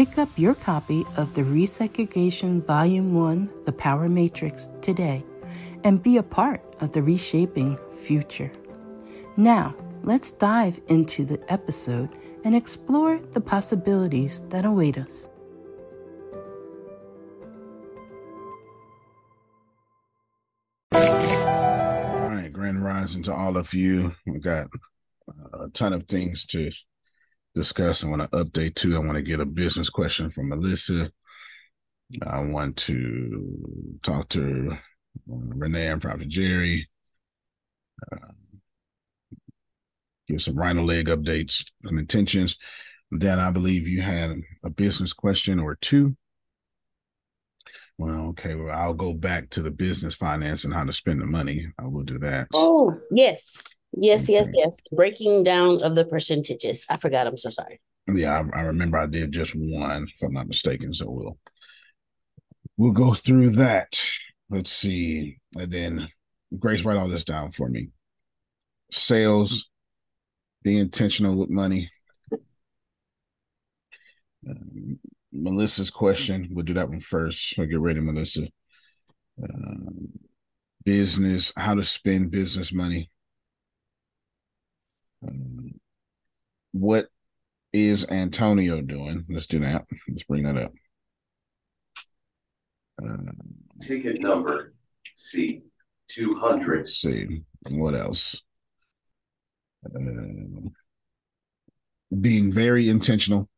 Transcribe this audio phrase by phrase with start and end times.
[0.00, 5.22] Pick up your copy of the Resegregation Volume 1 The Power Matrix today
[5.84, 8.50] and be a part of the reshaping future.
[9.36, 12.08] Now, let's dive into the episode
[12.44, 15.28] and explore the possibilities that await us.
[20.94, 21.00] All
[22.30, 24.14] right, grand rising to all of you.
[24.24, 24.68] We got
[25.52, 26.70] a ton of things to
[27.54, 28.04] discuss.
[28.04, 28.96] I want to update too.
[28.96, 31.10] I want to get a business question from Melissa.
[32.26, 34.76] I want to talk to
[35.26, 36.88] Renee and Prophet Jerry.
[38.10, 38.16] Uh,
[40.26, 42.56] give some Rhino Leg updates, some intentions.
[43.10, 46.16] Then I believe you had a business question or two.
[47.98, 48.54] Well, okay.
[48.54, 51.66] Well, I'll go back to the business finance and how to spend the money.
[51.78, 52.48] I will do that.
[52.54, 53.62] Oh, yes.
[53.92, 54.76] Yes, yes, yes.
[54.92, 56.86] Breaking down of the percentages.
[56.88, 57.26] I forgot.
[57.26, 57.80] I'm so sorry.
[58.12, 60.94] Yeah, I, I, remember I did just one, if I'm not mistaken.
[60.94, 61.38] So we'll
[62.76, 64.00] we'll go through that.
[64.48, 66.08] Let's see, and then
[66.58, 67.90] Grace, write all this down for me.
[68.90, 69.70] Sales,
[70.62, 71.90] be intentional with money.
[74.48, 74.98] Um,
[75.32, 76.48] Melissa's question.
[76.50, 77.54] We'll do that one first.
[77.54, 78.48] So get ready, Melissa.
[79.42, 79.90] Uh,
[80.84, 83.10] business, how to spend business money.
[85.26, 85.72] Um,
[86.72, 87.08] what
[87.72, 89.24] is Antonio doing?
[89.28, 89.86] Let's do that.
[90.08, 90.72] Let's bring that up.
[93.02, 93.16] Uh,
[93.80, 94.74] Ticket number
[95.16, 95.62] C
[96.08, 96.86] two hundred.
[96.88, 98.42] See what else?
[99.86, 100.68] Uh,
[102.20, 103.48] being very intentional,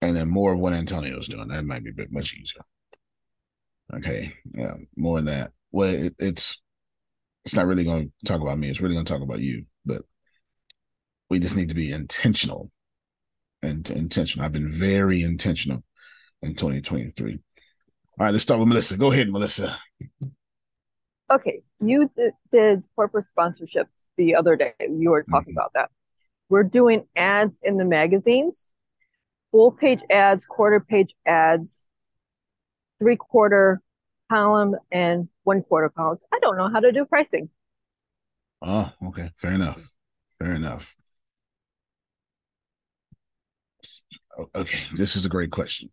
[0.00, 1.48] and then more of what Antonio's doing.
[1.48, 2.62] That might be a bit much easier.
[3.94, 5.52] Okay, yeah, more of that.
[5.72, 6.62] Well, it, it's
[7.48, 8.68] it's not really going to talk about me.
[8.68, 9.64] It's really going to talk about you.
[9.86, 10.02] But
[11.30, 12.70] we just need to be intentional
[13.62, 14.44] and intentional.
[14.44, 15.82] I've been very intentional
[16.42, 17.32] in 2023.
[17.32, 17.38] All
[18.18, 18.98] right, let's start with Melissa.
[18.98, 19.78] Go ahead, Melissa.
[21.30, 24.74] Okay, you did, did corporate sponsorships the other day.
[24.78, 25.58] You were talking mm-hmm.
[25.58, 25.90] about that.
[26.50, 28.74] We're doing ads in the magazines,
[29.52, 31.88] full page ads, quarter page ads,
[32.98, 33.80] three quarter
[34.28, 36.24] column, and one quarter columns.
[36.32, 37.50] I don't know how to do pricing.
[38.62, 39.30] Oh, okay.
[39.36, 39.96] Fair enough.
[40.38, 40.96] Fair enough.
[44.54, 45.90] Okay, this is a great question.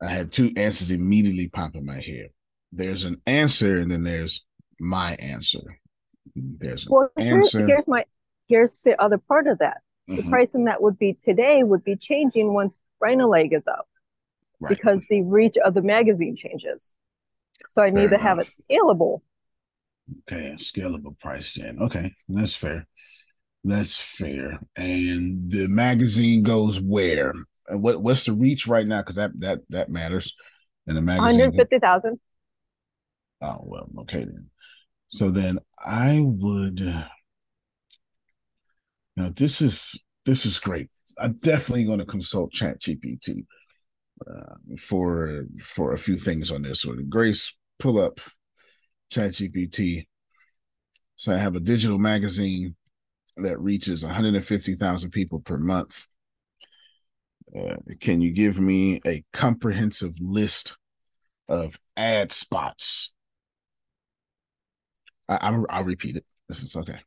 [0.00, 2.30] I had two answers immediately pop in my head.
[2.72, 4.44] There's an answer, and then there's
[4.80, 5.78] my answer.
[6.36, 7.66] There's an Well, here's, answer.
[7.66, 8.04] here's my
[8.48, 9.82] here's the other part of that.
[10.16, 13.86] The Mhm, pricing that would be today would be changing once Rhino Leg is out
[14.60, 14.68] right.
[14.68, 16.94] because the reach of the magazine changes.
[17.70, 19.20] So I need Fair to have it scalable.
[20.20, 21.78] Okay, scalable price then.
[21.80, 22.86] Okay, that's fair.
[23.64, 24.58] That's fair.
[24.76, 27.34] And the magazine goes where?
[27.66, 29.02] And what what's the reach right now?
[29.02, 30.34] Because that that that matters.
[30.86, 31.40] And the magazine.
[31.40, 32.18] 150,000.
[33.42, 34.46] Oh well, okay then.
[35.08, 36.80] So then I would.
[39.16, 40.88] Now this is this is great.
[41.20, 43.44] I'm definitely going to consult ChatGPT
[44.26, 47.06] uh, for for a few things on this one.
[47.08, 48.20] Grace, pull up
[49.12, 50.06] ChatGPT.
[51.16, 52.76] So I have a digital magazine
[53.36, 56.06] that reaches 150,000 people per month.
[57.56, 60.76] Uh, can you give me a comprehensive list
[61.48, 63.12] of ad spots?
[65.28, 66.24] I, I'm, I'll repeat it.
[66.48, 66.98] This is okay.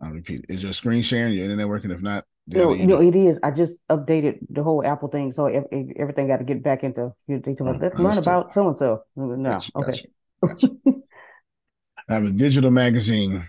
[0.00, 0.54] I'll repeat it.
[0.54, 1.34] Is your screen sharing?
[1.34, 1.90] Your internet working?
[1.90, 3.40] If not, No, you no, it is.
[3.42, 6.84] I just updated the whole Apple thing, so ev- ev- everything got to get back
[6.84, 7.12] into.
[7.26, 9.02] You think about mm, let's learn about so and so.
[9.16, 9.92] No, Gotcha, okay.
[9.92, 10.08] gotcha,
[10.46, 10.68] gotcha.
[12.08, 13.48] I have a digital magazine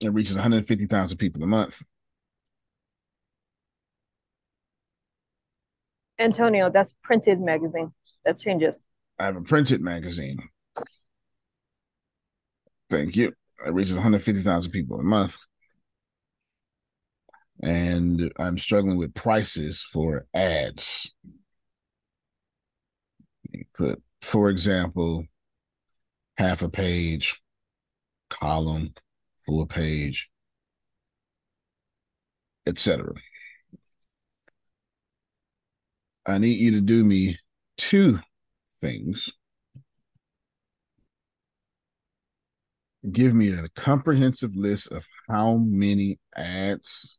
[0.00, 1.82] that reaches 150,000 people a month.
[6.18, 7.92] Antonio, that's printed magazine.
[8.24, 8.86] That changes.
[9.18, 10.38] I have a printed magazine.
[12.90, 13.32] Thank you.
[13.66, 15.36] It reaches 150,000 people a month.
[17.62, 21.12] And I'm struggling with prices for ads.
[23.74, 25.24] Put, for example,
[26.36, 27.40] half a page,
[28.28, 28.94] column,
[29.44, 30.28] full page,
[32.66, 33.12] etc.
[36.26, 37.38] I need you to do me
[37.76, 38.18] two
[38.80, 39.30] things.
[43.10, 47.18] Give me a comprehensive list of how many ads,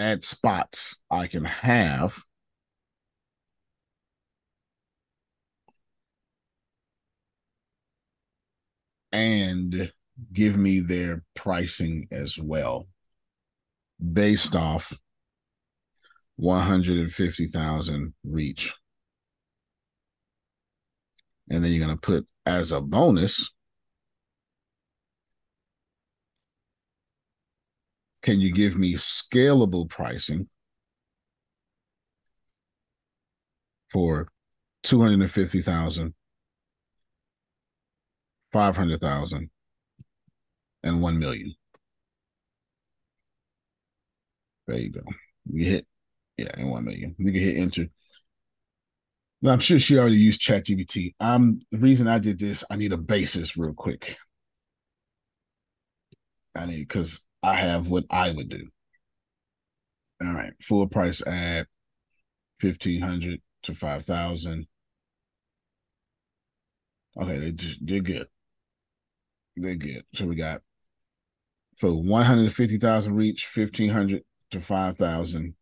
[0.00, 2.22] ad spots I can have.
[9.12, 9.92] And
[10.32, 12.88] give me their pricing as well
[14.12, 14.98] based off
[16.36, 18.74] 150,000 reach.
[21.50, 23.52] And then you're going to put as a bonus,
[28.22, 30.48] can you give me scalable pricing
[33.90, 34.28] for
[34.82, 36.14] 250,000,
[38.52, 39.50] 500,000,
[40.82, 41.54] and 1 million?
[44.66, 45.02] There you go.
[45.52, 45.86] You hit,
[46.36, 47.14] yeah, and 1 million.
[47.18, 47.86] You can hit enter.
[49.42, 51.14] Now, I'm sure she already used ChatGPT.
[51.18, 54.16] Um, the reason I did this, I need a basis real quick.
[56.54, 58.68] I need because I have what I would do.
[60.22, 61.66] All right, full price ad,
[62.58, 64.66] fifteen hundred to five thousand.
[67.20, 68.28] Okay, they just they're good.
[69.56, 70.04] They're good.
[70.14, 70.60] So we got
[71.78, 75.54] for one hundred fifty thousand reach, fifteen hundred to five thousand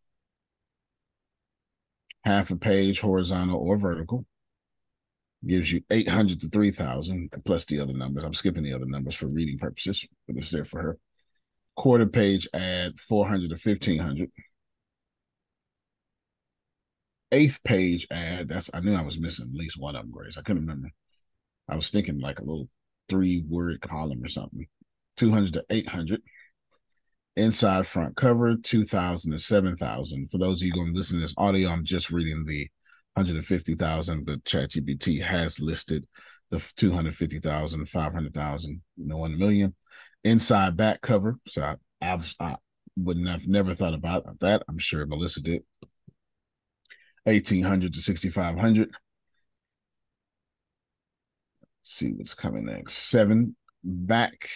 [2.25, 4.25] half a page horizontal or vertical
[5.45, 9.27] gives you 800 to 3000 plus the other numbers i'm skipping the other numbers for
[9.27, 10.97] reading purposes but it's there for her
[11.79, 14.29] quarter page ad 400 to 1500
[17.31, 20.37] eighth page ad that's i knew i was missing at least one of them grace.
[20.37, 20.89] I couldn't remember.
[21.69, 22.67] I was thinking like a little
[23.07, 24.67] three word column or something.
[25.15, 26.21] 200 to 800
[27.37, 31.33] inside front cover 2000 to 7000 for those of you going to listen to this
[31.37, 32.67] audio i'm just reading the
[33.13, 36.05] 150000 but ChatGPT has listed
[36.51, 39.73] the 250000 500000 you know 1 million
[40.23, 41.37] inside back cover.
[41.47, 42.55] So I, I've, I
[42.95, 44.63] wouldn't have never thought about that.
[44.67, 45.63] I'm sure melissa did.
[47.25, 48.89] 1800 to 6500
[51.89, 52.93] Let's see what's coming next.
[52.93, 54.47] Seven back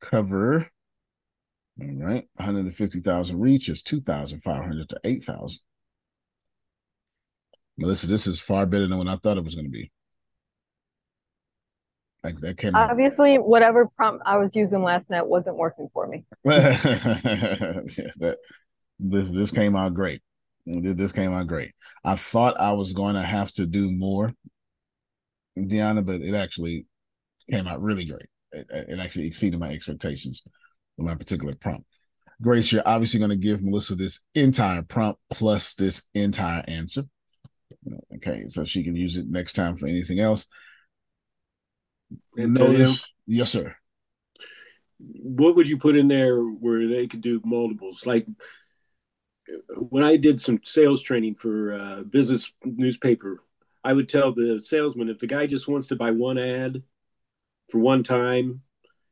[0.00, 0.70] cover.
[1.80, 5.60] All right, 150,000 reach is 2,500 to 8,000.
[7.76, 9.90] Melissa, this is far better than what I thought it was going to be.
[12.24, 12.90] Like that came out.
[12.90, 16.24] Obviously, whatever prompt I was using last night wasn't working for me.
[16.44, 16.72] yeah,
[18.16, 18.38] that
[18.98, 20.22] this this came out great.
[20.64, 21.72] This came out great.
[22.02, 24.32] I thought I was going to have to do more,
[25.58, 26.86] Deanna, but it actually
[27.52, 28.26] came out really great.
[28.52, 30.42] It, it actually exceeded my expectations
[30.96, 31.86] with my particular prompt.
[32.40, 37.02] Grace, you're obviously going to give Melissa this entire prompt plus this entire answer.
[38.16, 40.46] Okay, so she can use it next time for anything else.
[42.38, 43.76] Antonio, Notice, yes, sir.
[44.98, 48.06] what would you put in there where they could do multiples?
[48.06, 48.26] Like
[49.76, 53.40] when I did some sales training for uh, business newspaper,
[53.82, 56.82] I would tell the salesman if the guy just wants to buy one ad
[57.70, 58.62] for one time,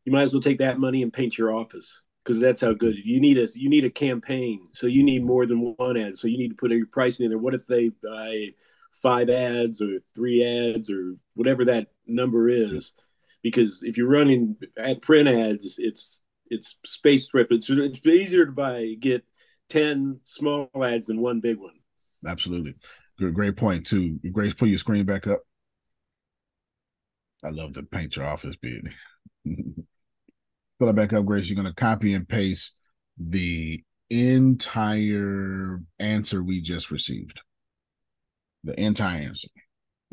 [0.05, 2.97] you might as well take that money and paint your office because that's how good
[3.05, 4.67] you need a you need a campaign.
[4.73, 6.17] So you need more than one ad.
[6.17, 7.39] So you need to put your pricing in there.
[7.39, 8.51] What if they buy
[8.93, 12.95] five ads or three ads or whatever that number is?
[13.43, 17.47] Because if you're running at print ads, it's it's space threat.
[17.61, 19.25] So it's easier to buy get
[19.69, 21.75] ten small ads than one big one.
[22.27, 22.75] Absolutely.
[23.19, 24.19] Great point too.
[24.33, 25.41] Grace, put your screen back up.
[27.45, 28.93] I love to paint your office big.
[29.45, 31.49] Pull it back up, Grace.
[31.49, 32.75] You're gonna copy and paste
[33.19, 37.41] the entire answer we just received.
[38.65, 39.49] The entire answer.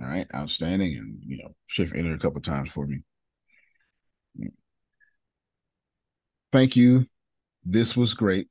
[0.02, 0.98] All right, outstanding.
[0.98, 3.02] And you know, shift enter a couple times for me.
[6.52, 7.06] Thank you.
[7.64, 8.48] This was great.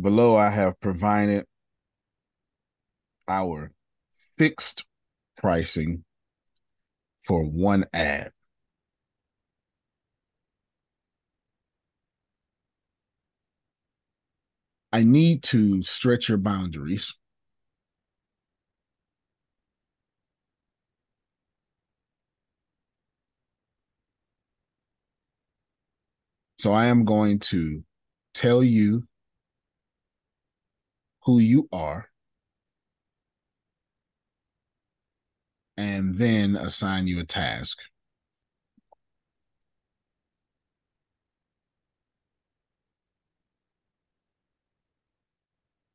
[0.00, 1.46] Below, I have provided
[3.28, 3.72] our
[4.36, 4.84] fixed
[5.36, 6.04] pricing
[7.22, 8.32] for one ad.
[14.94, 17.12] I need to stretch your boundaries.
[26.60, 27.82] So I am going to
[28.34, 29.08] tell you
[31.24, 32.08] who you are
[35.76, 37.80] and then assign you a task.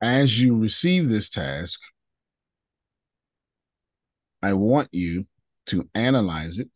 [0.01, 1.79] As you receive this task,
[4.41, 5.27] I want you
[5.67, 6.69] to analyze it,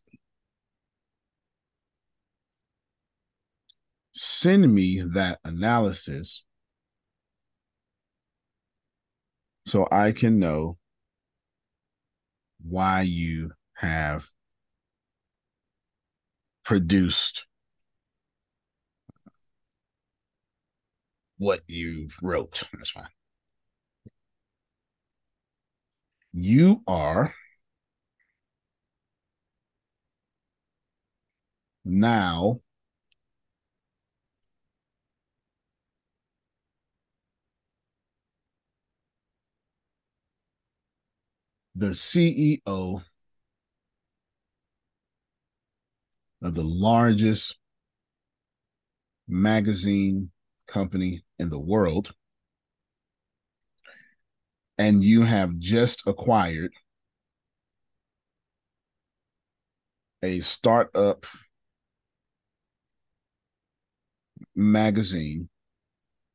[4.14, 6.44] send me that analysis
[9.66, 10.78] so I can know
[12.62, 14.30] why you have
[16.64, 17.46] produced
[21.44, 22.64] what you wrote.
[22.74, 23.08] That's fine.
[26.34, 27.36] You are
[31.86, 32.62] now
[41.76, 43.04] the CEO
[46.42, 47.58] of the largest
[49.28, 50.33] magazine
[50.68, 52.14] company in the world,
[54.78, 56.72] and you have just acquired
[60.22, 61.26] a startup
[64.56, 65.50] magazine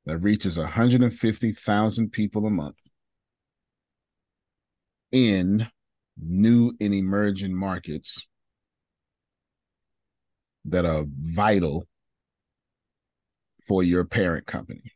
[0.05, 2.77] that reaches 150,000 people a month
[5.13, 5.67] in
[6.21, 8.27] new and emerging markets
[10.65, 11.87] that are vital
[13.69, 14.93] for your parent company.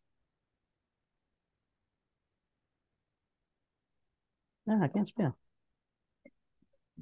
[4.67, 5.37] No, I can't spell.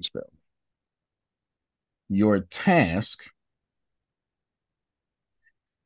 [0.01, 0.23] Spell.
[2.09, 3.23] Your task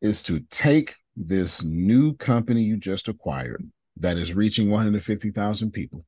[0.01, 6.06] is to take this new company you just acquired that is reaching 150,000 people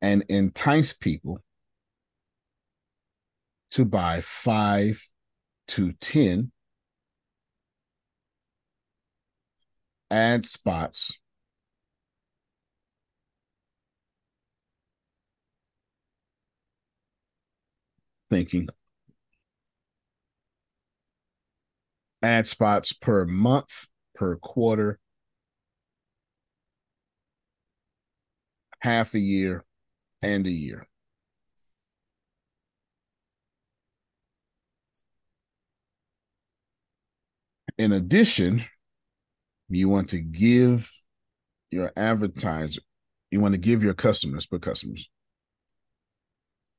[0.00, 1.40] and entice people
[3.70, 5.02] to buy five
[5.68, 6.52] to 10
[10.10, 11.18] ad spots
[18.30, 18.68] thinking
[22.22, 24.98] ad spots per month, per quarter,
[28.80, 29.64] half a year,
[30.22, 30.88] and a year.
[37.78, 38.64] In addition,
[39.68, 40.90] you want to give
[41.70, 42.80] your advertiser,
[43.30, 45.08] you want to give your customers, but customers,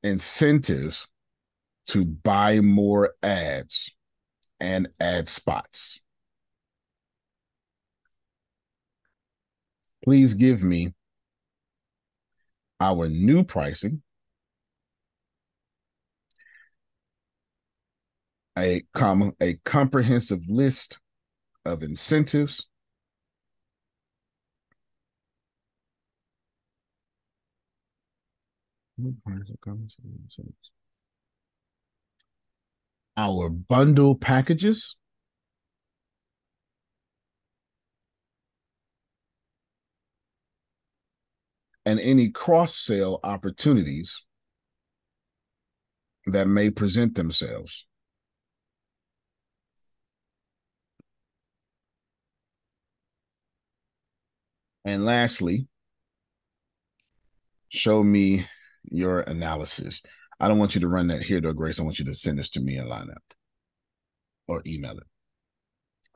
[0.03, 1.08] incentives
[1.88, 3.91] to buy more ads
[4.60, 6.00] and ad spots.
[10.03, 10.94] Please give me
[12.79, 14.01] our new pricing,
[18.60, 21.00] a comma a comprehensive list
[21.66, 22.68] of incentives.
[33.18, 34.98] Our bundle packages.
[41.86, 44.22] And any cross sale opportunities
[46.25, 47.88] that may present themselves.
[54.89, 55.67] And lastly,
[57.67, 58.48] show me
[58.86, 60.01] your analysis.
[60.39, 61.79] I don't want you to run that here though, Grace.
[61.79, 63.22] I want you to send this to me in lineup
[64.48, 65.03] or email it.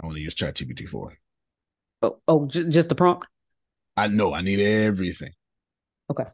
[0.02, 1.14] I want to use ChatGPT four.
[2.02, 3.28] Oh, oh, j- just the prompt.
[3.96, 5.34] I know I need everything.
[6.10, 6.26] Okay.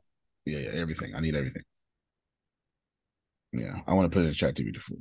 [0.45, 1.13] Yeah, yeah, everything.
[1.15, 1.63] I need everything.
[3.51, 4.99] Yeah, I want to put it in ChatGPT four.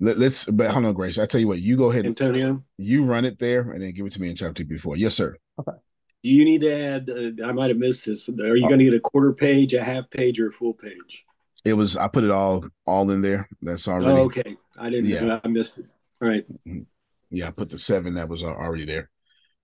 [0.00, 1.18] Let, us but hold on, Grace.
[1.18, 2.64] I tell you what, you go ahead, Antonio.
[2.78, 4.96] You run it there, and then give it to me in ChatGPT four.
[4.96, 5.36] Yes, sir.
[5.60, 5.76] Okay.
[6.22, 7.10] Do you need to add?
[7.10, 8.28] Uh, I might have missed this.
[8.28, 11.24] Are you going to get a quarter page, a half page, or a full page?
[11.64, 11.96] It was.
[11.96, 13.48] I put it all all in there.
[13.62, 14.06] That's already.
[14.06, 14.56] Oh, okay.
[14.76, 15.06] I didn't.
[15.10, 15.40] Yeah.
[15.42, 15.86] I missed it.
[16.20, 16.44] All right.
[17.30, 19.10] Yeah, I put the seven that was already there.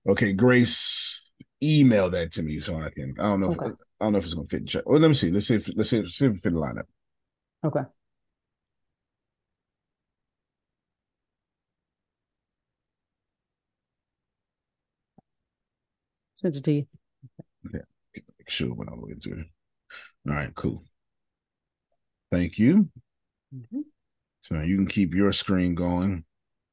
[0.06, 1.22] Okay, Grace,
[1.62, 3.14] email that to me so I can.
[3.18, 3.48] I don't know.
[3.48, 3.66] Okay.
[3.66, 4.82] If, I don't know if it's gonna fit in check.
[4.86, 5.30] Well, let me see.
[5.30, 6.84] Let's see if let's see if, see if it fit in the lineup.
[7.64, 7.88] Okay.
[16.44, 16.86] Send it to you.
[17.72, 19.46] Make sure when I look into it.
[20.28, 20.84] All right, cool.
[22.30, 22.90] Thank you.
[23.54, 23.84] Mhm.
[24.42, 26.26] So you can keep your screen going,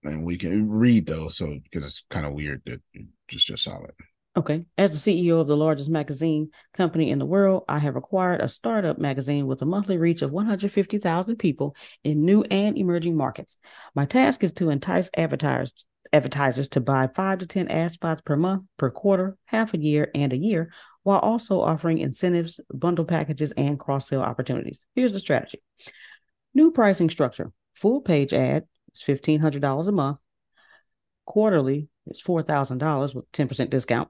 [0.04, 1.30] and we can read though.
[1.30, 3.92] So because it's kind of weird that it's just just solid.
[4.36, 4.66] Okay.
[4.78, 8.50] As the CEO of the largest magazine company in the world, I have acquired a
[8.50, 13.56] startup magazine with a monthly reach of 150,000 people in new and emerging markets.
[13.96, 18.36] My task is to entice advertisers advertisers to buy 5 to 10 ad spots per
[18.36, 20.72] month, per quarter, half a year, and a year,
[21.04, 24.84] while also offering incentives, bundle packages, and cross-sell opportunities.
[24.96, 25.62] Here's the strategy.
[26.54, 27.52] New pricing structure.
[27.74, 30.18] Full page ad is $1500 a month.
[31.26, 34.10] Quarterly is $4,000 with 10% discount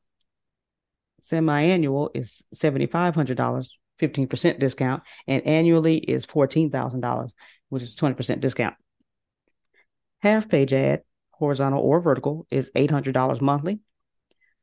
[1.22, 7.32] semi-annual is $7,500, 15% discount, and annually is $14,000,
[7.70, 8.76] which is 20% discount.
[10.22, 11.04] Half page ad,
[11.42, 13.80] horizontal or vertical, is $800 monthly,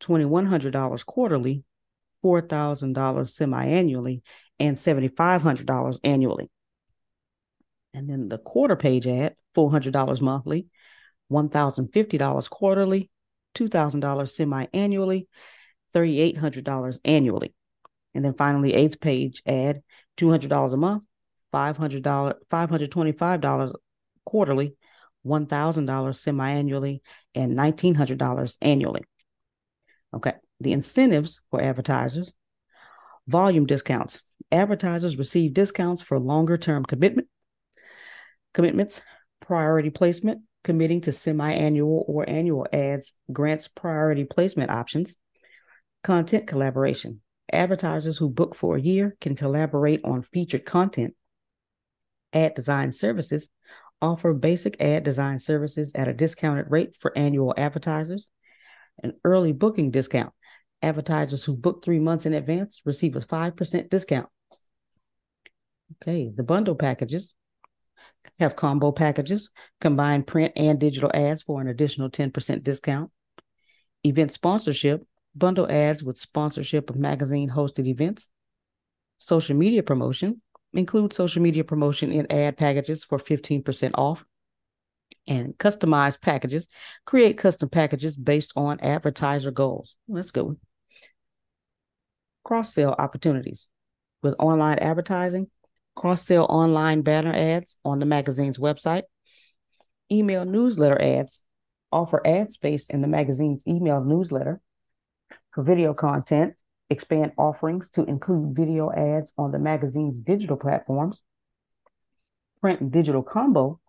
[0.01, 1.64] $2,100 quarterly,
[2.25, 4.23] $4,000 semi-annually,
[4.61, 6.51] and $7,500 annually.
[7.93, 10.67] And then the quarter page ad, $400 monthly,
[11.33, 13.11] $1,050 quarterly,
[13.57, 15.29] $2,000 semi-annually,
[15.95, 17.55] $3,800 annually.
[18.14, 19.83] And then finally, eighth page ad,
[20.17, 21.05] $200 a month,
[21.53, 23.75] $500, $525
[24.25, 24.77] quarterly,
[25.26, 27.02] $1,000 semi-annually,
[27.35, 29.02] and $1,900 annually.
[30.14, 32.33] Okay, the incentives for advertisers,
[33.26, 34.22] volume discounts.
[34.50, 37.28] Advertisers receive discounts for longer term commitment,
[38.54, 39.02] commitments,
[39.40, 45.16] priority placement, committing to semi-annual or annual ads grants priority placement options,
[46.04, 47.20] Content collaboration.
[47.52, 51.14] Advertisers who book for a year can collaborate on featured content.
[52.33, 53.48] Ad design services
[54.00, 58.28] offer basic ad design services at a discounted rate for annual advertisers.
[59.02, 60.32] An early booking discount.
[60.82, 64.28] Advertisers who book three months in advance receive a 5% discount.
[66.02, 67.34] Okay, the bundle packages
[68.38, 73.11] have combo packages, combine print and digital ads for an additional 10% discount.
[74.04, 78.28] Event sponsorship bundle ads with sponsorship of magazine hosted events,
[79.18, 84.24] social media promotion, include social media promotion in ad packages for 15% off,
[85.26, 86.68] and customized packages,
[87.04, 89.96] create custom packages based on advertiser goals.
[90.09, 90.57] Let's go.
[92.44, 93.68] Cross sell opportunities
[94.22, 95.50] with online advertising,
[95.94, 99.02] cross sell online banner ads on the magazine's website,
[100.11, 101.42] email newsletter ads,
[101.92, 104.61] offer ad space in the magazine's email newsletter,
[105.52, 106.54] for video content,
[106.90, 111.22] expand offerings to include video ads on the magazine's digital platforms.
[112.61, 113.81] Print and digital combo,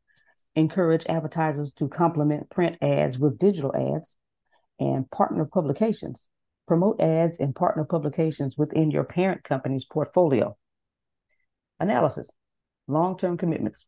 [0.55, 4.13] encourage advertisers to complement print ads with digital ads.
[4.81, 6.29] And partner publications,
[6.65, 10.55] promote ads and partner publications within your parent company's portfolio.
[11.81, 12.29] Analysis,
[12.87, 13.87] long term commitments,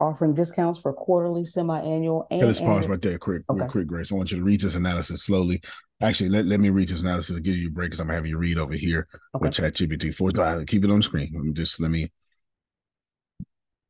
[0.00, 3.60] offering discounts for quarterly, semi-annual, and Let's pause right there, quick, Okay.
[3.60, 4.12] real quick, Grace.
[4.12, 5.62] I want you to read this analysis slowly.
[6.02, 8.16] Actually, let, let me read this analysis to give you a break because I'm gonna
[8.16, 9.46] have you read over here Okay.
[9.46, 10.30] with ChatGPT four.
[10.64, 11.30] Keep it on the screen.
[11.34, 12.10] Let me just let me.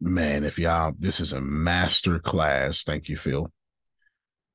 [0.00, 2.82] Man, if y'all, this is a master class.
[2.82, 3.50] Thank you, Phil.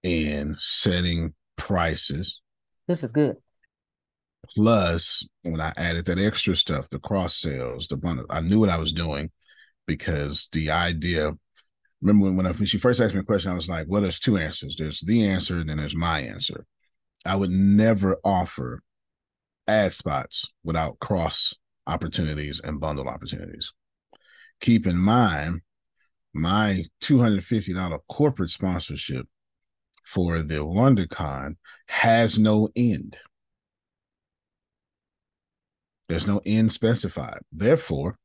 [0.03, 2.41] In setting prices
[2.87, 3.37] This is good.
[4.55, 8.69] Plus, when I added that extra stuff, the cross sales, the bundle, I knew what
[8.69, 9.29] I was doing
[9.89, 11.33] because the idea.
[12.01, 14.03] Remember when, when, I, when she first asked me a question, I was like, "Well,
[14.03, 14.75] there's two answers.
[14.77, 16.65] There's the answer, and then there's my answer."
[17.25, 18.81] I would never offer
[19.67, 21.55] ad spots without cross
[21.87, 23.73] opportunities and bundle opportunities.
[24.61, 25.61] Keep in mind,
[26.33, 29.27] my $250 corporate sponsorship
[30.03, 31.55] for the WonderCon
[31.87, 33.17] has no end.
[36.07, 37.39] There's no end specified.
[37.51, 38.18] Therefore,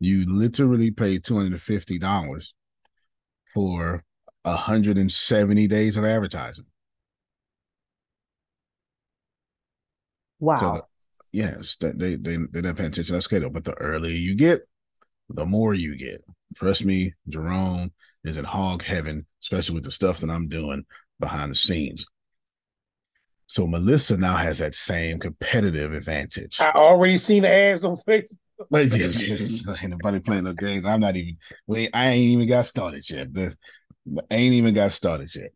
[0.00, 2.52] you literally pay $250
[3.52, 4.02] for
[4.42, 6.64] 170 days of advertising.
[10.38, 10.56] Wow.
[10.56, 10.86] So,
[11.32, 13.50] yes, they they they they didn't pay attention to that schedule.
[13.50, 14.62] But the earlier you get,
[15.28, 16.24] the more you get.
[16.56, 17.92] Trust me, Jerome
[18.24, 20.84] is in hog heaven, especially with the stuff that I'm doing
[21.20, 22.06] behind the scenes.
[23.46, 26.58] So Melissa now has that same competitive advantage.
[26.60, 28.38] I already seen the ads on Facebook.
[28.68, 30.84] Like, ain't nobody playing no games.
[30.84, 31.38] I'm not even.
[31.66, 33.32] We I ain't even got started yet.
[33.32, 33.56] The,
[34.30, 35.52] I ain't even got started yet.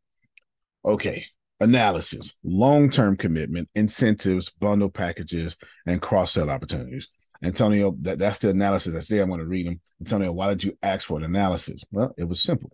[0.84, 1.26] Okay,
[1.60, 7.08] analysis, long term commitment, incentives, bundle packages, and cross sell opportunities.
[7.42, 9.22] Antonio, that, that's the analysis that's there.
[9.22, 9.80] I'm going to read them.
[10.00, 11.84] Antonio, why did you ask for an analysis?
[11.90, 12.70] Well, it was simple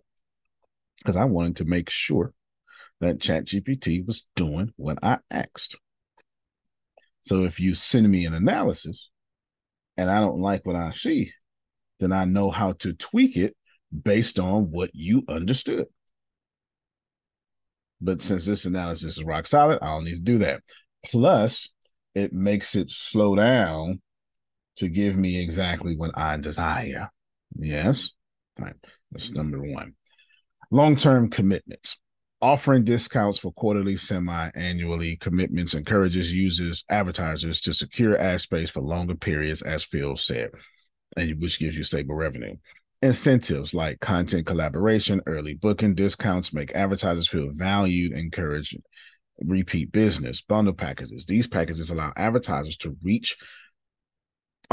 [0.97, 2.33] because I wanted to make sure
[3.01, 5.75] that ChatGPT was doing what I asked.
[7.23, 9.10] So if you send me an analysis
[10.01, 11.31] and I don't like what I see,
[11.99, 13.55] then I know how to tweak it
[14.03, 15.85] based on what you understood.
[18.01, 18.27] But mm-hmm.
[18.27, 20.61] since this analysis is rock solid, I don't need to do that.
[21.05, 21.69] Plus,
[22.15, 24.01] it makes it slow down
[24.77, 27.09] to give me exactly what I desire.
[27.55, 28.11] Yes.
[28.59, 28.73] Right.
[29.11, 29.93] That's number one.
[30.71, 31.99] Long term commitments.
[32.43, 38.81] Offering discounts for quarterly, semi annually commitments encourages users, advertisers to secure ad space for
[38.81, 40.49] longer periods, as Phil said,
[41.15, 42.55] and which gives you stable revenue.
[43.03, 48.75] Incentives like content collaboration, early booking, discounts make advertisers feel valued, encourage
[49.45, 51.25] repeat business, bundle packages.
[51.25, 53.37] These packages allow advertisers to reach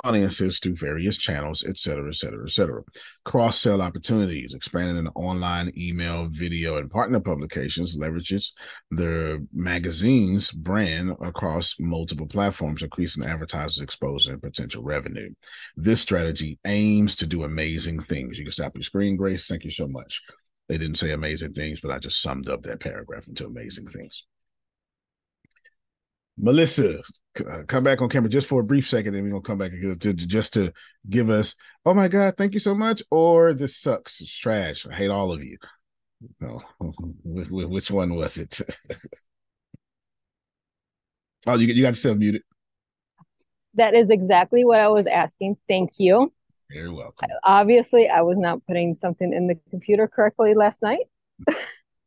[0.05, 2.83] audiences through various channels, et cetera, et cetera, et cetera.
[3.25, 8.53] Cross sell opportunities, expanding in online, email, video, and partner publications leverages
[8.91, 15.31] the magazine's brand across multiple platforms, increasing advertisers' exposure and potential revenue.
[15.77, 18.39] This strategy aims to do amazing things.
[18.39, 19.47] You can stop your screen, Grace.
[19.47, 20.23] Thank you so much.
[20.69, 24.25] They didn't say amazing things, but I just summed up that paragraph into amazing things.
[26.41, 27.01] Melissa,
[27.41, 29.73] uh, come back on camera just for a brief second, and we're gonna come back
[29.73, 30.73] to, to, just to
[31.09, 34.95] give us, oh my god, thank you so much, or this sucks, it's trash, I
[34.95, 35.59] hate all of you.
[36.41, 36.63] No,
[37.25, 38.61] which one was it?
[41.47, 42.43] oh, you you got yourself muted.
[43.75, 45.57] That is exactly what I was asking.
[45.69, 46.33] Thank you.
[46.71, 47.29] You're welcome.
[47.45, 51.07] Obviously, I was not putting something in the computer correctly last night.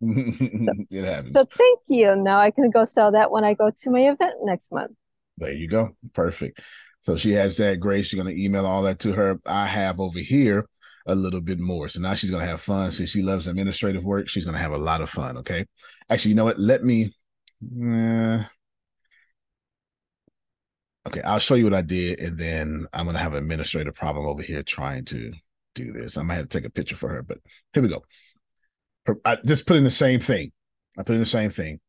[0.02, 1.34] it happens.
[1.34, 2.16] So thank you.
[2.16, 4.92] Now I can go sell that when I go to my event next month.
[5.38, 5.96] There you go.
[6.14, 6.62] Perfect.
[7.02, 8.12] So she has that Grace.
[8.12, 9.40] You're going to email all that to her.
[9.46, 10.68] I have over here
[11.08, 11.88] a little bit more.
[11.88, 12.92] So now she's going to have fun.
[12.92, 15.38] Since she loves administrative work, she's going to have a lot of fun.
[15.38, 15.66] Okay.
[16.10, 16.60] Actually, you know what?
[16.60, 17.12] Let me.
[17.64, 18.44] Uh,
[21.08, 21.22] okay.
[21.24, 22.20] I'll show you what I did.
[22.20, 25.32] And then I'm going to have an administrative problem over here trying to
[25.74, 26.18] do this.
[26.18, 27.40] I might have to take a picture for her, but
[27.74, 28.04] here we go.
[29.26, 30.52] I just put in the same thing.
[30.98, 31.80] I put in the same thing.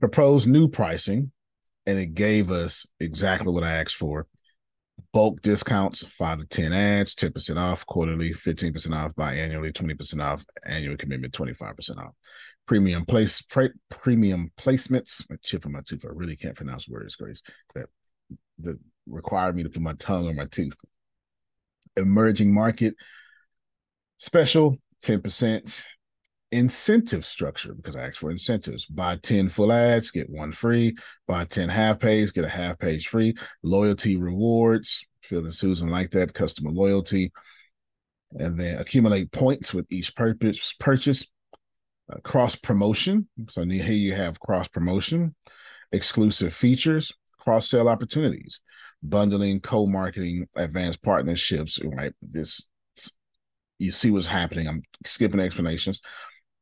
[0.00, 1.30] Propose new pricing,
[1.86, 4.26] and it gave us exactly what I asked for.
[5.12, 10.96] Bulk discounts, five to 10 ads, 10% off quarterly, 15% off biannually, 20% off annual
[10.96, 12.14] commitment, 25% off.
[12.66, 15.22] Premium place pre, premium placements.
[15.30, 16.04] A chip in my tooth.
[16.04, 17.40] I really can't pronounce words, Grace.
[17.74, 17.86] That
[18.58, 20.76] that required me to put my tongue on my tooth.
[21.96, 22.94] Emerging market
[24.18, 25.84] special, 10%
[26.52, 28.86] incentive structure because I asked for incentives.
[28.86, 30.96] Buy 10 full ads, get one free.
[31.26, 33.34] Buy 10 half page, get a half page free.
[33.62, 37.32] Loyalty rewards, Phil and Susan like that, customer loyalty.
[38.32, 41.26] And then accumulate points with each purpose purchase.
[42.12, 43.28] Uh, cross promotion.
[43.50, 45.34] So here you have cross promotion,
[45.90, 48.60] exclusive features, cross sell opportunities,
[49.02, 51.80] bundling, co marketing, advanced partnerships.
[51.84, 52.68] Right, this
[53.80, 54.68] you see what's happening.
[54.68, 56.00] I'm skipping explanations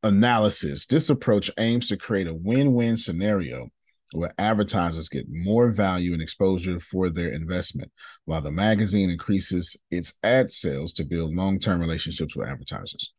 [0.05, 0.85] analysis.
[0.85, 3.69] This approach aims to create a win win scenario
[4.13, 7.91] where advertisers get more value and exposure for their investment,
[8.25, 13.13] while the magazine increases its ad sales to build long term relationships with advertisers.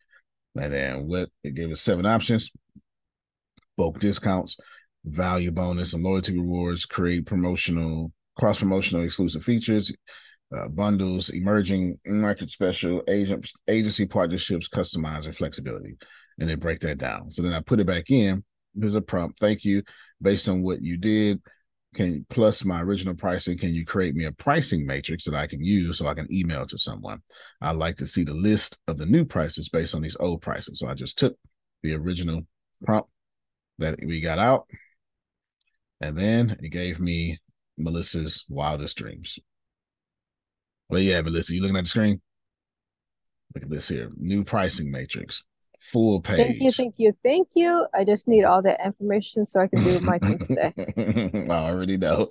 [0.54, 2.50] And then what it gave us seven options
[3.76, 4.56] bulk discounts,
[5.04, 9.92] value bonus and loyalty rewards, create promotional, cross promotional exclusive features,
[10.56, 15.96] uh, bundles, emerging market special agent agency partnerships, customizer flexibility,
[16.38, 17.30] and they break that down.
[17.30, 18.44] So then I put it back in.
[18.74, 19.40] There's a prompt.
[19.40, 19.82] Thank you.
[20.20, 21.40] Based on what you did,
[21.94, 25.64] can plus my original pricing, can you create me a pricing matrix that I can
[25.64, 27.22] use so I can email to someone?
[27.60, 30.78] I like to see the list of the new prices based on these old prices.
[30.78, 31.36] So I just took
[31.82, 32.42] the original
[32.84, 33.08] prompt
[33.78, 34.66] that we got out,
[36.00, 37.38] and then it gave me
[37.78, 39.38] Melissa's wildest dreams.
[40.88, 42.20] Well, yeah, Melissa, you looking at the screen?
[43.54, 44.10] Look at this here.
[44.16, 45.44] New pricing matrix.
[45.80, 46.38] Full page.
[46.38, 47.86] Thank you, thank you, thank you.
[47.94, 50.72] I just need all that information so I can do my thing today.
[51.48, 52.28] I already know.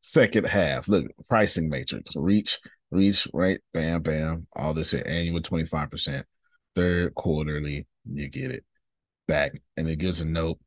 [0.00, 0.88] Second half.
[0.88, 2.16] Look, pricing matrix.
[2.16, 2.58] Reach,
[2.90, 4.46] reach, right, bam, bam.
[4.56, 5.02] All this here.
[5.04, 6.24] Annual 25%.
[6.74, 8.64] Third quarterly, you get it
[9.26, 9.60] back.
[9.76, 10.58] And it gives a note.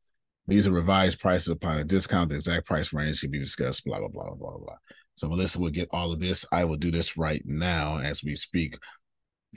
[0.47, 2.29] These are revised prices upon a discount.
[2.29, 4.75] The exact price range can be discussed, blah, blah, blah, blah, blah.
[5.15, 6.45] So Melissa will get all of this.
[6.51, 8.77] I will do this right now as we speak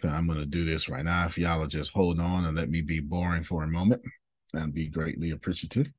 [0.02, 1.26] I'm going to do this right now.
[1.26, 4.02] If y'all just hold on and let me be boring for a moment,
[4.54, 5.90] and be greatly appreciative.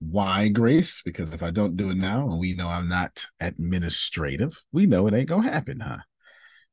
[0.00, 1.02] Why, Grace?
[1.04, 5.06] Because if I don't do it now, and we know I'm not administrative, we know
[5.06, 5.98] it ain't gonna happen, huh?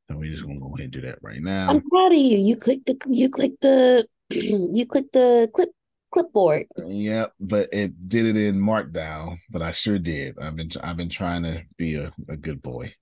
[0.10, 1.70] So we just gonna go ahead and do that right now.
[1.70, 2.38] I'm proud of you.
[2.38, 5.70] You click the you click the you click the clip
[6.12, 6.68] clipboard.
[6.78, 9.38] Yeah, but it did it in Markdown.
[9.50, 10.40] But I sure did.
[10.40, 12.94] I've been I've been trying to be a, a good boy.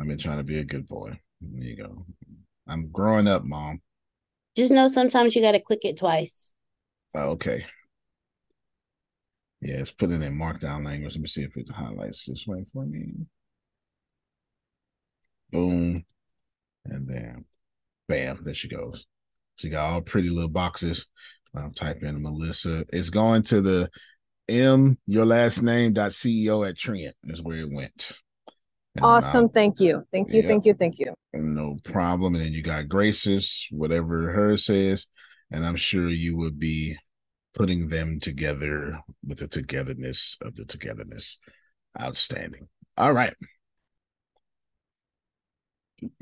[0.00, 1.18] I've been trying to be a good boy.
[1.40, 2.06] There you go.
[2.66, 3.80] I'm growing up, mom.
[4.56, 6.52] Just know sometimes you got to click it twice.
[7.14, 7.64] Oh, okay.
[9.60, 11.14] Yeah, it's put it in markdown language.
[11.14, 13.12] Let me see if it highlights this way for me.
[15.50, 16.04] Boom.
[16.84, 17.44] And then
[18.08, 19.06] bam, there she goes.
[19.56, 21.06] She got all pretty little boxes.
[21.54, 22.84] I'll type in Melissa.
[22.92, 23.90] It's going to the
[24.48, 28.12] M your last name dot CEO at Trent is where it went.
[29.00, 29.48] Awesome.
[29.48, 30.06] Thank you.
[30.12, 30.42] Thank you.
[30.42, 30.74] Thank you.
[30.74, 31.14] Thank you.
[31.34, 32.34] no problem.
[32.34, 35.06] And then you got Grace's, whatever her says,
[35.50, 36.96] and I'm sure you would be
[37.54, 41.38] putting them together with the togetherness of the togetherness.
[42.00, 42.68] Outstanding.
[42.96, 43.34] All right.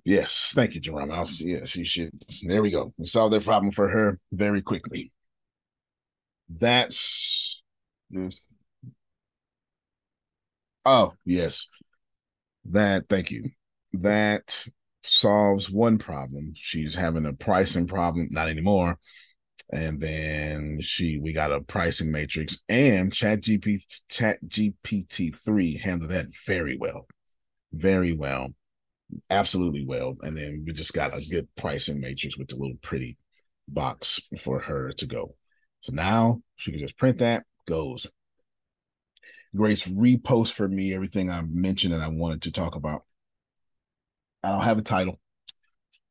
[0.04, 1.11] Yes, thank you, Jerome.
[1.11, 2.24] I'll- Yes, you should.
[2.42, 2.92] There we go.
[2.96, 5.12] We solved that problem for her very quickly.
[6.48, 7.62] That's
[8.11, 8.40] yes.
[10.85, 11.68] Oh, yes.
[12.66, 13.44] That thank you.
[13.92, 14.64] That
[15.03, 16.53] solves one problem.
[16.55, 18.99] She's having a pricing problem, not anymore.
[19.73, 26.11] And then she we got a pricing matrix and chat GP chat GPT three handled
[26.11, 27.07] that very well.
[27.73, 28.51] Very well.
[29.29, 30.16] Absolutely well.
[30.23, 33.16] And then we just got a good pricing matrix with the little pretty
[33.68, 35.37] box for her to go.
[35.81, 38.07] So now she can just print that, goes.
[39.54, 43.04] Grace, repost for me everything I mentioned that I wanted to talk about.
[44.42, 45.18] I don't have a title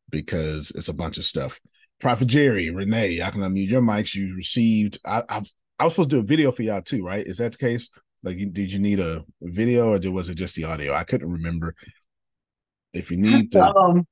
[0.09, 1.59] because it's a bunch of stuff.
[1.99, 4.13] Prophet Jerry, Renee, I can unmute your mics.
[4.13, 4.99] You received.
[5.05, 5.41] I, I
[5.79, 7.25] I was supposed to do a video for y'all too, right?
[7.25, 7.89] Is that the case?
[8.21, 10.93] Like, you, did you need a video or did, was it just the audio?
[10.93, 11.73] I couldn't remember.
[12.93, 14.05] If you need the, Um,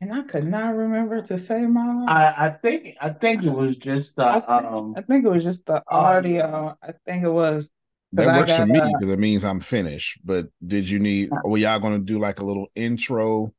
[0.00, 2.04] And I could not remember to say my.
[2.06, 5.28] I, I think I think it was just the I think, um I think it
[5.28, 6.76] was just the audio.
[6.82, 7.72] I think it was.
[8.12, 10.18] That works for got, me uh, because it means I'm finished.
[10.24, 11.30] But did you need?
[11.44, 13.52] Were y'all going to do like a little intro,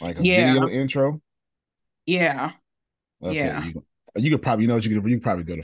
[0.00, 0.52] like a Yeah.
[0.52, 1.20] video intro?
[2.06, 2.52] Yeah.
[3.22, 3.64] Okay, Yeah.
[3.64, 3.84] You,
[4.16, 5.62] you could probably, you know, you could you could probably go to.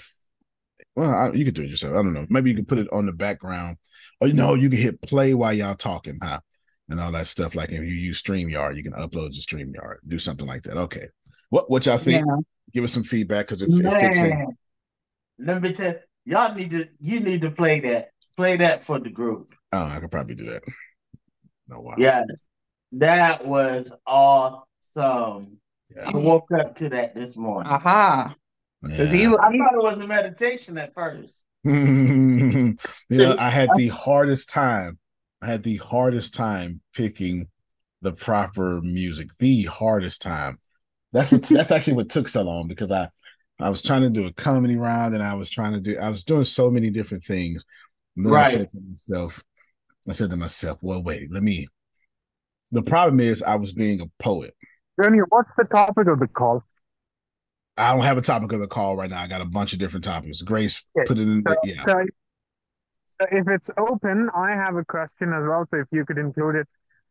[0.96, 1.92] Well, I, you could do it yourself.
[1.92, 2.26] I don't know.
[2.28, 3.76] Maybe you could put it on the background,
[4.20, 6.40] or you know, you can hit play while y'all talking, huh?
[6.88, 7.54] And all that stuff.
[7.54, 9.96] Like if you use Streamyard, you can upload to Streamyard.
[10.06, 10.76] Do something like that.
[10.76, 11.08] Okay.
[11.50, 12.24] What what y'all think?
[12.26, 12.36] Yeah.
[12.72, 14.56] Give us some feedback because it, it fits in.
[15.38, 15.94] Let me tell
[16.28, 18.10] y'all need to you need to play that.
[18.36, 19.50] Play that for the group.
[19.72, 20.62] Oh, I could probably do that.
[21.66, 21.94] No, wow.
[21.98, 22.48] Yes.
[22.92, 24.62] That was awesome.
[25.94, 26.04] Yeah.
[26.06, 27.72] I woke up to that this morning.
[27.72, 28.34] Aha.
[28.82, 29.32] Because he, Yeah.
[29.42, 31.42] I thought it was a meditation at first.
[31.64, 32.76] you
[33.10, 34.98] know, I had the hardest time.
[35.42, 37.48] I had the hardest time picking
[38.02, 39.28] the proper music.
[39.38, 40.58] The hardest time.
[41.12, 41.42] That's what.
[41.42, 43.08] that's actually what took so long because I,
[43.61, 45.99] I was trying to do a comedy round and I was trying to do.
[45.99, 47.64] I was doing so many different things.
[48.16, 48.53] And then I Right.
[48.53, 49.42] said to myself,
[50.09, 51.68] I said to myself, "Well, wait, let me."
[52.73, 54.55] The problem is, I was being a poet.
[55.01, 56.62] Junior, what's the topic of the call?
[57.77, 59.23] I don't have a topic of the call right now.
[59.23, 60.42] I got a bunch of different topics.
[60.42, 61.44] Grace, Okay, put it in.
[61.49, 61.85] So, yeah.
[61.87, 62.05] so,
[63.07, 65.66] so if it's open, I have a question as well.
[65.71, 66.68] So if you could include it.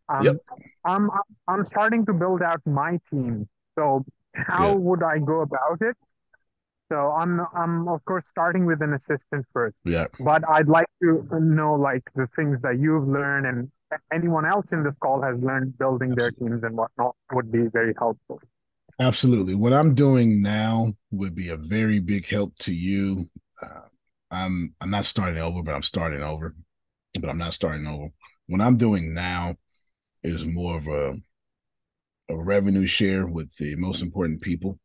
[0.09, 0.37] Um, Yep.
[0.85, 1.09] I'm
[1.49, 3.47] I'm starting to build out my team.
[3.77, 4.81] So how Good.
[4.81, 5.97] would I go about it?
[6.91, 10.07] So I'm I'm of course starting with an assistant first, Yeah.
[10.19, 13.71] but I'd like to know like the things that you've learned and
[14.13, 17.93] anyone else in this call has learned building their teams and whatnot would be very
[17.97, 18.39] helpful.
[18.99, 19.53] Absolutely.
[19.53, 23.29] What I'm doing now would be a very big help to you.
[23.61, 23.87] Uh,
[24.31, 26.55] I'm I'm not starting over, but I'm starting over.
[27.19, 28.07] But I'm not starting over.
[28.47, 29.55] What I'm doing now
[30.23, 31.15] is more of a
[32.29, 34.79] a revenue share with the most important people.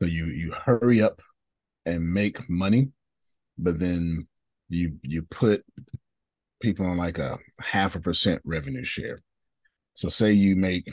[0.00, 1.20] So you you hurry up
[1.86, 2.92] and make money,
[3.56, 4.28] but then
[4.68, 5.64] you you put
[6.60, 9.20] people on like a half a percent revenue share.
[9.94, 10.88] So say you make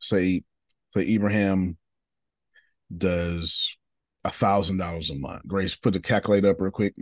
[0.00, 0.42] say
[0.94, 1.78] say Ibrahim
[2.96, 3.76] does
[4.24, 5.46] a thousand dollars a month.
[5.46, 6.94] Grace, put the calculator up real quick.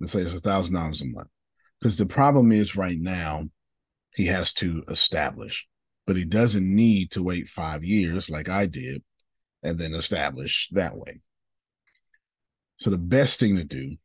[0.00, 1.28] Let's say it's a thousand dollars a month.
[1.80, 3.44] Because the problem is right now,
[4.14, 5.66] he has to establish,
[6.12, 9.02] but he doesn't need to wait five years like I did
[9.62, 11.22] and then establish that way.
[12.76, 13.96] So the best thing to do,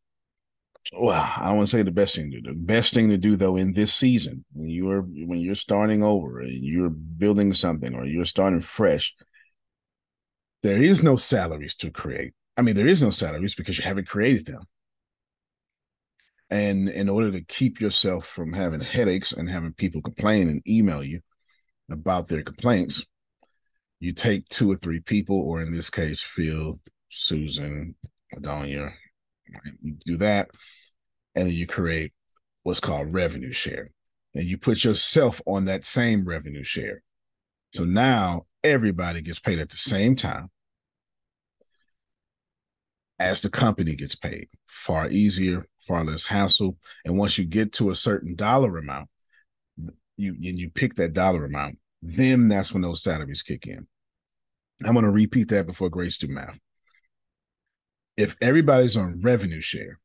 [0.97, 2.51] well, I don't want to say the best thing to do.
[2.51, 6.39] The best thing to do though in this season, when you're when you're starting over
[6.39, 9.13] and you're building something or you're starting fresh,
[10.63, 12.31] there is no salaries to create.
[12.55, 14.63] I mean, there is no salaries because you haven't created them.
[16.49, 21.03] And in order to keep yourself from having headaches and having people complain and email
[21.03, 21.19] you
[21.89, 23.05] about their complaints,
[23.99, 27.95] you take two or three people, or in this case, Phil, Susan,
[28.35, 28.93] Adonia,
[29.81, 30.49] you do that,
[31.35, 32.13] and then you create
[32.63, 33.89] what's called revenue share.
[34.35, 37.01] And you put yourself on that same revenue share.
[37.73, 40.49] So now everybody gets paid at the same time
[43.19, 44.47] as the company gets paid.
[44.67, 46.77] Far easier, far less hassle.
[47.05, 49.09] And once you get to a certain dollar amount,
[50.17, 53.87] you and you pick that dollar amount, then that's when those salaries kick in.
[54.85, 56.59] I'm going to repeat that before Grace do math.
[58.15, 59.99] If everybody's on revenue share,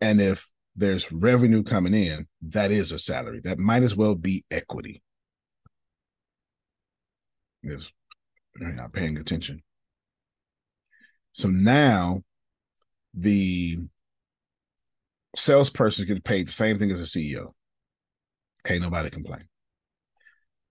[0.00, 3.40] and if there's revenue coming in, that is a salary.
[3.42, 5.02] That might as well be equity.
[7.64, 7.92] Is
[8.56, 9.62] not paying attention.
[11.32, 12.22] So now
[13.14, 13.78] the
[15.36, 17.52] salesperson gets paid the same thing as a CEO.
[18.68, 19.48] Can't nobody complain.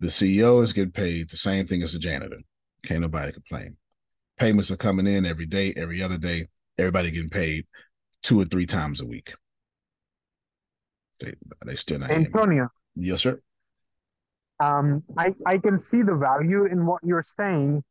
[0.02, 2.38] The CEO is getting paid the same thing as the janitor.
[2.84, 3.76] Can't nobody complain.
[4.38, 6.46] Payments are coming in every day, every other day.
[6.78, 7.66] Everybody getting paid
[8.22, 9.34] two or three times a week.
[11.20, 11.34] They
[11.66, 12.12] they still not.
[12.12, 12.70] Antonio.
[12.96, 13.42] Yes, sir.
[14.60, 17.84] Um, I I can see the value in what you're saying,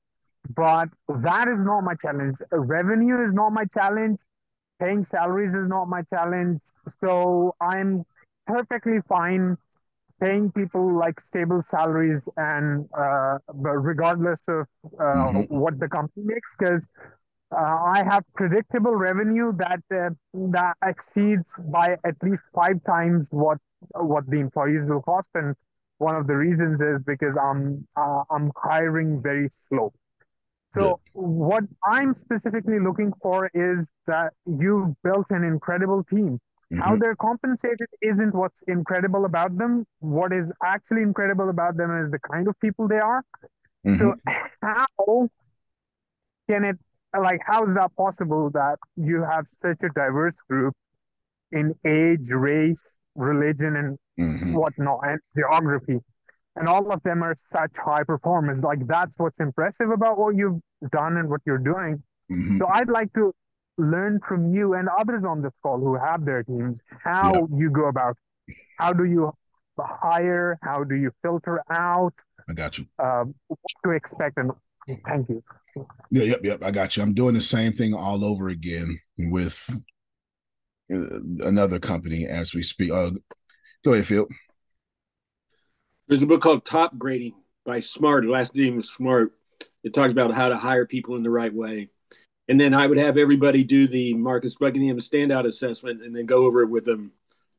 [0.55, 2.37] but that is not my challenge.
[2.53, 4.21] Revenue is not my challenge.
[4.79, 6.61] Paying salaries is not my challenge.
[7.01, 8.05] So I'm
[8.47, 9.57] perfectly fine
[10.21, 15.59] paying people like stable salaries and uh, regardless of uh, mm-hmm.
[15.59, 16.83] what the company makes, because
[17.53, 20.11] uh, I have predictable revenue that uh,
[20.53, 23.59] that exceeds by at least five times what
[23.95, 25.55] what the employees will cost, and
[25.99, 29.93] one of the reasons is because I'm uh, I'm hiring very slow.
[30.75, 36.39] So what I'm specifically looking for is that you've built an incredible team.
[36.73, 36.83] Mm-hmm.
[36.83, 39.87] How they're compensated isn't what's incredible about them.
[40.01, 43.23] What is actually incredible about them is the kind of people they are.
[43.87, 43.99] Mm-hmm.
[43.99, 44.15] So
[44.63, 45.29] how
[46.49, 46.77] can it
[47.19, 50.75] like how is that possible that you have such a diverse group
[51.53, 52.83] in age, race,
[53.15, 54.55] religion, and mm-hmm.
[54.55, 55.99] whatnot, and geography?
[56.57, 58.61] And all of them are such high performers.
[58.61, 62.03] Like that's what's impressive about what you've done and what you're doing.
[62.31, 62.59] Mm-hmm.
[62.59, 63.33] So I'd like to
[63.79, 67.41] learn from you and others on this call who have their teams how yeah.
[67.57, 68.17] you go about
[68.79, 69.33] how do you
[69.79, 72.15] hire how do you filter out
[72.49, 72.87] i got you.
[72.99, 74.51] uh, what to expect and
[75.07, 75.43] thank you.
[76.11, 77.03] Yeah yep yep i got you.
[77.03, 79.69] I'm doing the same thing all over again with
[80.93, 82.93] uh, another company as we speak.
[82.93, 83.11] Uh,
[83.85, 84.27] go ahead phil.
[86.09, 87.35] There's a book called top grading
[87.65, 88.25] by smart.
[88.25, 89.33] Last name is smart.
[89.83, 91.91] It talks about how to hire people in the right way
[92.49, 96.45] and then I would have everybody do the Marcus Buckingham standout assessment and then go
[96.45, 97.13] over it with them.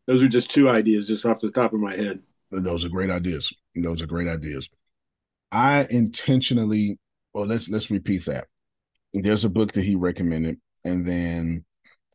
[0.05, 2.21] Those are just two ideas, just off the top of my head.
[2.51, 3.51] Those are great ideas.
[3.75, 4.69] Those are great ideas.
[5.51, 6.97] I intentionally,
[7.33, 8.47] well, let's let's repeat that.
[9.13, 11.65] There's a book that he recommended, and then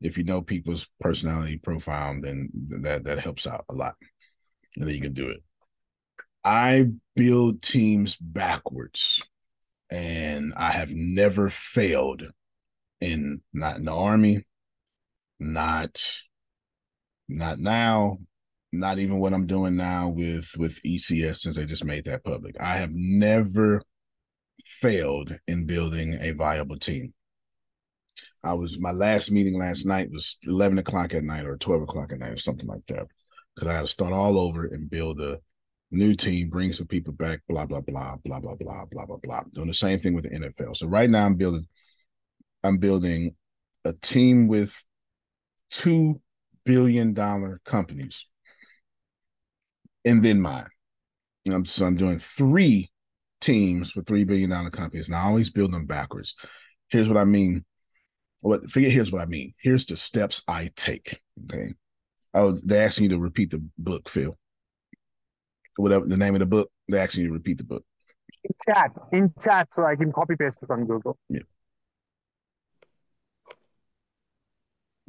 [0.01, 2.49] if you know people's personality profile, then
[2.83, 3.97] that that helps out a lot,
[4.77, 5.43] and then you can do it.
[6.45, 9.23] I build teams backwards,
[9.91, 12.33] and I have never failed
[13.03, 14.45] in not in the army,
[15.39, 16.03] not
[17.29, 18.19] not now,
[18.73, 22.57] not even what I'm doing now with with ECS since they just made that public.
[22.61, 23.83] I have never
[24.65, 27.13] failed in building a viable team.
[28.45, 32.13] I was my last meeting last night was 11 o'clock at night or 12 o'clock
[32.13, 33.07] at night or something like that.
[33.55, 35.39] Because I had to start all over and build a
[35.91, 39.43] new team, bring some people back, blah, blah, blah, blah, blah, blah, blah, blah, blah.
[39.53, 40.77] Doing the same thing with the NFL.
[40.77, 41.69] So right now I'm building,
[42.63, 43.35] I'm building
[43.85, 44.85] a team with
[45.71, 46.21] two
[46.65, 48.27] billion dollar companies.
[50.05, 50.67] And then mine.
[51.51, 52.91] I'm, so I'm doing three
[53.41, 55.09] teams with three billion dollar companies.
[55.09, 56.35] And I always build them backwards.
[56.89, 57.65] Here's what I mean.
[58.43, 59.53] What forget here's what I mean.
[59.61, 61.21] Here's the steps I take.
[61.45, 61.75] Okay.
[62.35, 64.37] Oh, they're asking you to repeat the book, Phil.
[65.77, 67.85] Whatever the name of the book, they're asking you to repeat the book.
[68.45, 71.17] In chat, in chat, so I can copy paste it on Google.
[71.29, 71.43] Yeah.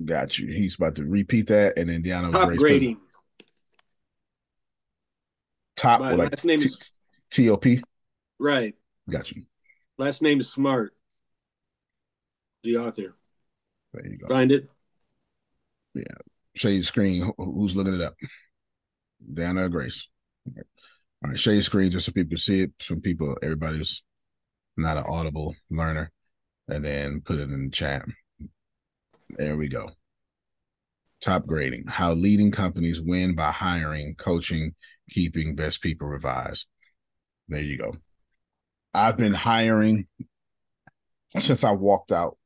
[0.06, 0.48] Got you.
[0.48, 2.98] He's about to repeat that, and then Deanna Top Grace- grading.
[5.76, 6.92] Top My like last name T- is
[7.32, 7.66] TOP.
[8.40, 8.76] right.
[9.10, 9.44] Got you.
[9.98, 10.94] Last name is Smart.
[12.64, 13.16] The author.
[13.94, 14.28] There you go.
[14.28, 14.70] Find it.
[15.94, 16.04] Yeah.
[16.56, 17.32] Share your screen.
[17.38, 18.16] Who's looking it up?
[19.34, 20.08] Deanna or Grace?
[20.48, 20.64] All
[21.30, 21.40] right.
[21.40, 22.72] Share your screen just so people can see it.
[22.82, 24.04] Some people, everybody's
[24.78, 26.12] not an audible learner.
[26.70, 28.06] And then put it in the chat.
[29.38, 29.92] There we go.
[31.22, 31.86] Top grading.
[31.88, 34.76] How leading companies win by hiring, coaching,
[35.10, 36.68] keeping best people revised.
[37.50, 37.96] There you go.
[38.94, 40.08] I've been hiring
[41.38, 42.38] since I walked out.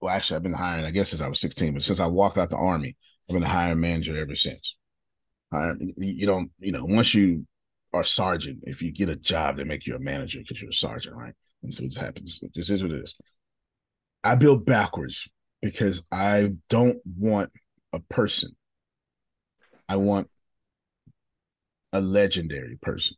[0.00, 2.38] Well, actually, I've been hiring, I guess, since I was 16, but since I walked
[2.38, 2.96] out the army,
[3.28, 4.76] I've been a hiring manager ever since.
[5.52, 7.46] Hire- You don't, you know, once you
[7.92, 10.74] are sergeant, if you get a job, they make you a manager because you're a
[10.74, 11.34] sergeant, right?
[11.62, 12.40] And so it happens.
[12.54, 13.14] This is what it is.
[14.24, 15.28] I build backwards
[15.64, 17.50] because I don't want
[17.94, 18.54] a person.
[19.88, 20.28] I want
[21.94, 23.16] a legendary person.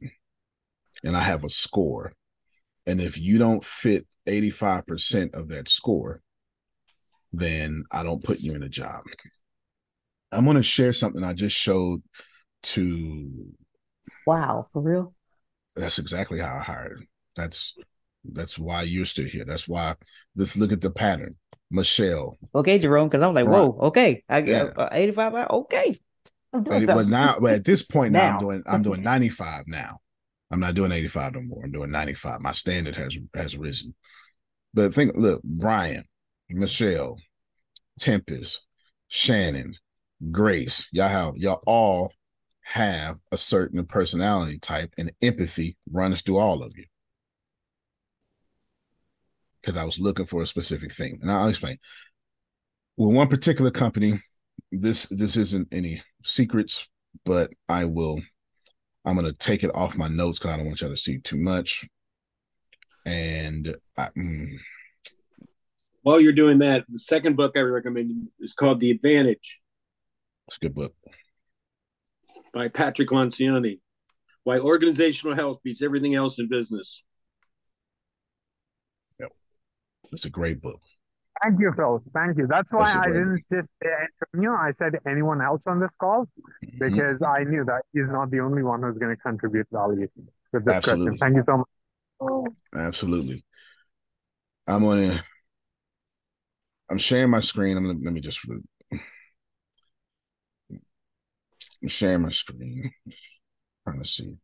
[1.03, 2.13] And I have a score.
[2.87, 6.23] And if you don't fit 85% of that score,
[7.33, 9.03] then I don't put you in a job.
[10.31, 12.01] I'm going to share something I just showed
[12.63, 13.29] to
[14.25, 15.15] Wow, for real?
[15.75, 17.05] that's exactly how I hired.
[17.35, 17.75] That's
[18.25, 19.45] that's why you're still here.
[19.45, 19.97] That's why
[20.37, 21.35] let's look at the pattern.
[21.77, 22.39] Michelle.
[22.55, 23.61] Okay, Jerome, because I'm like, Right.
[23.61, 24.25] whoa, okay.
[24.29, 24.65] I Yeah.
[24.65, 25.95] get uh, 85 okay.
[26.53, 28.41] I'm But, but now but at this point now, I'm Now.
[28.41, 29.99] doing I'm doing 95 now.
[30.51, 31.65] I'm not doing 85 no more.
[31.65, 32.41] I'm doing 95.
[32.41, 33.95] My standard has has risen.
[34.75, 36.05] But think look, Brian,
[36.49, 37.19] Michelle,
[37.99, 38.61] Tempest,
[39.09, 39.75] Shannon,
[40.31, 42.13] Grace, y'all have y'all all
[42.63, 46.85] have a certain personality type and empathy runs through all of you.
[49.67, 51.19] Because I was looking for a specific thing.
[51.23, 51.77] And I'll explain.
[52.97, 54.21] With one particular company,
[54.71, 56.89] this this isn't any secrets,
[57.25, 58.21] but I will
[59.05, 61.37] I'm gonna take it off my notes because I don't want y'all to see too
[61.37, 61.85] much.
[63.05, 64.47] And I, mm,
[66.03, 69.61] While you're doing that, the second book I recommend is called The Advantage
[70.47, 70.95] it's a good book.
[72.55, 73.81] by Patrick Lencioni.
[74.45, 77.03] Why organizational health beats everything else in business.
[80.13, 80.81] It's a great book.
[81.43, 82.03] Thank you, Phil.
[82.15, 82.47] Thank you.
[82.47, 83.91] That's why That's a I didn't just say
[84.35, 84.53] Antonio.
[84.53, 86.27] I said anyone else on this call
[86.65, 86.99] Mm-hmm.
[86.99, 90.09] because I knew that he's not the only one who's going to contribute value
[90.53, 91.19] with this Absolutely.
[91.19, 91.19] question.
[91.19, 91.67] Thank you so much.
[92.75, 93.45] Absolutely.
[94.67, 95.23] I'm gonna
[96.91, 97.77] I'm sharing my screen.
[97.77, 98.41] I'm gonna let me just
[101.83, 102.91] I'm sharing my screen.
[103.85, 104.37] Trying to see.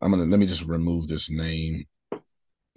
[0.00, 1.84] I'm gonna let me just remove this name.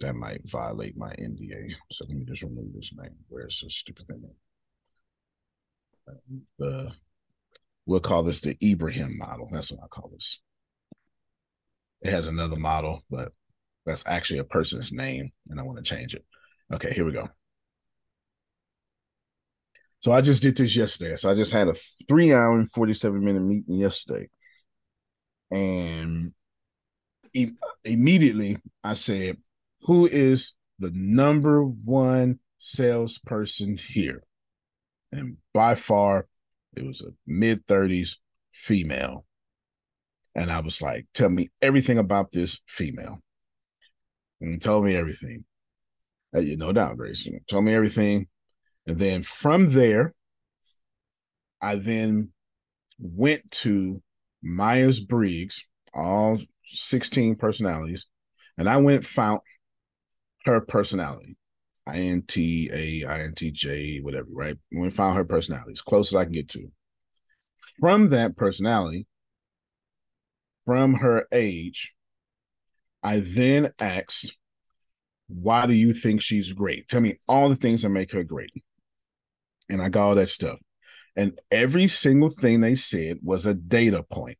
[0.02, 1.72] That might violate my NDA.
[1.90, 3.14] So let me just remove this name.
[3.28, 4.22] Where's this stupid thing?
[6.08, 6.92] Um, the
[7.86, 9.48] we'll call this the Ibrahim model.
[9.50, 10.40] That's what I call this.
[12.02, 13.32] It has another model, but
[13.86, 16.24] that's actually a person's name, and I want to change it.
[16.72, 17.28] Okay, here we go.
[20.00, 21.14] So I just did this yesterday.
[21.16, 21.74] So I just had a
[22.08, 24.28] three hour and 47 minute meeting yesterday.
[25.52, 26.32] And
[27.84, 29.36] immediately I said,
[29.82, 34.22] Who is the number one salesperson here?
[35.10, 36.26] And by far,
[36.76, 38.16] it was a mid 30s
[38.52, 39.26] female.
[40.34, 43.20] And I was like, Tell me everything about this female.
[44.40, 45.44] And told me everything.
[46.34, 47.28] Uh, you no doubt, Grace.
[47.48, 48.26] Told me everything.
[48.86, 50.14] And then from there,
[51.60, 52.30] I then
[52.98, 54.02] went to
[54.42, 55.64] Myers Briggs,
[55.94, 58.06] all 16 personalities,
[58.58, 59.40] and I went found
[60.44, 61.36] her personality.
[61.86, 64.56] INT-A, INTJ, whatever, right?
[64.72, 66.70] Went and found her personality as close as I can get to.
[67.80, 69.06] From that personality,
[70.64, 71.92] from her age,
[73.02, 74.36] I then asked
[75.28, 76.88] Why do you think she's great?
[76.88, 78.52] Tell me all the things that make her great.
[79.68, 80.60] And I got all that stuff.
[81.16, 84.38] And every single thing they said was a data point.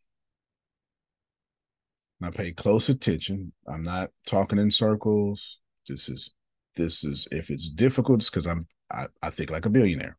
[2.22, 3.52] I pay close attention.
[3.66, 5.58] I'm not talking in circles.
[5.88, 6.30] This is
[6.74, 10.16] this is if it's difficult, it's because I'm I, I think like a billionaire.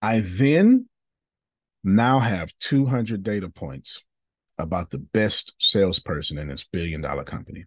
[0.00, 0.88] I then
[1.84, 4.02] now have 200 data points
[4.58, 7.64] about the best salesperson in this billion dollar company.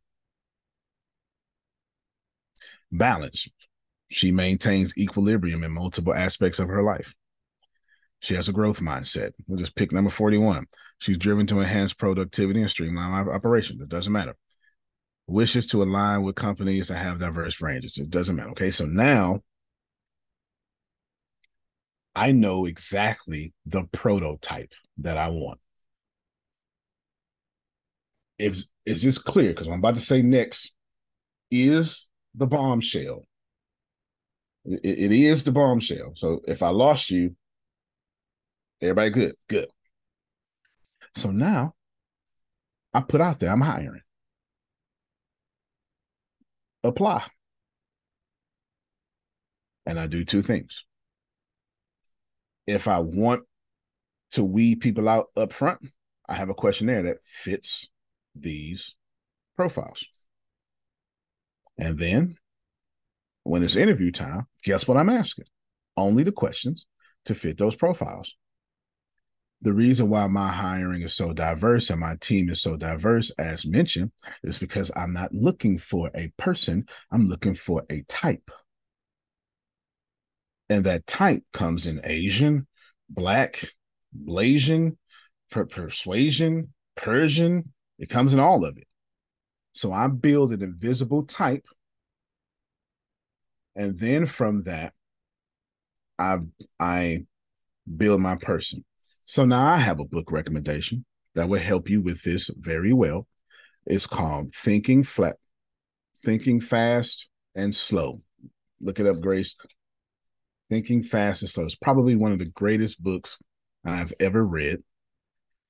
[2.92, 3.48] Balance.
[4.10, 7.14] She maintains equilibrium in multiple aspects of her life.
[8.20, 9.32] She has a growth mindset.
[9.48, 10.66] We'll just pick number 41.
[11.00, 13.82] She's driven to enhance productivity and streamline operations.
[13.82, 14.36] It doesn't matter.
[15.28, 17.98] Wishes to align with companies that have diverse ranges.
[17.98, 18.52] It doesn't matter.
[18.52, 18.70] Okay.
[18.70, 19.42] So now
[22.16, 25.60] I know exactly the prototype that I want.
[28.38, 29.50] Is is this clear?
[29.50, 30.74] Because I'm about to say next
[31.50, 33.24] is the bombshell.
[34.66, 36.14] It, it is the bombshell.
[36.16, 37.36] So if I lost you,
[38.82, 39.70] everybody good, good.
[41.16, 41.74] So now
[42.94, 44.02] I put out there, I'm hiring.
[46.86, 47.24] Apply.
[49.86, 50.86] And I do two things.
[52.68, 53.44] If I want
[54.32, 55.80] to weed people out up front,
[56.28, 57.90] I have a questionnaire that fits
[58.36, 58.96] these
[59.56, 60.06] profiles.
[61.78, 62.38] And then
[63.44, 65.46] when it's interview time, guess what I'm asking?
[65.98, 66.86] Only the questions
[67.26, 68.36] to fit those profiles
[69.66, 73.66] the reason why my hiring is so diverse and my team is so diverse, as
[73.66, 74.12] mentioned,
[74.44, 78.52] is because I'm not looking for a person, I'm looking for a type.
[80.70, 82.68] And that type comes in Asian,
[83.10, 83.68] Black,
[84.16, 84.98] Blasian,
[85.50, 87.64] per- persuasion, Persian,
[87.98, 88.88] it comes in all of it.
[89.74, 91.66] So I build an invisible type.
[93.76, 94.94] And then from that,
[96.20, 96.38] I
[96.80, 97.26] I
[97.98, 98.86] build my person.
[99.26, 101.04] So now I have a book recommendation
[101.34, 103.28] that will help you with this very well.
[103.86, 105.38] It's called Thinking Flat,
[106.24, 108.22] Thinking Fast and Slow.
[108.80, 109.56] Look it up, Grace.
[110.70, 111.66] Thinking Fast and Slow.
[111.66, 113.38] It's probably one of the greatest books
[113.84, 114.84] I've ever read.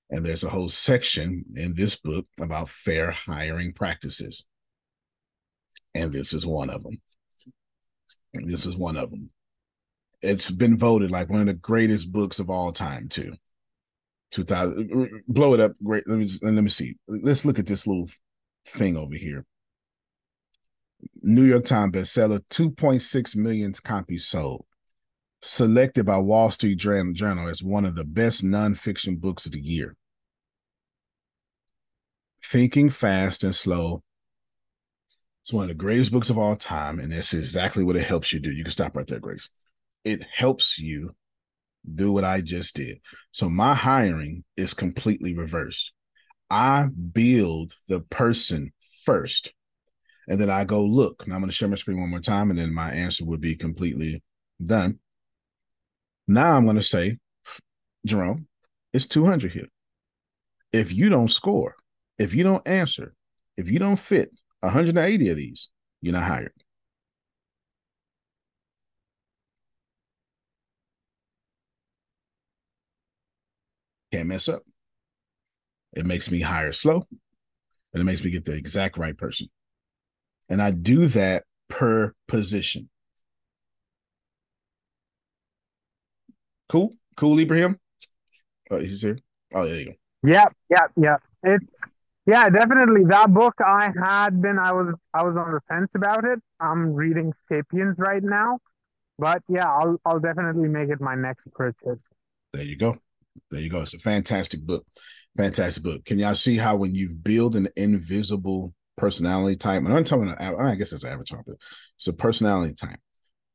[0.10, 4.46] And there's a whole section in this book about fair hiring practices.
[5.94, 7.02] And this is one of them.
[8.34, 9.30] And this is one of them.
[10.22, 13.34] It's been voted like one of the greatest books of all time, too.
[14.32, 17.88] 2000 blow it up great let me just, let me see let's look at this
[17.88, 18.08] little
[18.68, 19.46] thing over here.
[21.22, 24.66] New york times bestseller 2.6 million copies sold.
[25.42, 29.96] Selected by wall street journal as one of the best nonfiction books of the year.
[32.44, 34.04] Thinking fast and slow.
[35.44, 38.34] It's one of the greatest books of all time and that's exactly what it helps
[38.34, 38.52] you do.
[38.52, 39.50] You can stop right there grace.
[40.04, 41.16] It helps you
[41.94, 43.00] do what I just did.
[43.32, 45.92] So my hiring is completely reversed.
[46.50, 48.72] I build the person
[49.04, 49.54] first,
[50.28, 51.28] and then I go look.
[51.28, 53.42] Now I'm going to share my screen one more time, and then my answer would
[53.42, 54.24] be completely
[54.64, 55.00] done.
[56.28, 57.18] Now I'm going to say,
[58.06, 58.48] Jerome,
[58.94, 59.68] it's 200 here.
[60.72, 61.76] If you don't score,
[62.18, 63.14] if you don't answer,
[63.58, 64.32] if you don't fit
[64.62, 65.70] 180 of these,
[66.02, 66.54] you're not hired.
[74.16, 74.62] Can't mess up.
[75.92, 77.06] It makes me hire slow
[77.94, 79.50] and it makes me get the exact right person.
[80.48, 82.90] And I do that per position.
[86.70, 86.94] Cool.
[87.18, 87.78] Cool, Ibrahim.
[88.72, 89.20] Oh, he's here.
[89.54, 89.92] Oh, there you go.
[90.24, 91.18] Yeah, yeah, yeah.
[91.44, 91.68] It's
[92.26, 93.04] yeah, definitely.
[93.10, 96.40] That book I had been I was I was on the fence about it.
[96.62, 98.60] I'm reading Sapiens right now.
[99.20, 102.00] But yeah, I'll I'll definitely make it my next purchase.
[102.54, 102.98] There you go.
[103.52, 103.82] There you go.
[103.82, 104.86] It's a fantastic book.
[105.38, 106.06] Fantastic book.
[106.06, 110.60] Can y'all see how when you build an invisible personality type, and I'm talking about,
[110.60, 111.58] I guess it's avatar, but
[111.98, 113.00] it's a personality type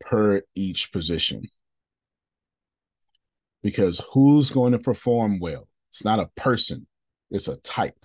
[0.01, 1.43] per each position.
[3.63, 5.69] Because who's going to perform well?
[5.91, 6.87] It's not a person,
[7.31, 8.05] it's a type.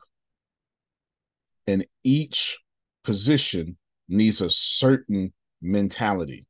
[1.68, 2.58] And each
[3.04, 6.46] position needs a certain mentality.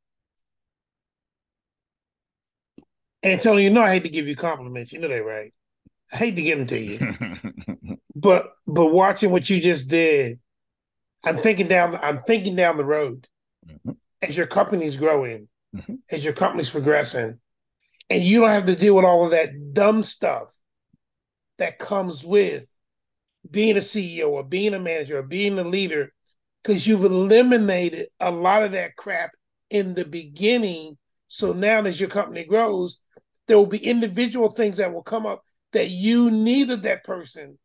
[3.32, 4.92] Antonio, you know I hate to give you compliments.
[4.92, 5.52] You know that, right?
[6.12, 7.98] I hate to give them to you.
[8.14, 10.38] but but watching what you just did,
[11.24, 13.28] I'm thinking down I'm thinking down the road
[13.66, 13.92] mm-hmm.
[14.22, 15.94] as your company's growing, mm-hmm.
[16.10, 17.38] as your company's progressing,
[18.08, 20.54] and you don't have to deal with all of that dumb stuff
[21.58, 22.68] that comes with
[23.50, 26.12] being a CEO or being a manager or being a leader
[26.62, 29.30] because you've eliminated a lot of that crap
[29.70, 30.98] in the beginning.
[31.28, 32.98] So now, as your company grows,
[33.48, 35.42] there will be individual things that will come up
[35.72, 37.58] that you neither that person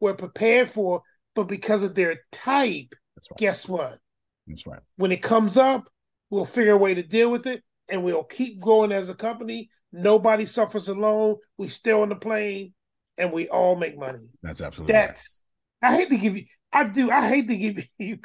[0.00, 1.02] were prepared for,
[1.34, 3.38] but because of their type, right.
[3.38, 3.98] guess what?
[4.46, 4.80] That's right.
[4.96, 5.84] When it comes up,
[6.30, 9.70] we'll figure a way to deal with it, and we'll keep growing as a company.
[9.92, 11.36] Nobody suffers alone.
[11.58, 12.72] We stay on the plane,
[13.18, 14.30] and we all make money.
[14.42, 15.08] That's absolutely right.
[15.08, 15.42] That's.
[15.82, 16.44] I hate to give you.
[16.72, 17.10] I do.
[17.10, 18.18] I hate to give you.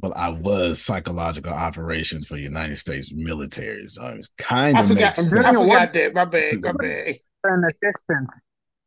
[0.00, 4.88] Well, I was psychological operations for United States military, so it was kind I of
[4.88, 5.18] forgot.
[5.18, 5.58] makes I sense.
[5.60, 6.14] forgot that.
[6.14, 6.60] My bad.
[6.62, 7.16] My bad.
[7.42, 8.28] For an assistant,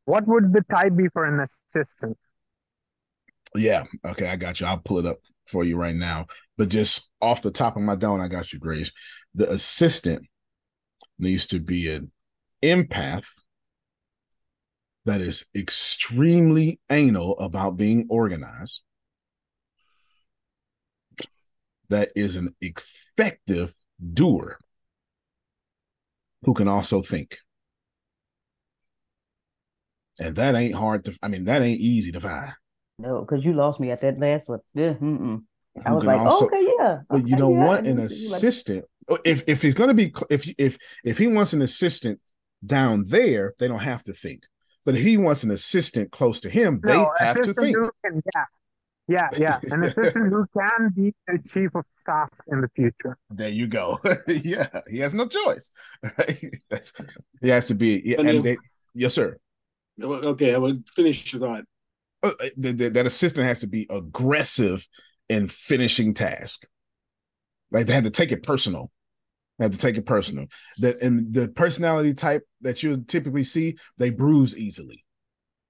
[0.06, 2.18] what would the type be for an assistant?
[3.56, 3.84] Yeah.
[4.06, 4.68] Okay, I got you.
[4.68, 6.28] I'll pull it up for you right now.
[6.58, 8.92] But just off the top of my dome, I got you, Grace.
[9.36, 10.26] The assistant
[11.18, 12.12] needs to be an
[12.62, 13.26] empath
[15.06, 18.82] that is extremely anal about being organized.
[21.90, 23.74] That is an effective
[24.14, 24.58] doer
[26.44, 27.38] who can also think.
[30.20, 32.54] And that ain't hard to, I mean, that ain't easy to find.
[32.98, 34.60] No, because you lost me at that last one.
[34.74, 34.94] Yeah.
[35.86, 37.00] I was like, also- okay, yeah.
[37.10, 37.66] But you okay, don't yeah.
[37.66, 38.86] want an And like- assistant.
[39.08, 42.20] Oh, if if he's gonna be if if if he wants an assistant
[42.64, 44.44] down there, they don't have to think.
[44.86, 47.76] But if he wants an assistant close to him, they No, have to think.
[47.76, 47.90] who
[48.36, 48.46] yeah,
[49.10, 49.60] yeah, yeah.
[49.72, 53.18] An assistant who can be the chief of staff in the future.
[53.32, 54.00] There you go.
[54.28, 55.72] yeah, he has no choice.
[56.04, 56.40] Right?
[57.42, 58.02] He has to be.
[58.06, 58.58] Yeah, And and if- they,
[58.94, 59.38] yes, sir.
[60.02, 61.66] Okay, I would finish your thought.
[62.24, 62.32] Uh,
[62.62, 64.88] th- th- that assistant has to be aggressive
[65.28, 66.66] in finishing task.
[67.72, 68.92] Like they have to take it personal.
[69.58, 70.46] They have to take it personal.
[70.78, 75.04] That and the personality type that you typically see, they bruise easily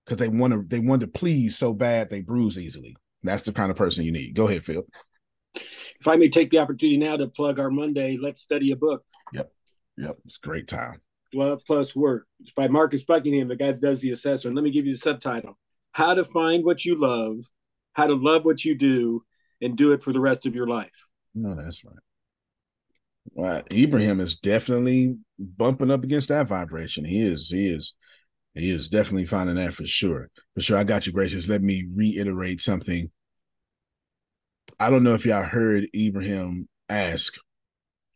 [0.06, 0.64] because they want to.
[0.68, 2.96] They want to please so bad they bruise easily.
[3.24, 4.36] That's the kind of person you need.
[4.36, 4.86] Go ahead, Phil.
[5.56, 9.04] If I may take the opportunity now to plug our Monday Let's Study a Book,
[9.34, 9.52] Yep,
[9.98, 10.18] yep.
[10.26, 11.02] It's a great time.
[11.34, 12.28] Love Plus Work.
[12.40, 14.56] It's by Marcus Buckingham, the guy that does the assessment.
[14.56, 15.58] Let me give you the subtitle
[15.92, 17.38] How to Find What You Love,
[17.94, 19.24] How to Love What You Do,
[19.62, 21.10] and Do It for the Rest of Your Life.
[21.36, 21.96] No, that's right.
[23.34, 27.06] Well, Ibrahim is definitely bumping up against that vibration.
[27.06, 27.94] He is, he is,
[28.60, 30.30] he is definitely finding that for sure.
[30.56, 30.78] For sure.
[30.78, 31.50] I got you, Gracious.
[31.50, 33.10] Let me reiterate something.
[34.80, 37.36] I don't know if y'all heard Ibrahim ask.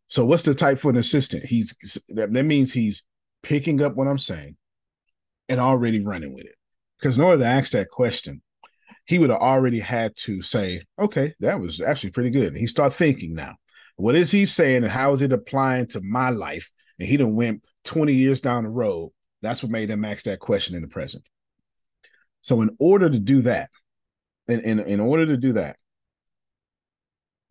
[0.08, 1.46] So, what's the type for an assistant?
[1.46, 1.76] He's
[2.10, 3.04] that, that means he's
[3.42, 4.56] picking up what I'm saying
[5.50, 6.56] and already running with it.
[7.00, 8.42] Because in order to ask that question,
[9.06, 12.50] he would have already had to say, okay, that was actually pretty good.
[12.50, 13.56] And he start thinking now.
[13.96, 16.72] What is he saying and how is it applying to my life?
[17.00, 19.12] And he done went 20 years down the road.
[19.44, 21.24] That's what made him ask that question in the present.
[22.42, 23.70] So in order to do that,
[24.48, 25.78] in, in, in order to do that,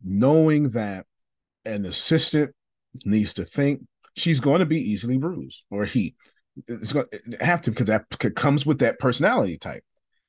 [0.03, 1.07] knowing that
[1.65, 2.53] an assistant
[3.05, 3.83] needs to think
[4.17, 6.15] she's going to be easily bruised or he
[6.67, 9.83] it's going to have to because that comes with that personality type.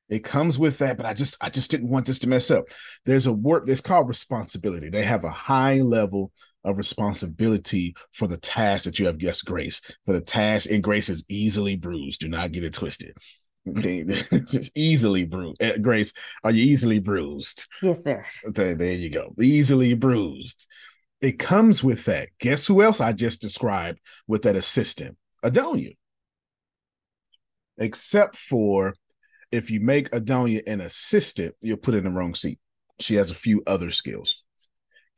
[0.07, 2.65] It comes with that but i just i just didn't want this to mess up.
[3.05, 4.89] There's a work that's called responsibility.
[4.89, 6.31] They have a high level
[6.63, 9.81] of responsibility for the task that you have guessed grace.
[10.05, 12.21] For the task and grace is easily bruised.
[12.21, 13.15] Do not get it twisted.
[13.65, 15.61] Just easily bruised.
[15.61, 17.65] Eh, grace are you easily bruised?
[17.81, 18.25] Yes, sir.
[18.45, 19.33] there, there you go.
[19.39, 20.67] Easily bruised.
[21.21, 22.29] It comes with that.
[22.39, 25.17] Guess who else i just described with that assistant?
[25.43, 25.95] Adonia.
[27.77, 28.93] Except for
[29.53, 32.59] if you make Adonia an assistant, you'll put in the wrong seat.
[32.99, 34.43] She has a few other skills.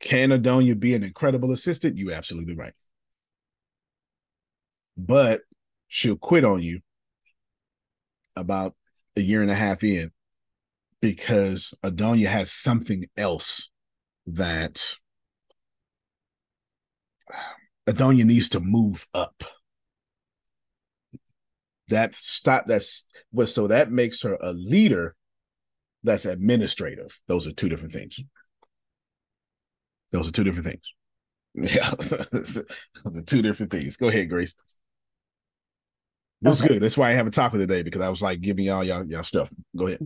[0.00, 1.96] Can Adonia be an incredible assistant?
[1.96, 2.72] You absolutely right.
[4.96, 5.42] But
[5.88, 6.80] she'll quit on you
[8.34, 8.74] about
[9.16, 10.10] a year and a half in
[11.00, 13.70] because Adonia has something else
[14.26, 14.82] that
[17.88, 19.42] Adonia needs to move up
[21.88, 25.14] that stop that's what so that makes her a leader
[26.02, 28.18] that's administrative those are two different things
[30.12, 30.82] those are two different things
[31.74, 34.54] yeah those are two different things go ahead grace
[36.42, 36.68] That's Okay.
[36.74, 39.04] good that's why i have a topic today because i was like giving y'all y'all,
[39.04, 40.00] y'all stuff go ahead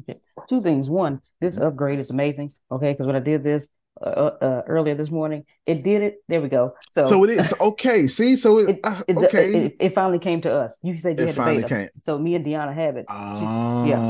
[0.49, 0.89] Two things.
[0.91, 2.51] One, this upgrade is amazing.
[2.73, 3.69] Okay, because when I did this
[4.01, 6.17] uh, uh, earlier this morning, it did it.
[6.29, 6.75] There we go.
[6.91, 10.41] So, so it is okay see so it, it, uh, okay it, it finally came
[10.41, 10.77] to us.
[10.83, 11.75] You said you It had to finally beta.
[11.75, 11.89] came.
[12.05, 13.07] So me and Deanna have it.
[13.09, 14.03] oh yeah,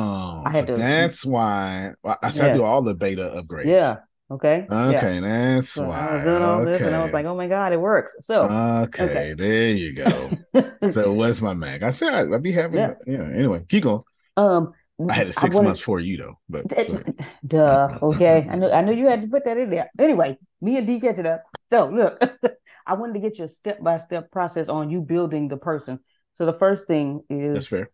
[0.46, 3.66] I had so to- that's why well, i said I do all the beta upgrades
[3.66, 3.96] Yeah.
[4.30, 4.66] Okay.
[4.70, 5.20] okay Yeah.
[5.20, 7.48] that's So why I was doing all okay this, and I was like, "Oh my
[7.48, 9.34] god, it works!" So Okay, okay.
[9.34, 10.30] there you go.
[10.90, 11.82] so where's my Mac?
[11.82, 12.94] I said I'd be having Yeah.
[13.06, 13.24] yeah.
[13.34, 14.02] Anyway, keep going.
[14.36, 14.72] Um,
[15.08, 17.24] I had it six wanted- months for you though, but ahead.
[17.46, 17.98] Duh.
[18.02, 18.46] Okay.
[18.48, 19.90] I knew I knew you had to put that in there.
[19.98, 21.42] Anyway, me and D catch it up.
[21.70, 22.22] So look,
[22.86, 25.98] I wanted to get your step by step process on you building the person.
[26.34, 27.90] So the first thing is that's fair.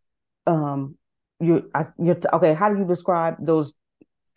[0.47, 0.97] um
[1.41, 3.73] you I you're okay, how do you describe those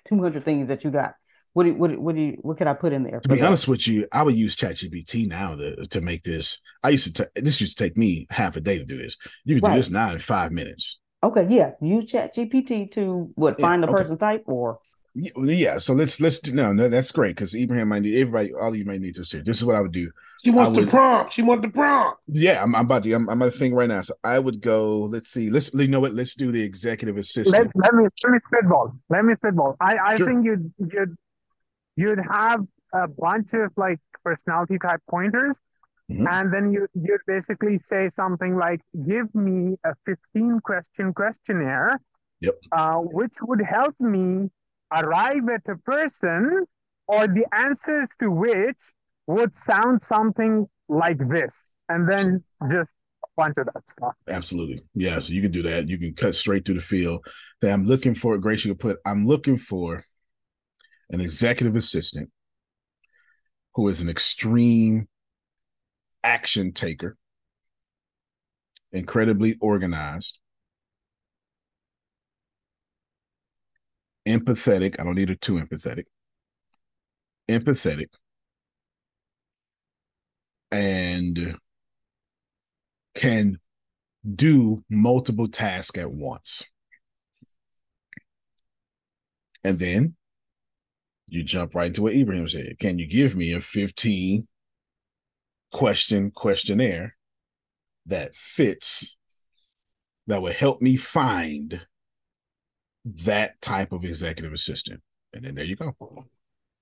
[0.07, 1.15] 200 things that you got?
[1.53, 3.19] What do what do- what do you what can I put in there?
[3.19, 3.47] To be that?
[3.47, 6.59] honest with you, I would use ChatGPT now to, to make this.
[6.83, 9.17] I used to ta- this used to take me half a day to do this.
[9.45, 9.75] You can Right.
[9.75, 10.99] do this now in five minutes.
[11.23, 11.71] Okay, yeah.
[11.81, 14.03] Use ChatGPT to what Yeah, find the okay.
[14.03, 14.79] person type or
[15.15, 18.69] Yeah, so let's let's do no, no that's great because Ibrahim might need everybody, all
[18.69, 19.41] of you might need to see.
[19.41, 20.11] This is what I would do.
[20.43, 21.33] She wants I the prompt.
[21.33, 22.21] She wants the prompt.
[22.27, 23.11] Yeah, I'm, I'm about to.
[23.11, 24.01] I'm, I'm about to think right now.
[24.03, 25.01] So I would go.
[25.11, 25.49] Let's see.
[25.49, 26.13] Let's you know what?
[26.13, 27.71] Let's do the executive let, assistant.
[27.75, 28.93] let me let me spitball.
[29.09, 29.75] Let me spitball.
[29.81, 30.27] I, I Sure.
[30.27, 31.17] think you'd you'd
[31.95, 32.61] you'd have
[32.93, 35.57] a bunch of like personality type pointers,
[36.09, 36.27] Mhm.
[36.27, 41.99] and then you you'd basically say something like, "Give me a 15 question questionnaire,
[42.41, 42.55] Yep.
[42.71, 44.49] uh, which would help me
[44.91, 46.65] arrive at a person,
[47.07, 48.91] or the answers to which
[49.27, 52.91] would sound something like this," and then just
[53.23, 54.15] a bunch of that stuff.
[54.27, 54.81] Absolutely.
[54.95, 55.19] Yeah.
[55.19, 55.87] So you can do that.
[55.87, 57.23] You can cut straight through the field.
[57.61, 58.37] That I'm looking for.
[58.39, 58.97] Grace, you can put.
[59.05, 60.03] I'm looking for
[61.09, 62.29] an executive assistant
[63.75, 65.07] who is an extreme
[66.23, 67.17] action taker,
[68.91, 70.39] incredibly organized,
[74.27, 74.99] empathetic.
[74.99, 76.05] I don't need her too empathetic.
[77.47, 78.07] Empathetic.
[80.71, 81.57] And
[83.15, 83.57] can
[84.35, 86.65] do multiple tasks at once.
[89.63, 90.15] And then
[91.31, 92.79] you jump right into what Ibrahim said.
[92.79, 94.47] Can you give me a 15
[95.71, 97.15] question questionnaire
[98.05, 99.17] that fits,
[100.27, 101.81] that would help me find
[103.05, 105.01] that type of executive assistant?
[105.33, 105.95] And then there you go.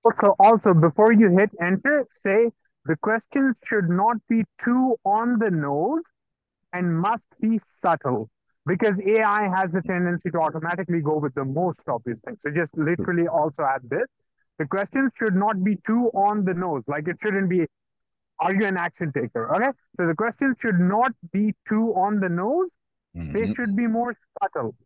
[0.04, 2.50] Also, also before you hit enter, say
[2.86, 6.02] the questions should not be too on the nose
[6.72, 8.30] and must be subtle
[8.66, 12.36] because AI has the tendency to automatically go with the most obvious thing.
[12.40, 14.06] So just literally also add this.
[14.58, 16.82] The questions should not be too on the nose.
[16.86, 17.66] Like it shouldn't be,
[18.40, 19.54] are you an action taker?
[19.54, 19.70] Okay.
[19.96, 22.68] So the questions should not be too on the nose.
[23.14, 23.56] They Mhm.
[23.56, 24.76] should be more subtle.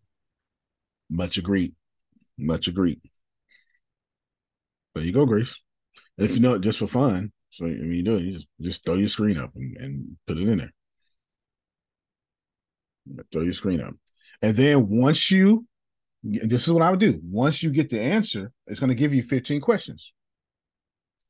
[1.11, 1.75] Much agreed.
[2.39, 3.01] Much agreed.
[4.95, 5.59] There you go, Grace.
[6.19, 8.49] If you know it just for fun, so I mean, you do it, you just,
[8.61, 10.73] just throw your screen up and, and put it in there.
[13.33, 13.95] Throw your screen up,
[14.43, 15.67] and then once you,
[16.23, 17.21] this is what I would do.
[17.25, 20.13] Once you get the answer, it's going to give you 15 questions.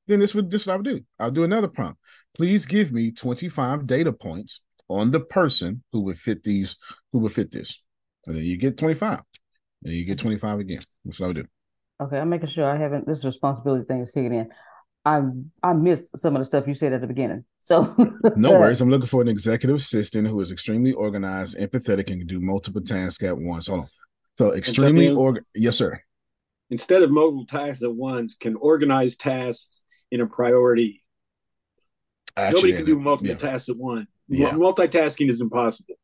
[0.06, 1.00] Then this would this is what I would do.
[1.18, 2.00] I'll do another prompt.
[2.34, 6.76] Please give me 25 data points on the person who would fit these,
[7.12, 7.82] who would fit this,
[8.26, 9.20] and then you get 25.
[9.84, 10.80] And you get 25 again.
[11.04, 11.46] That's what I would do.
[12.02, 14.48] Okay, I'm making sure I haven't this responsibility thing is kicking in.
[15.04, 15.22] I
[15.62, 17.44] I missed some of the stuff you said at the beginning.
[17.60, 17.94] So
[18.36, 18.80] No worries.
[18.80, 22.82] I'm looking for an executive assistant who is extremely organized, empathetic, and can do multiple
[22.82, 23.68] tasks at once.
[23.68, 23.86] Hold on.
[24.38, 25.44] So extremely org.
[25.54, 26.00] Yes, sir.
[26.70, 31.04] Instead of multiple tasks at once, can organize tasks in a priority.
[32.36, 33.34] Actually, Nobody can do yeah.
[33.34, 34.08] tasks at once.
[34.28, 34.52] Yeah.
[34.52, 35.96] Multitasking is impossible.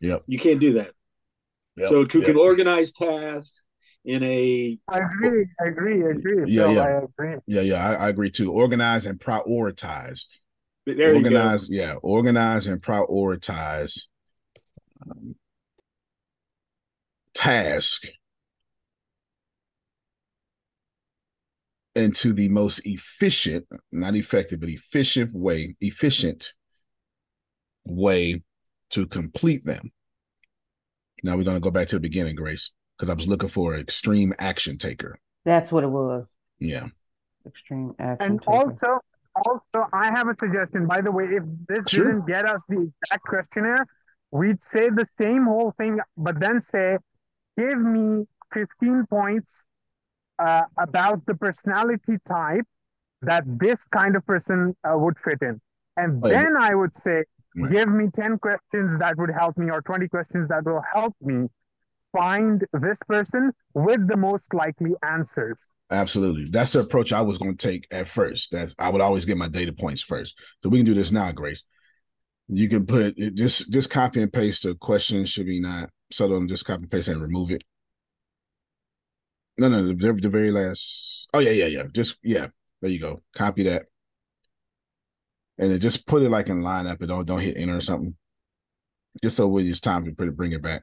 [0.00, 0.24] Yep.
[0.26, 0.92] You can't do that.
[1.76, 1.88] Yep.
[1.88, 2.26] so who yep.
[2.26, 3.62] can organize tasks
[4.04, 6.50] in a I agree, I agree, I agree.
[6.50, 6.82] Yeah, Phil, yeah.
[6.82, 7.40] I agree.
[7.46, 8.52] Yeah, yeah, I, I agree too.
[8.52, 10.24] Organize and prioritize.
[10.86, 11.30] there you go.
[11.30, 14.02] organize, yeah, organize and prioritize
[15.02, 15.34] um,
[17.40, 18.04] task
[21.94, 26.52] into the most efficient, not effective, but efficient way, efficient
[27.84, 28.42] way
[28.90, 29.90] to complete them.
[31.24, 33.74] Now we're going to go back to the beginning, Grace, because I was looking for
[33.74, 35.18] an extreme action taker.
[35.44, 36.26] that's what it was.
[36.58, 36.88] Yeah.
[37.46, 38.32] Extreme action.
[38.32, 38.52] And taker.
[38.52, 39.00] also,
[39.46, 40.86] also, I have a suggestion.
[40.86, 42.06] By the way, if this Sure.
[42.06, 43.86] didn't get us the exact questionnaire,
[44.30, 46.98] we'd say the same whole thing, but then say,
[47.56, 49.62] "Give me 15 points
[50.38, 52.66] uh, about the personality type
[53.22, 55.60] that this kind of person uh, would fit in,"
[55.96, 57.24] and then I would say,
[57.56, 57.72] Right.
[57.72, 61.48] "Give me 10 questions that would help me, or 20 questions that will help me
[62.12, 65.58] find this person with the most likely answers."
[65.90, 66.44] Absolutely.
[66.44, 68.52] That's the approach I was going to take at first.
[68.52, 70.38] That's I would always get my data points first.
[70.62, 71.64] So we can do this now, Grace.
[72.52, 76.36] You can put it- just just copy and paste the question should be not settle
[76.36, 77.62] and just copy and paste and remove it.
[79.56, 81.28] No, no, the, the very last.
[81.32, 81.84] Oh yeah, yeah, yeah.
[81.92, 82.48] Just yeah.
[82.80, 83.22] There you go.
[83.34, 83.86] Copy that,
[85.58, 87.80] and then just put it like in line up and don't don't hit enter or
[87.80, 88.16] something.
[89.22, 90.82] Just so when it's time to put it, bring it back.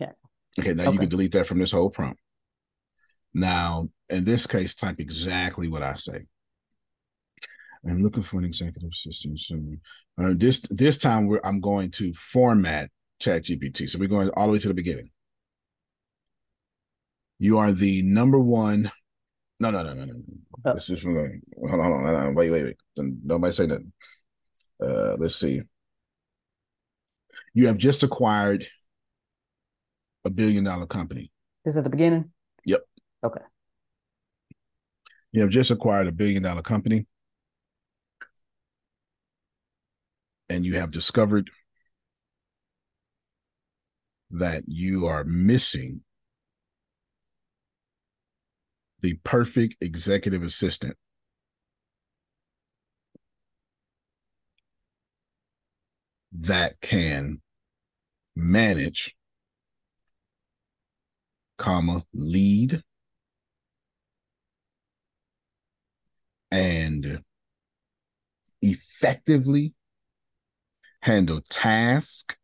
[0.00, 0.12] Yeah,
[0.58, 2.20] Okay, now you can delete that from this whole prompt.
[3.32, 6.26] Now, in this case, type exactly what I say.
[7.88, 9.38] I'm looking for an executive assistant.
[9.40, 9.60] So,
[10.18, 12.90] uh, this this time, we're, I'm going to format
[13.22, 13.88] ChatGPT.
[13.88, 15.10] So we're going all the way to the beginning.
[17.38, 18.90] You are the number one.
[19.60, 20.14] No, no, no, no, no.
[20.64, 20.74] Oh.
[20.74, 22.34] Just hold on, hold on, hold on.
[22.34, 22.76] Wait, wait, wait.
[22.96, 23.92] Nobody say nothing.
[24.82, 25.62] Uh, let's see.
[27.54, 28.66] You have just acquired
[30.24, 31.30] a billion dollar company.
[31.64, 32.30] Is at the beginning?
[32.64, 32.82] Yep.
[33.24, 33.40] Okay.
[35.32, 37.06] You have just acquired a billion dollar company.
[40.48, 41.50] And you have discovered
[44.30, 46.02] that you are missing
[49.00, 50.96] the perfect executive assistant.
[56.32, 57.40] That can
[58.34, 59.16] manage
[61.56, 62.82] comma lead
[66.50, 67.22] and
[68.60, 69.72] effectively
[71.06, 72.36] handle task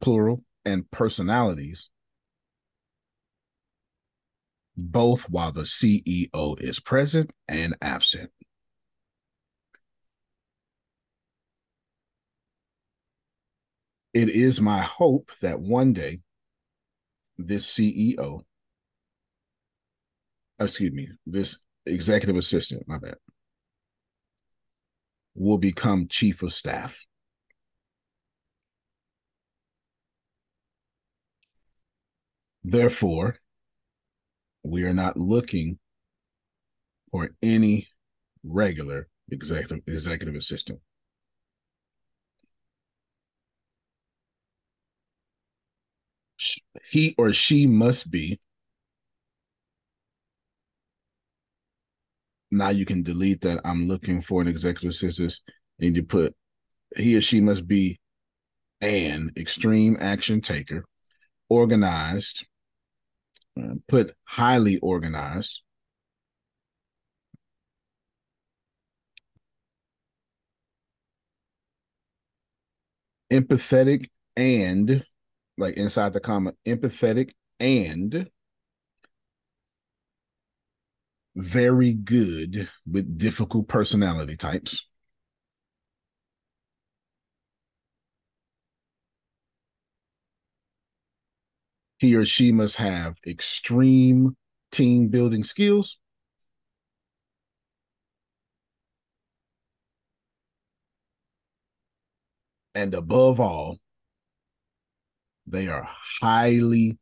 [0.00, 1.90] plural and personalities
[4.76, 8.30] both while the CEO is present and absent.
[14.14, 16.20] It is my hope that one day
[17.38, 18.42] this CEO,
[20.60, 23.16] excuse me, this executive assistant, my bad,
[25.34, 27.04] will become chief of staff.
[32.70, 33.38] Therefore,
[34.62, 35.78] we are not looking
[37.10, 37.88] for any
[38.44, 40.80] regular executive executive assistant.
[46.90, 48.38] He or she must be.
[52.50, 53.60] Now you can delete that.
[53.64, 55.40] I'm looking for an executive assistant,
[55.80, 56.36] and you put
[56.94, 57.98] he or she must be
[58.82, 60.84] an extreme action taker,
[61.48, 62.46] organized,
[63.88, 65.62] put highly organized,
[73.30, 75.04] empathetic, and
[75.56, 78.28] like inside the comma, empathetic and
[81.36, 84.87] very good with difficult personality types.
[91.98, 94.36] He or she must have extreme
[94.70, 95.98] team building skills.
[102.74, 103.78] And above all,
[105.46, 105.88] they are
[106.20, 106.98] highly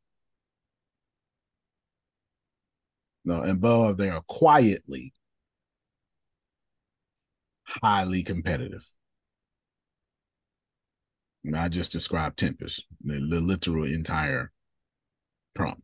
[3.27, 5.13] no, and above they are quietly
[7.67, 8.87] highly competitive.
[11.45, 14.53] And I just described Tempest, the, the literal entire
[15.57, 15.83] prompt.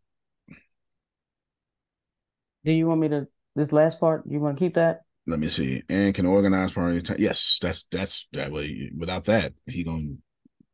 [2.65, 4.23] Do you want me to this last part?
[4.29, 5.03] You want to keep that?
[5.27, 5.83] Let me see.
[5.89, 7.17] And can organize priority time.
[7.19, 8.91] Yes, that's that's that way.
[8.97, 10.17] Without that, he gonna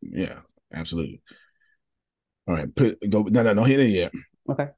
[0.01, 0.41] yeah,
[0.73, 1.21] absolutely.
[2.47, 4.13] All right, put go no no no hit it yet.
[4.49, 4.69] Okay.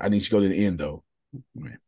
[0.00, 1.04] I need to go to the end though.
[1.54, 1.78] Right.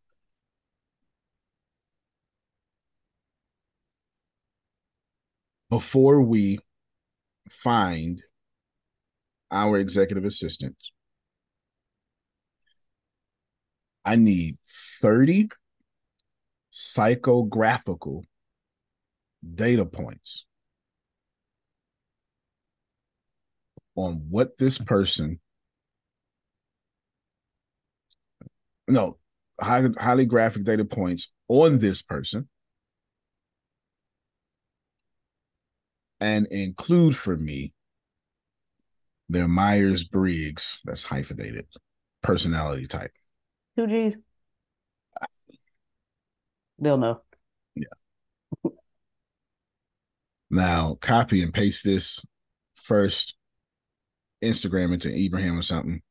[5.68, 6.58] Before we
[7.50, 8.22] find
[9.50, 10.76] our executive assistant,
[14.06, 14.56] I need
[15.02, 15.48] 30
[16.72, 18.22] psychographical
[19.54, 20.44] data points
[23.96, 25.40] on what this person
[28.86, 29.18] no
[29.60, 32.48] high, highly graphic data points on this person
[36.20, 37.72] and include for me
[39.28, 41.66] their myers-briggs that's hyphenated
[42.22, 43.12] personality type
[43.76, 44.16] Two G's.
[46.78, 47.20] They'll know.
[47.74, 48.70] Yeah.
[50.50, 52.24] Now, copy and paste this
[52.74, 53.34] first,
[54.42, 56.02] Instagram into Ibrahim or something,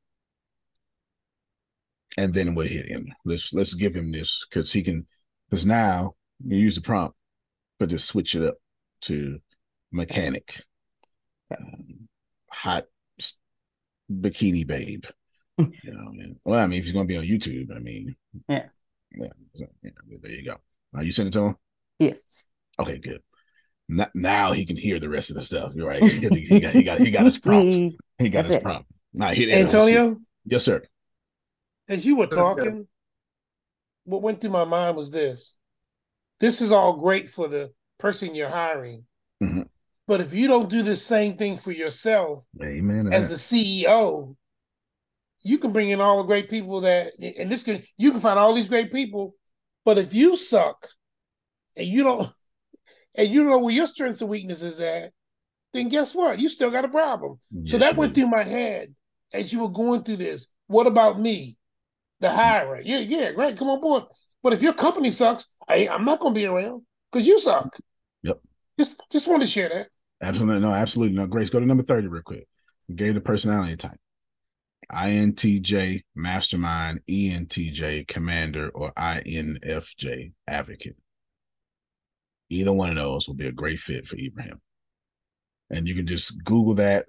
[2.18, 3.08] and then we'll hit him.
[3.24, 5.08] Let's let's give him this because he can.
[5.50, 7.16] Because now you use the prompt,
[7.80, 8.56] but just switch it up
[9.02, 9.40] to
[9.92, 10.64] mechanic,
[11.56, 12.08] um,
[12.52, 12.86] hot
[14.12, 15.06] bikini babe.
[15.58, 18.16] You know, and- well, I mean, if he's gonna be on YouTube, I mean,
[18.50, 18.68] Yeah.
[19.16, 19.90] yeah, yeah,
[20.22, 20.58] there you go.
[20.94, 21.56] Are you sending it to him.
[22.00, 22.46] Yes.
[22.80, 23.22] Okay, good.
[23.88, 25.74] Now, now he can hear the rest of the stuff.
[25.76, 26.02] You're right.
[26.04, 27.96] He, he got he got he got his prompt.
[28.18, 28.64] He got That's his it.
[28.64, 28.90] prompt.
[29.22, 29.50] I hit.
[29.50, 30.82] Antonio, Yes, sir.
[31.88, 32.88] as you were talking,
[34.04, 35.56] what went through my mind was this.
[36.40, 39.06] This is all great for the person you're hiring.
[39.42, 39.68] Mhm.
[40.08, 43.12] But if you don't do the same thing for yourself Amen.
[43.14, 43.36] as that.
[43.36, 44.36] the CEO,
[45.46, 48.40] you can bring in all the great people that and this can you can find
[48.40, 49.36] all these great people,
[49.86, 50.88] but if you suck
[51.78, 52.28] and you don't
[53.16, 55.12] and you don't know where your strengths and weaknesses at,
[55.72, 56.40] then guess what?
[56.40, 57.38] You still got a problem.
[57.66, 58.96] so that went through my head
[59.34, 60.48] as you were going through this.
[60.66, 61.58] What about me,
[62.22, 62.40] the mm-hmm.
[62.40, 62.82] hirer?
[62.84, 64.06] Yeah, yeah, great, come on board.
[64.42, 66.82] But if your company sucks, I, I'm not going to be around
[67.12, 67.78] because you suck.
[68.24, 68.40] Yep.
[68.80, 69.88] Just, just want to share that.
[70.22, 70.62] Absolutely.
[70.62, 71.16] No, absolutely.
[71.16, 72.48] No, Grace, go to number 30 real quick.
[72.88, 74.00] You gave the personality type.
[74.92, 80.96] INTJ, mastermind, ENTJ, commander, or INFJ, advocate.
[82.50, 84.60] Either one of those will be a great fit for Ibrahim.
[85.70, 87.06] And you can just Google that.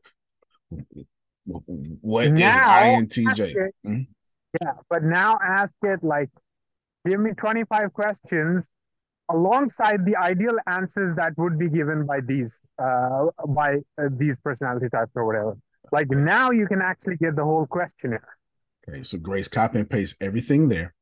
[1.45, 3.29] What is Now, INTJ?
[3.29, 4.01] ask it- Hmm?
[4.63, 6.31] Yeah, but now ask it like,
[7.07, 8.67] give me 25 questions
[9.29, 14.89] alongside the ideal answers that would be given by these uh by uh, these personality
[14.89, 15.59] types or whatever.
[15.93, 18.37] Like now you can actually get the whole questionnaire.
[18.89, 20.95] Okay, so Grace, copy and paste everything there.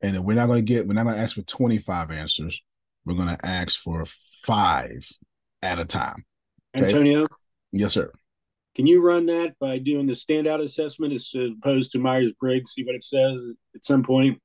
[0.00, 2.60] And then we're not going to get, we're not going to ask for 25 answers.
[3.04, 4.04] We're going to ask for
[4.44, 5.08] five
[5.62, 6.24] at a time.
[6.76, 6.86] Okay?
[6.86, 7.26] Antonio,
[7.72, 8.12] Yes, sir.
[8.74, 12.72] can you run that by doing the standout assessment as opposed to Myers Briggs?
[12.72, 13.40] See what it says
[13.74, 14.40] at some point.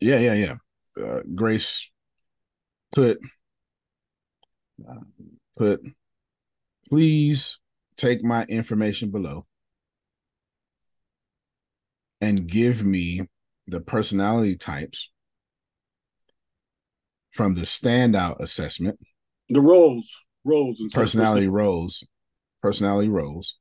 [0.00, 0.56] Yeah, yeah, yeah.
[1.02, 1.90] Uh, Grace
[2.92, 3.20] put
[4.88, 4.94] uh,
[5.56, 5.80] put
[6.88, 7.59] please
[8.00, 9.46] take my information below
[12.20, 13.22] and give me
[13.66, 15.10] the personality types
[17.30, 18.98] from the standout assessment
[19.48, 22.04] The roles, roles, and personality roles
[22.62, 23.56] personality roles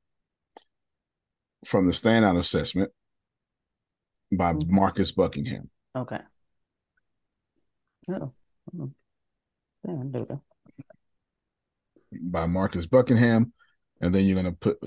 [1.66, 2.92] from the standout assessment
[4.32, 4.76] by mm-hmm.
[4.76, 5.70] Marcus Buckingham.
[5.96, 6.20] Okay.
[8.10, 8.34] Oh.
[8.80, 8.92] oh.
[9.88, 10.42] Yeah, there we go.
[12.22, 13.54] by Marcus Buckingham,
[14.02, 14.78] and then you're gonna put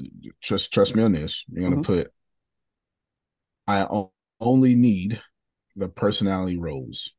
[0.43, 1.45] trust trust me on this.
[1.49, 1.85] You're gonna Mhm.
[1.85, 2.13] put
[3.67, 5.21] I o- only need
[5.77, 7.15] the personality roles.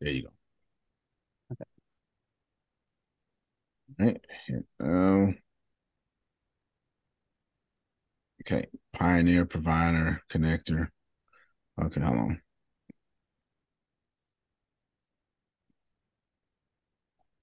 [0.00, 0.30] There you go.
[3.98, 4.24] Right.
[4.46, 5.38] here, Um,
[8.42, 8.66] okay.
[8.92, 10.88] Pioneer, provider, connector.
[11.82, 12.42] Okay, hold on.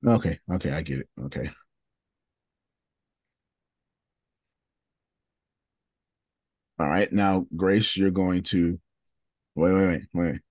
[0.05, 1.07] Okay, okay, I get it.
[1.19, 1.49] Okay.
[6.79, 8.79] All right, now Grace, you're going to
[9.55, 10.41] wait, wait, wait, wait.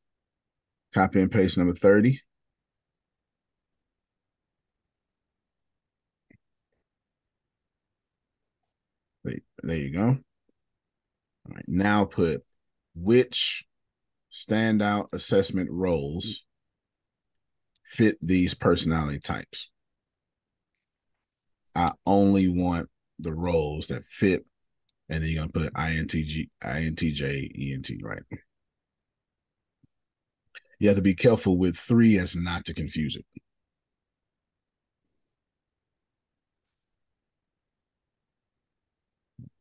[0.94, 2.20] Copy and paste number 30.
[9.62, 10.02] There, you go.
[10.02, 10.18] All
[11.54, 12.42] right, now put
[12.94, 13.64] which
[14.32, 16.44] standout assessment roles
[17.92, 19.68] fit these personality types.
[21.74, 22.88] I only want
[23.18, 24.46] the roles that fit,
[25.10, 28.22] and then you're gonna put INTG, INTJ, ENT, right?
[30.78, 33.26] You have to be careful with three as not to confuse it.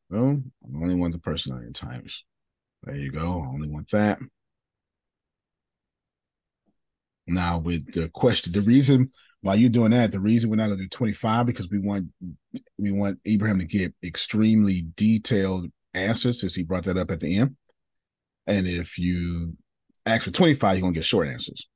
[0.10, 2.24] Well, I only want the personality types.
[2.84, 3.42] There you go.
[3.42, 4.20] I only want that.
[7.28, 9.12] Now with the question, the reason
[9.42, 12.08] why you're doing that, the reason we're not going to do 25 because we want
[12.78, 17.38] we want Abraham to get extremely detailed answers, since he brought that up at the
[17.38, 17.56] end.
[18.48, 19.56] And if you
[20.06, 21.68] ask for 25, you're gonna get short answers.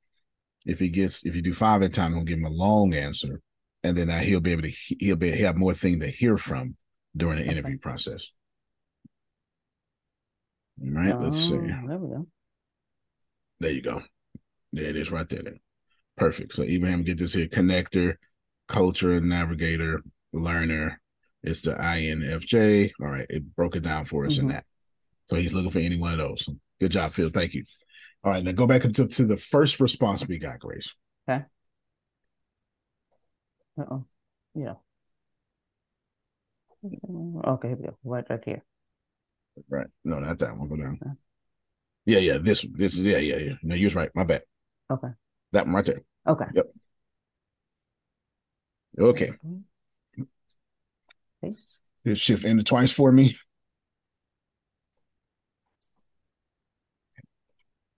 [0.64, 2.50] If he gets if you do five at a time, you're gonna give him a
[2.50, 3.40] long answer,
[3.82, 6.76] and then he'll be able to he'll be he'll have more thing to hear from
[7.16, 8.32] during the interview process.
[10.82, 11.54] All right, let's see.
[11.54, 12.26] Oh, There we go.
[13.60, 14.02] There you go.
[14.76, 15.42] There it is right there.
[15.42, 15.58] Then.
[16.16, 16.54] Perfect.
[16.54, 18.16] So Ibrahim get this here connector,
[18.68, 20.02] culture, navigator,
[20.32, 21.00] learner.
[21.42, 22.92] It's the INFJ.
[23.00, 23.26] All right.
[23.30, 24.52] It broke it down for us in Mhm.
[24.52, 24.66] that.
[25.26, 26.48] So he's looking for any one of those.
[26.78, 27.30] Good job, Phil.
[27.30, 27.64] Thank you.
[28.22, 28.44] All right.
[28.44, 30.94] Now go back into to the first response we got, Grace.
[31.28, 31.44] Okay.
[33.78, 34.06] Uh-oh.
[34.54, 34.74] Yeah.
[36.84, 37.98] Okay, here we go.
[38.04, 38.62] Right, right here.
[39.68, 39.88] Right.
[40.04, 40.68] No, not that one.
[40.68, 41.18] Go down.
[42.04, 42.38] Yeah, yeah.
[42.38, 42.64] This.
[42.72, 43.54] This is yeah, yeah, yeah.
[43.62, 44.10] No, you was right.
[44.14, 44.42] My bad.
[44.90, 45.08] Okay.
[45.52, 46.04] That market.
[46.26, 46.44] Okay.
[46.54, 46.66] Yep.
[48.98, 49.30] Okay.
[51.44, 52.14] okay.
[52.14, 53.36] Shift into twice for me.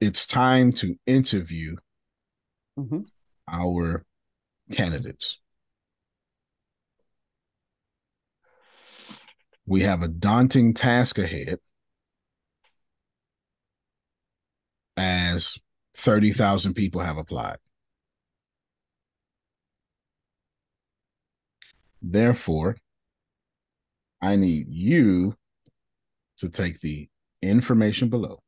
[0.01, 1.76] It's time to interview
[2.78, 3.01] mm-hmm.
[3.49, 4.05] our
[4.72, 5.39] candidates.
[9.66, 11.59] We have a daunting task ahead
[14.97, 15.59] as
[15.99, 17.59] 30,000 people have applied.
[22.01, 22.76] Therefore,
[24.22, 25.34] I need you
[26.38, 27.09] to take the
[27.42, 28.38] information below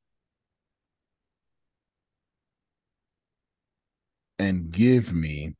[4.38, 5.57] and give me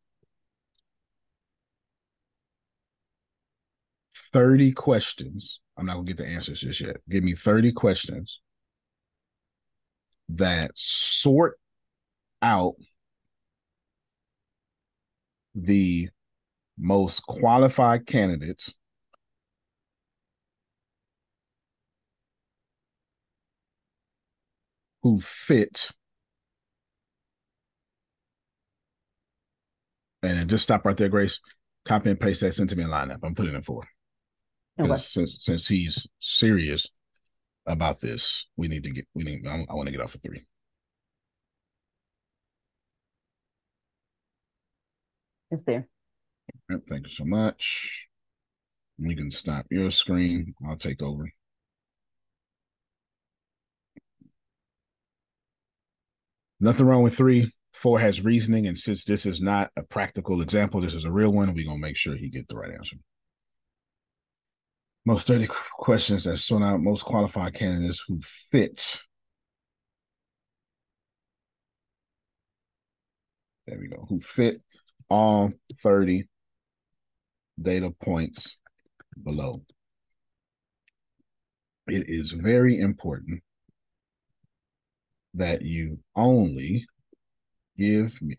[4.32, 5.61] 30 questions.
[5.76, 6.99] I'm not going to get the answers just yet.
[7.09, 8.41] Give me 30 questions
[10.28, 11.59] that sort
[12.43, 12.74] out
[15.55, 16.09] the
[16.78, 18.72] most qualified candidates
[25.03, 25.91] who fit
[30.22, 31.41] and just stop right there, Grace.
[31.84, 33.18] Copy and paste that sentiment lineup.
[33.22, 33.82] I'm putting it for.
[34.78, 34.97] Okay.
[34.97, 36.86] Since since he's serious
[37.66, 40.22] about this, we need to get we need I, I want to get off of
[40.22, 40.45] three.
[45.51, 45.88] It's there.
[46.88, 47.90] Thank you so much.
[48.98, 50.55] We can stop your screen.
[50.66, 51.32] I'll take over.
[56.61, 57.53] Nothing wrong with three.
[57.72, 61.32] Four has reasoning, and since this is not a practical example, this is a real
[61.32, 61.55] one.
[61.55, 62.96] We're gonna make sure he get the right answer.
[65.07, 65.46] Most 30
[65.78, 69.01] questions that sort out most qualified candidates who fit.
[73.66, 74.05] There we go.
[74.09, 74.62] Who fit
[75.11, 75.52] all
[75.82, 76.28] 30
[77.61, 78.56] data points
[79.22, 79.62] below.
[81.88, 83.42] It is very important
[85.34, 86.86] that you only
[87.76, 88.36] give me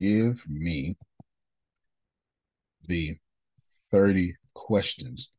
[0.00, 0.96] give me
[2.88, 3.16] the
[3.90, 5.30] 30 questions.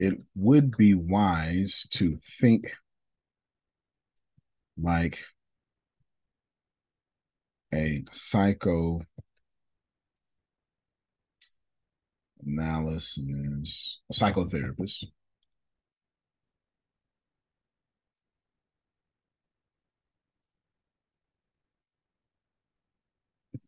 [0.00, 2.72] It would be wise to think
[4.76, 5.18] like
[7.74, 9.00] a psycho
[12.46, 15.06] analysis, psychotherapist.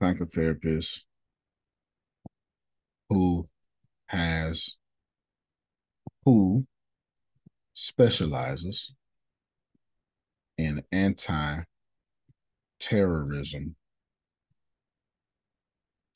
[0.00, 1.02] Psychotherapist
[3.08, 3.48] who
[4.06, 4.76] has
[6.24, 6.64] who
[7.72, 8.92] specializes
[10.58, 13.74] in anti-terrorism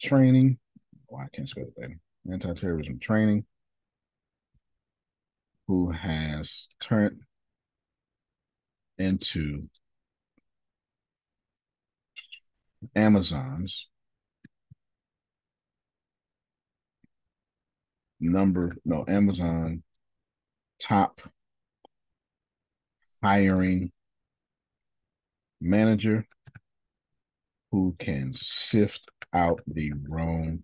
[0.00, 0.58] training.
[1.12, 1.90] Oh, I can't spell that.
[2.30, 3.44] Anti-terrorism training.
[5.68, 7.20] Who has turned
[8.98, 9.68] into
[12.96, 13.88] Amazon's
[18.20, 19.82] number, no, Amazon
[20.80, 21.20] top
[23.22, 23.92] hiring
[25.60, 26.26] manager
[27.70, 30.62] who can sift out the wrong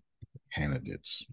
[0.53, 1.25] candidates.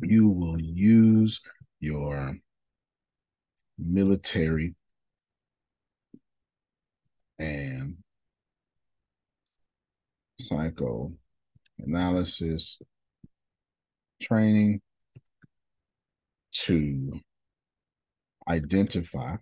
[0.00, 1.40] You will use
[1.80, 2.36] your
[3.78, 4.74] military
[7.38, 7.96] and
[10.40, 12.78] psychoanalysis
[14.20, 14.80] training
[16.52, 17.20] to
[18.48, 19.36] identify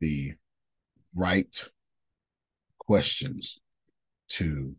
[0.00, 0.34] the
[1.14, 1.64] right
[2.90, 3.60] questions
[4.28, 4.74] to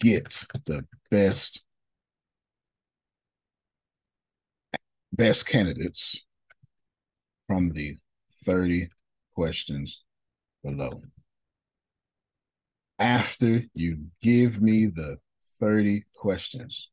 [0.00, 1.62] get the best
[5.12, 6.22] best candidates
[7.46, 7.98] from the
[8.44, 8.88] 30
[9.34, 10.02] questions
[10.64, 11.02] below.
[12.98, 15.18] After you give me the
[15.60, 16.88] 30 questions,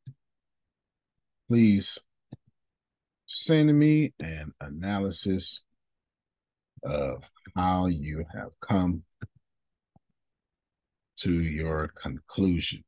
[1.48, 1.98] please
[3.24, 5.62] send me an analysis
[6.86, 9.02] of how you have come
[11.18, 12.84] to your conclusion.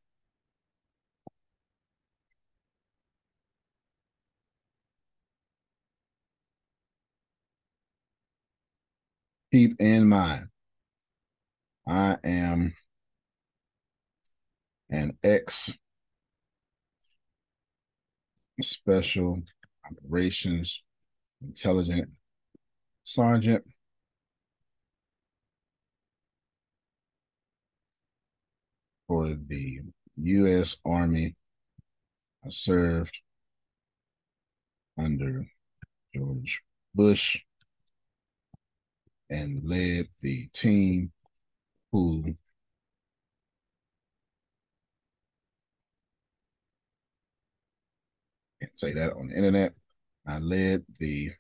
[9.53, 10.49] Keep in mind,
[11.87, 12.75] I am
[14.91, 15.73] an ex
[18.61, 19.41] special
[19.87, 20.83] operations
[21.41, 22.11] intelligent
[23.05, 23.65] sergeant
[29.09, 29.81] for the
[30.19, 30.77] U.S.
[30.85, 31.35] Army.
[32.45, 33.19] I served
[34.97, 35.47] under
[36.15, 36.63] George
[36.95, 37.41] Bush
[39.31, 41.11] and led the team
[41.91, 42.37] who
[48.61, 49.73] can't say that on the internet.
[50.27, 51.33] I led the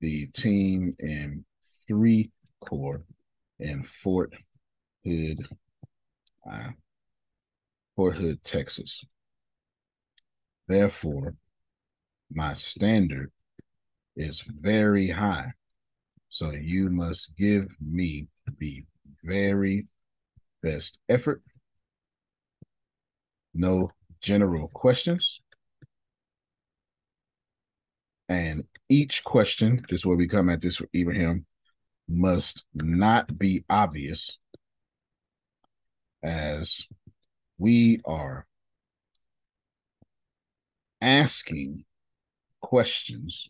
[0.00, 1.44] the team in
[1.86, 2.30] three
[2.60, 3.04] corps
[3.58, 4.32] in Fort
[5.04, 5.46] Hood,
[6.50, 6.68] uh,
[7.96, 9.04] Fort Hood, Texas.
[10.66, 11.34] Therefore,
[12.32, 13.30] my standard
[14.16, 15.52] is very high.
[16.28, 18.26] So you must give me
[18.58, 18.84] the
[19.22, 19.86] very
[20.62, 21.42] best effort.
[23.52, 23.90] No
[24.20, 25.40] general questions.
[28.28, 31.46] And each question, this is where we come at this with Ibrahim,
[32.08, 34.38] must not be obvious
[36.24, 36.86] as
[37.58, 38.46] we are
[41.00, 41.84] asking
[42.60, 43.48] questions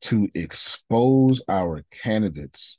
[0.00, 2.78] to expose our candidates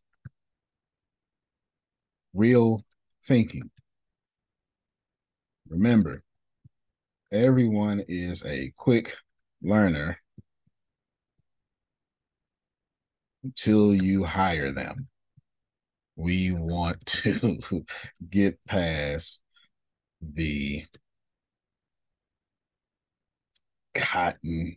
[2.33, 2.81] real
[3.25, 3.69] thinking
[5.67, 6.21] remember
[7.31, 9.15] everyone is a quick
[9.61, 10.17] learner
[13.43, 15.07] until you hire them.
[16.19, 17.63] We want to
[18.29, 19.39] get past
[20.21, 20.83] the
[23.95, 24.75] cotton.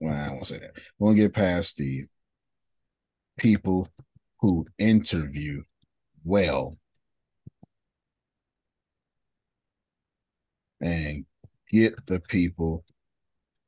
[0.00, 0.72] Well, I won't say that.
[0.98, 2.06] We want to get past the
[3.36, 3.88] people
[4.40, 5.62] who interview
[6.24, 6.76] well
[10.80, 11.24] and
[11.70, 12.84] get the people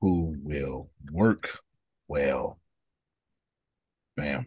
[0.00, 1.60] who will work
[2.08, 2.58] well.
[4.16, 4.46] Bam.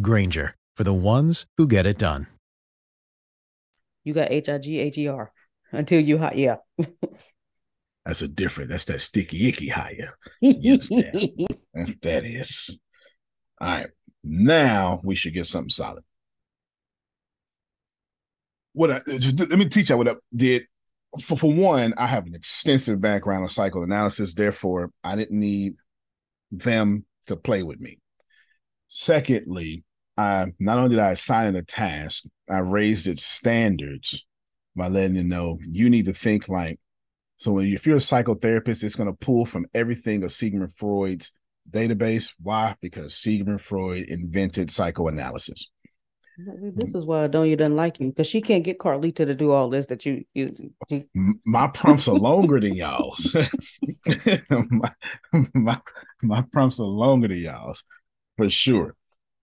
[0.00, 2.26] Grainger, for the ones who get it done.
[4.04, 5.32] You got H I G H E R
[5.72, 6.34] until you hire.
[6.34, 6.56] Yeah.
[8.04, 10.16] That's a different, that's that sticky icky hire.
[10.40, 12.78] Yes, that, that is.
[13.60, 13.88] All right.
[14.22, 16.04] Now we should get something solid
[18.76, 20.64] what I, let me teach you what I did.
[21.18, 24.34] For, for one, I have an extensive background in psychoanalysis.
[24.34, 25.76] Therefore, I didn't need
[26.50, 27.98] them to play with me.
[28.88, 29.82] Secondly,
[30.16, 34.26] I not only did I assign it a task, I raised its standards
[34.74, 36.78] by letting them know you need to think like.
[37.38, 41.32] So if you're a psychotherapist, it's going to pull from everything of Sigmund Freud's
[41.70, 42.32] database.
[42.40, 42.76] Why?
[42.80, 45.70] Because Sigmund Freud invented psychoanalysis.
[46.38, 49.70] This is why Adonia doesn't like you because she can't get Carlita to do all
[49.70, 50.52] this that you you.
[50.90, 51.04] you...
[51.46, 53.34] My prompts are longer than y'all's.
[54.50, 54.92] my,
[55.54, 55.80] my
[56.22, 57.84] my prompts are longer than y'all's
[58.36, 58.95] for sure.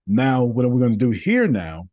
[0.06, 1.48] Now, what are we going to do here?
[1.48, 1.84] Now,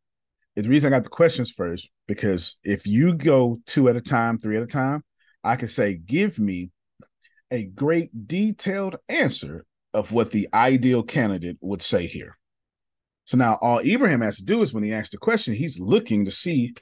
[0.55, 4.01] is the reason I got the questions first because if you go two at a
[4.01, 5.03] time, three at a time,
[5.43, 6.71] I can say, give me
[7.49, 12.37] a great detailed answer of what the ideal candidate would say here.
[13.25, 16.25] So now all Ibrahim has to do is when he asks the question, he's looking
[16.25, 16.73] to see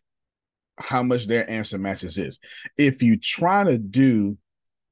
[0.78, 2.40] how much their answer matches is.
[2.78, 4.38] If you try to do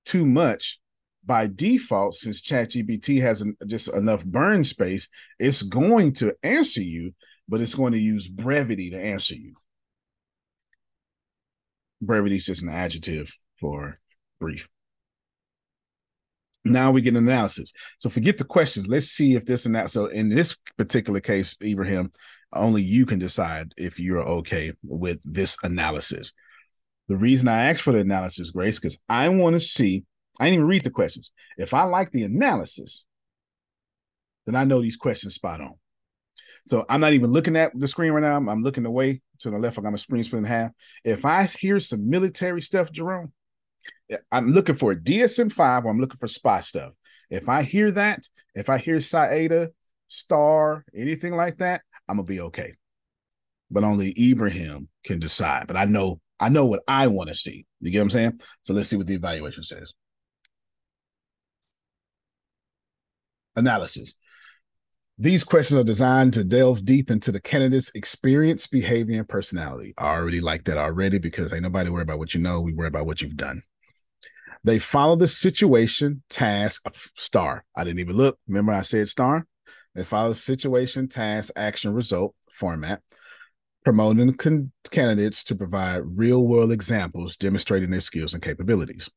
[0.06, 0.80] too much
[1.28, 5.10] by default, since ChatGPT has an, just enough burn space,
[5.40, 7.14] it's going to answer you,
[7.48, 9.54] but it's going to use brevity to answer you.
[12.02, 13.99] Brevity is just an adjective for
[14.40, 14.70] brief.
[16.64, 17.74] Now we get an analysis.
[17.99, 18.88] So forget the questions.
[18.88, 19.91] Let's see if this and that.
[19.91, 22.12] So in this particular case, Ibrahim,
[22.54, 26.34] only you can decide if you're okay with this analysis.
[27.08, 30.06] The reason I asked for the analysis, Grace, because I want to see.
[30.40, 31.32] I didn't even read the questions.
[31.58, 33.06] If I like the analysis,
[34.46, 35.74] then I know these questions spot on.
[36.68, 38.36] So I'm not even looking at the screen right now.
[38.36, 39.78] I'm, looking away to the left.
[39.78, 40.72] I'm a screen split in half.
[41.04, 43.32] If I hear some military stuff, Jerome,
[44.32, 46.94] I'm looking for DSM five or I'm looking for spy stuff.
[47.30, 48.24] If I hear that,
[48.56, 49.70] if I hear Saida,
[50.08, 52.74] Star, anything like that, I'm gonna be okay.
[53.70, 55.68] But only Ibrahim can decide.
[55.68, 57.66] But I know I know what I want to see.
[57.82, 58.42] You get what I'm saying?
[58.64, 59.94] So let's see what the evaluation says.
[63.58, 64.16] Analysis.
[65.20, 69.96] These questions are designed to delve deep into the candidate's experience, behavior, and personality.
[69.98, 72.62] I already like that already because ain't nobody worry about what you know.
[72.62, 73.64] We worry about what you've done.
[74.64, 76.86] They follow the situation, task,
[77.16, 77.66] star.
[77.76, 78.38] I didn't even look.
[78.48, 79.48] Remember, I said star?
[79.96, 83.02] They follow the situation, task, action, result format,
[83.84, 89.10] promoting con- candidates to provide real world examples demonstrating their skills and capabilities.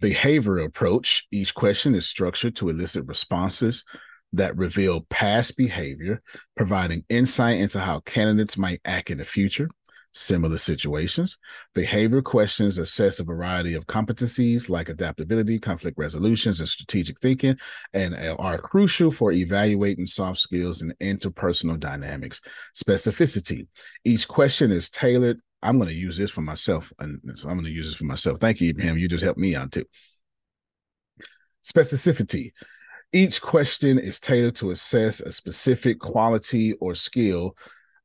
[0.00, 3.84] Behavioral approach each question is structured to elicit responses
[4.32, 6.22] that reveal past behavior,
[6.56, 9.68] providing insight into how candidates might act in the future
[10.12, 11.38] similar situations.
[11.74, 17.56] Behavior questions assess a variety of competencies like adaptability, conflict resolutions, and strategic thinking,
[17.92, 22.40] and are crucial for evaluating soft skills and interpersonal dynamics.
[22.74, 23.68] Specificity.
[24.04, 25.40] Each question is tailored.
[25.62, 28.04] I'm going to use this for myself, and so I'm going to use this for
[28.04, 28.38] myself.
[28.38, 28.98] Thank you, Ibrahim.
[28.98, 29.84] You just helped me out too.
[31.64, 32.50] Specificity.
[33.12, 37.56] Each question is tailored to assess a specific quality or skill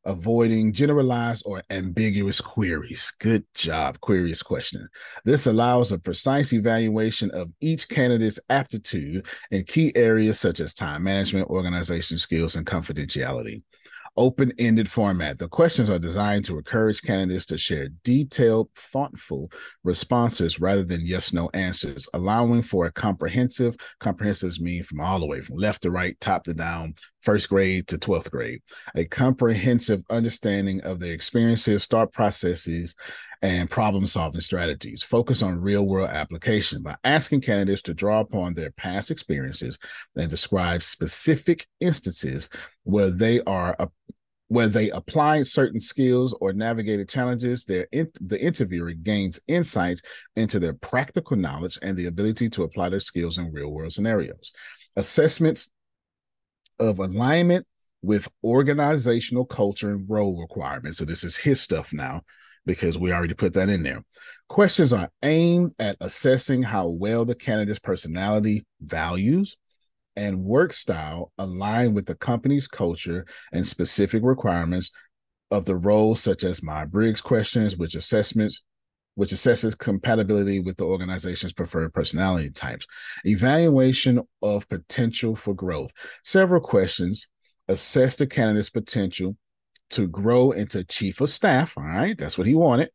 [0.05, 3.11] avoiding generalized or ambiguous queries.
[3.19, 4.87] Good job, queries question.
[5.23, 11.03] This allows a precise evaluation of each candidate's aptitude in key areas such as time
[11.03, 13.63] management, organization skills, and confidentiality
[14.17, 15.39] open ended format.
[15.39, 19.51] The questions are designed to encourage candidates to share detailed, thoughtful
[19.83, 25.27] responses rather than yes no answers, allowing for a comprehensive, comprehensive mean from all the
[25.27, 28.61] way from left to right, top to down, first grade to 12th grade,
[28.95, 32.95] a comprehensive understanding of their experiences, thought processes,
[33.45, 35.03] and problem solving strategies.
[35.03, 39.77] Focus on real world application by asking candidates to draw upon their past experiences
[40.15, 42.49] and describe specific instances
[42.85, 43.77] where they are
[44.47, 50.01] where they applied certain skills or navigated challenges, their in, the interviewer gains insights
[50.35, 54.51] into their practical knowledge and the ability to apply their skills in real world scenarios.
[54.97, 55.69] Assessments
[56.79, 57.65] of alignment
[58.01, 60.97] with organizational culture and role requirements.
[60.97, 62.21] So this is his stuff now
[62.65, 64.03] because we already put that in there.
[64.49, 69.55] Questions are aimed at assessing how well the candidate's personality, values,
[70.15, 74.91] and work style align with the company's culture and specific requirements
[75.51, 78.63] of the role, such as Myers-Briggs questions, which assessments
[79.15, 82.85] which assesses compatibility with the organization's preferred personality types.
[83.23, 85.91] Evaluation of potential for growth.
[86.25, 87.27] Several questions
[87.69, 89.37] assess the candidate's potential
[89.91, 91.77] to grow into chief of staff.
[91.77, 92.89] All right, that's what he wanted.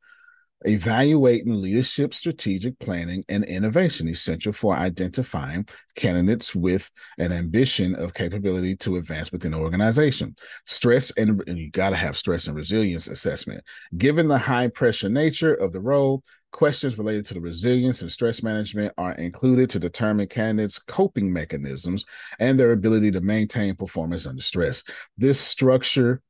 [0.66, 8.76] Evaluating leadership, strategic planning, and innovation essential for identifying candidates with an ambition of capability
[8.76, 10.34] to advance within the organization.
[10.66, 13.64] Stress and, and you got to have stress and resilience assessment.
[13.96, 16.22] Given the high pressure nature of the role,
[16.52, 22.04] questions related to the resilience and stress management are included to determine candidates' coping mechanisms
[22.38, 24.82] and their ability to maintain performance under stress.
[25.16, 26.20] This structure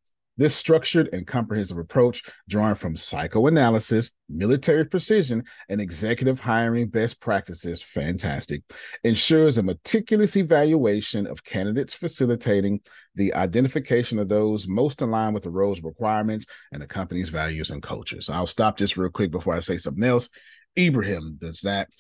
[0.41, 7.83] this structured and comprehensive approach, drawing from psychoanalysis, military precision, and executive hiring best practices,
[7.83, 8.63] fantastic,
[9.05, 12.81] ensures a meticulous evaluation of candidates, facilitating
[13.17, 17.83] the identification of those most aligned with the role's requirements and the company's values and
[17.83, 18.31] cultures.
[18.31, 20.31] I'll stop just real quick before I say something else.
[20.79, 21.91] Ibrahim, does that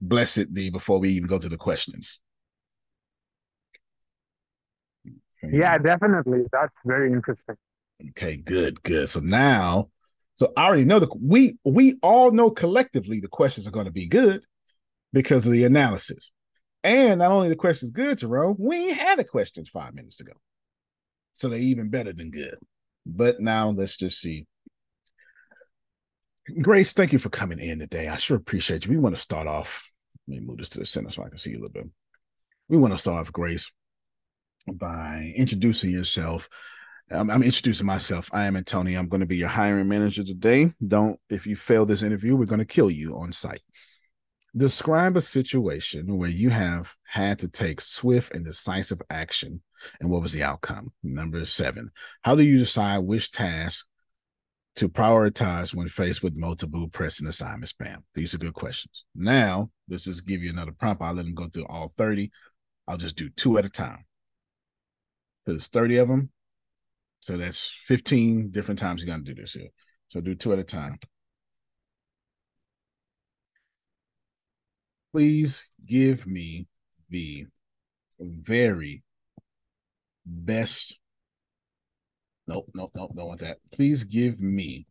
[0.00, 2.20] bless it thee before we even go to the questions?
[5.52, 6.44] Yeah, definitely.
[6.52, 7.56] That's very interesting.
[8.10, 9.08] Okay, good, good.
[9.08, 9.90] So now,
[10.36, 13.92] so I already know the we we all know collectively the questions are going to
[13.92, 14.42] be good
[15.12, 16.32] because of the analysis.
[16.82, 20.32] And not only the questions good, Jerome, we had a questions five minutes ago.
[21.34, 22.56] So they're even better than good.
[23.06, 24.46] But now let's just see.
[26.60, 28.08] Grace, thank you for coming in today.
[28.08, 28.92] I sure appreciate you.
[28.92, 29.90] We want to start off.
[30.28, 31.86] Let me move this to the center so I can see you a little bit.
[32.68, 33.70] We want to start off, Grace,
[34.72, 36.48] by introducing yourself.
[37.10, 38.30] Um, I'm introducing myself.
[38.32, 38.98] I am Antonio.
[38.98, 40.72] I'm going to be your hiring manager today.
[40.86, 43.62] Don't, if you fail this interview, we're going to kill you on site.
[44.56, 49.60] Describe a situation where you have had to take swift and decisive action,
[50.00, 50.92] and what was the outcome?
[51.02, 51.90] Number seven.
[52.22, 53.84] How do you decide which task
[54.76, 57.72] to prioritize when faced with multiple pressing assignments?
[57.72, 58.04] Bam.
[58.14, 59.04] These are good questions.
[59.14, 61.02] Now, let's just give you another prompt.
[61.02, 62.30] I'll let them go through all 30.
[62.86, 64.04] I'll just do two at a time.
[65.46, 66.30] There's 30 of them.
[67.20, 69.68] So that's 15 different times you're going to do this here.
[70.08, 70.98] So do two at a time.
[75.12, 76.66] Please give me
[77.08, 77.46] the
[78.20, 79.02] very
[80.26, 80.98] best.
[82.46, 83.58] Nope, nope, nope, don't want that.
[83.72, 84.86] Please give me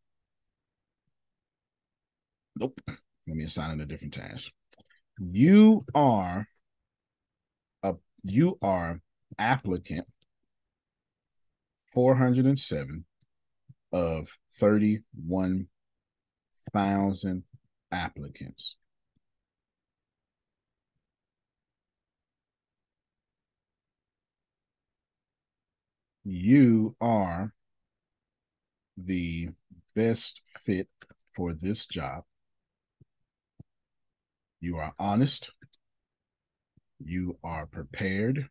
[2.56, 2.80] Nope.
[2.88, 4.52] Let me assign it a different task.
[5.18, 6.48] You are
[7.82, 9.02] a you are
[9.38, 10.08] applicant
[11.94, 13.06] 407
[13.92, 17.44] of 31,000
[17.92, 18.76] applicants.
[26.26, 27.52] You are
[28.98, 29.50] the
[29.96, 30.88] best fit
[31.36, 32.24] for this job.
[34.62, 35.52] You are honest.
[37.04, 38.48] You are prepared.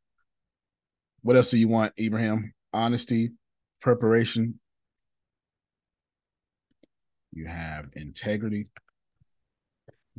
[1.23, 2.52] What else do you want, Ibrahim?
[2.73, 3.32] Honesty,
[3.81, 4.59] preparation.
[7.32, 8.69] You have integrity.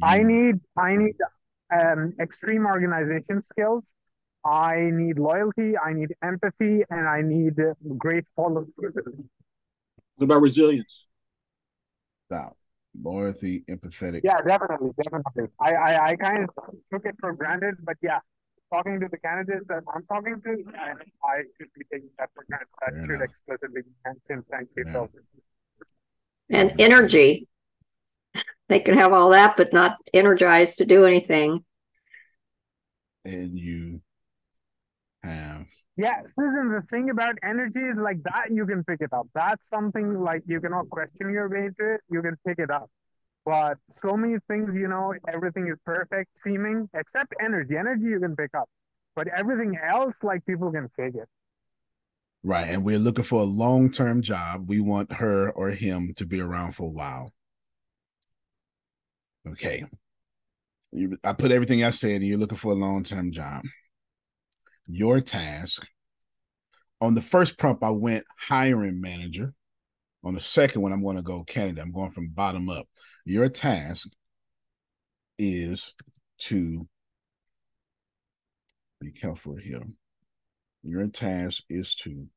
[0.01, 1.15] I need I need
[1.73, 3.83] um, extreme organization skills.
[4.45, 5.77] I need loyalty.
[5.77, 8.93] I need empathy, and I need uh, great follow through.
[10.15, 11.05] What about resilience?
[12.29, 12.57] About
[12.99, 14.21] loyalty, empathetic.
[14.23, 15.45] Yeah, definitely, definitely.
[15.59, 16.49] I, I, I kind of
[16.91, 18.19] took it for granted, but yeah,
[18.73, 20.91] talking to the candidates that I'm talking to, I,
[21.33, 22.67] I should be taking that for granted.
[22.81, 23.29] That Fair should enough.
[23.29, 24.45] explicitly be mentioned.
[24.51, 26.59] Thank you, Yeah.
[26.59, 27.47] And energy.
[28.69, 31.63] They can have all that, but not energized to do anything.
[33.25, 34.01] And you
[35.23, 39.27] have Yeah, Susan, the thing about energy is like that you can pick it up.
[39.33, 42.01] That's something like you cannot question your way to it.
[42.09, 42.89] You can pick it up.
[43.45, 47.75] But so many things, you know, everything is perfect seeming, except energy.
[47.77, 48.69] Energy you can pick up.
[49.15, 51.27] But everything else, like people can fake it.
[52.43, 54.69] right, and we're looking for a long-term job.
[54.69, 57.33] We want her or him to be around for a while.
[59.47, 59.85] Okay.
[60.91, 63.63] You, I put everything I said, and you're looking for a long-term job.
[64.87, 65.85] Your task
[67.01, 69.53] on the first prompt, I went hiring manager.
[70.23, 71.83] On the second one, I'm going to go candidate.
[71.83, 72.87] I'm going from bottom up.
[73.25, 74.09] Your task
[75.39, 75.93] is
[76.39, 76.87] to
[78.99, 79.83] be careful here.
[80.83, 82.27] Your task is to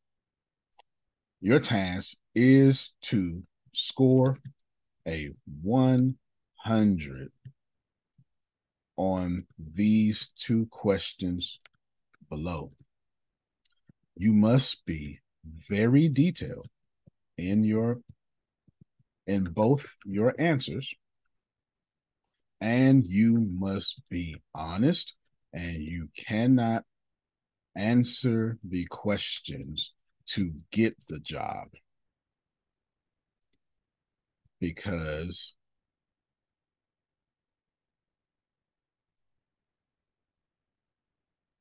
[1.40, 3.42] your task is to
[3.72, 4.38] score
[5.06, 5.30] a
[5.62, 7.30] 100
[8.96, 11.60] on these two questions
[12.30, 12.72] below.
[14.16, 16.68] You must be very detailed
[17.36, 18.00] in your
[19.26, 20.92] in both your answers.
[22.60, 25.14] And you must be honest
[25.52, 26.84] and you cannot
[27.76, 29.92] answer the questions
[30.26, 31.68] to get the job.
[34.60, 35.54] Because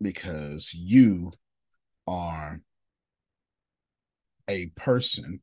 [0.02, 1.32] because you
[2.08, 2.62] are
[4.48, 5.42] a person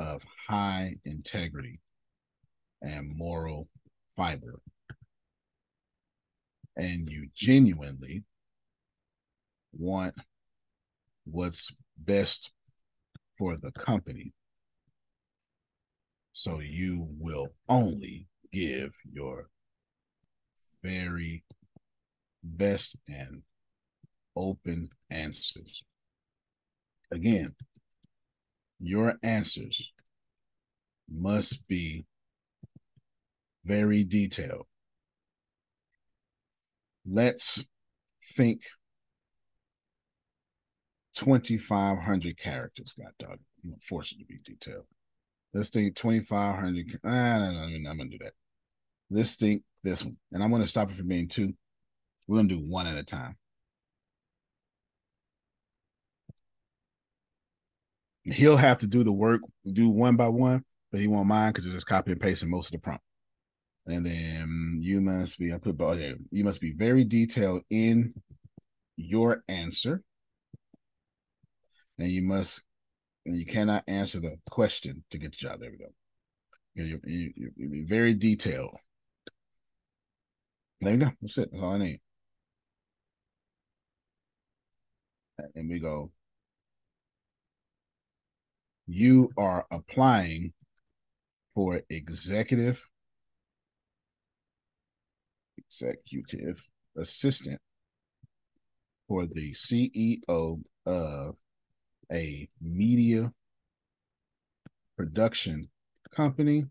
[0.00, 1.78] of high integrity
[2.80, 3.68] and moral
[4.16, 4.58] fiber
[6.76, 8.24] and you genuinely
[9.72, 10.14] want
[11.24, 12.50] what's best
[13.36, 14.32] for the company.
[16.32, 19.50] So you will only give your
[20.82, 21.44] very
[22.42, 23.42] best and
[24.34, 25.82] open answers.
[27.10, 27.54] Again,
[28.80, 29.92] your answers
[31.08, 32.06] must be
[33.64, 34.66] very detailed.
[37.06, 37.64] Let's
[38.36, 38.62] think
[41.14, 42.92] 2,500 characters.
[42.98, 44.86] God dog, I'm gonna force it to be detailed.
[45.52, 47.00] Let's think 2,500.
[47.04, 48.32] Ah, no, no, I'm gonna do that.
[49.10, 51.54] Let's think this one, and I'm gonna stop it from being two.
[52.26, 53.36] We're gonna do one at a time.
[58.30, 59.40] He'll have to do the work,
[59.72, 62.66] do one by one, but he won't mind because he'll just copy and pasting most
[62.66, 63.02] of the prompt.
[63.86, 68.14] And then you must be, I put, oh, yeah, you must be very detailed in
[68.96, 70.02] your answer.
[71.98, 72.62] And you must,
[73.26, 75.60] and you cannot answer the question to get the job.
[75.60, 75.86] There we go.
[76.74, 78.76] You, you, you, you be very detailed.
[80.80, 81.10] There you go.
[81.20, 81.50] That's it.
[81.50, 82.00] That's all I need.
[85.54, 86.12] And we go.
[88.92, 90.52] You are applying
[91.54, 92.84] for executive
[95.56, 96.60] executive
[96.96, 97.60] assistant
[99.06, 101.36] for the CEO of
[102.12, 103.32] a media
[104.96, 105.62] production
[106.10, 106.64] company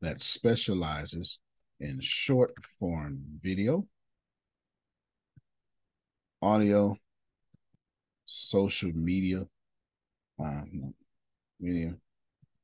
[0.00, 1.38] that specializes
[1.80, 3.86] in short form video,
[6.40, 6.96] audio,
[8.24, 9.44] social media,
[10.38, 10.94] um,
[11.62, 11.94] media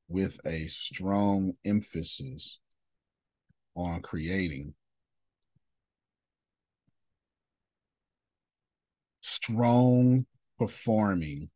[0.08, 2.58] with a strong emphasis
[3.76, 4.74] on creating
[9.20, 10.26] strong
[10.58, 11.48] performing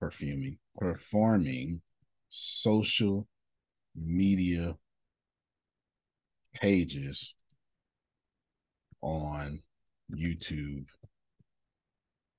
[0.00, 1.80] perfuming performing
[2.28, 3.26] social
[3.94, 4.74] media
[6.54, 7.34] pages
[9.02, 9.60] on
[10.12, 10.86] YouTube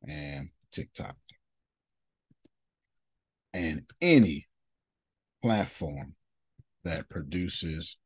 [0.07, 1.15] and TikTok
[3.53, 4.47] and any
[5.41, 6.15] platform
[6.83, 7.97] that produces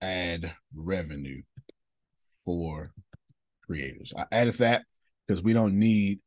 [0.00, 1.42] ad revenue
[2.44, 2.92] for
[3.66, 4.12] creators.
[4.16, 4.82] I added that
[5.26, 6.20] because we don't need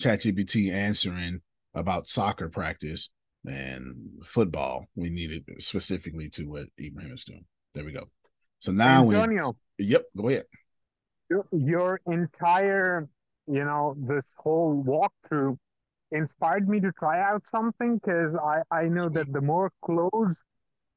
[0.00, 1.40] ChatGPT answering
[1.74, 3.10] about soccer practice
[3.46, 3.94] and
[4.24, 4.86] football.
[4.94, 7.44] We need it specifically to what Ibrahim is doing.
[7.74, 8.04] There we go.
[8.60, 9.56] So now Antonio.
[9.78, 10.44] we yep, go ahead.
[11.28, 13.08] Your, your entire,
[13.46, 15.56] you know, this whole walkthrough
[16.12, 20.42] inspired me to try out something because I, I know that the more close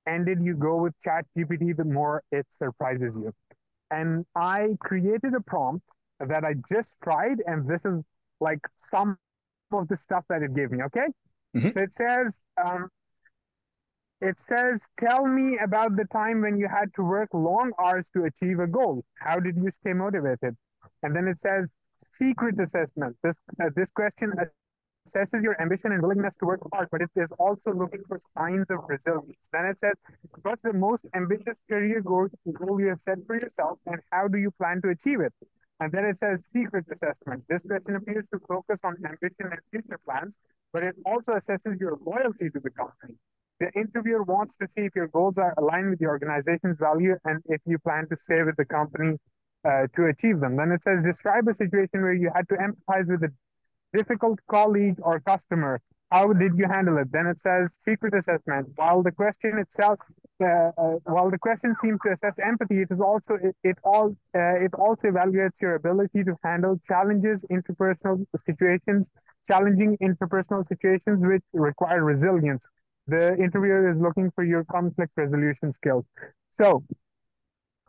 [0.07, 3.31] ended you go with chat gpt the more it surprises you.
[3.91, 5.85] And i created a prompt
[6.19, 8.01] that i just tried and this is
[8.39, 9.17] like some
[9.71, 11.07] of the stuff that it gave me okay?
[11.55, 11.69] Mm-hmm.
[11.69, 12.89] so it says um,
[14.23, 18.23] it says tell me about the time when you had to work long hours to
[18.23, 19.03] achieve a goal.
[19.19, 20.55] How did you stay motivated?
[21.03, 21.67] And then it says
[22.13, 23.17] secret assessment.
[23.21, 24.31] This uh, this question
[25.07, 28.65] assesses your ambition and willingness to work hard, but it is also looking for signs
[28.69, 29.49] of resilience.
[29.51, 29.93] Then it says,
[30.41, 34.51] what's the most ambitious career goal, you have set for yourself, and how do you
[34.51, 35.33] plan to achieve it?
[35.79, 37.43] And then it says secret assessment.
[37.49, 40.37] This question appears to focus on ambition and future plans,
[40.71, 43.15] but it also assesses your loyalty to the company.
[43.59, 47.41] The interviewer wants to see if your goals are aligned with the organization's value and
[47.45, 49.17] if you plan to stay with the company
[49.65, 50.55] uh, to achieve them.
[50.55, 53.31] Then it says describe a situation where you had to empathize with a
[53.93, 55.81] difficult colleague or customer.
[56.11, 57.11] How did you handle it?
[57.11, 58.67] Then it says secret assessment.
[58.75, 59.99] While the question itself,
[60.39, 60.45] uh,
[60.77, 64.65] uh, while the question seems to assess empathy, it is also it, it all uh,
[64.65, 69.09] it also evaluates your ability to handle challenges, interpersonal situations,
[69.47, 72.63] challenging interpersonal situations which require resilience.
[73.07, 76.05] The interviewer is looking for your conflict resolution skills.
[76.51, 76.83] So,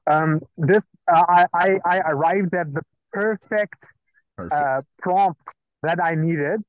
[0.06, 2.80] um, this uh, I, I I arrived at the
[3.12, 3.84] perfect,
[4.36, 4.52] perfect.
[4.52, 5.42] Uh, prompt
[5.84, 6.60] that I needed.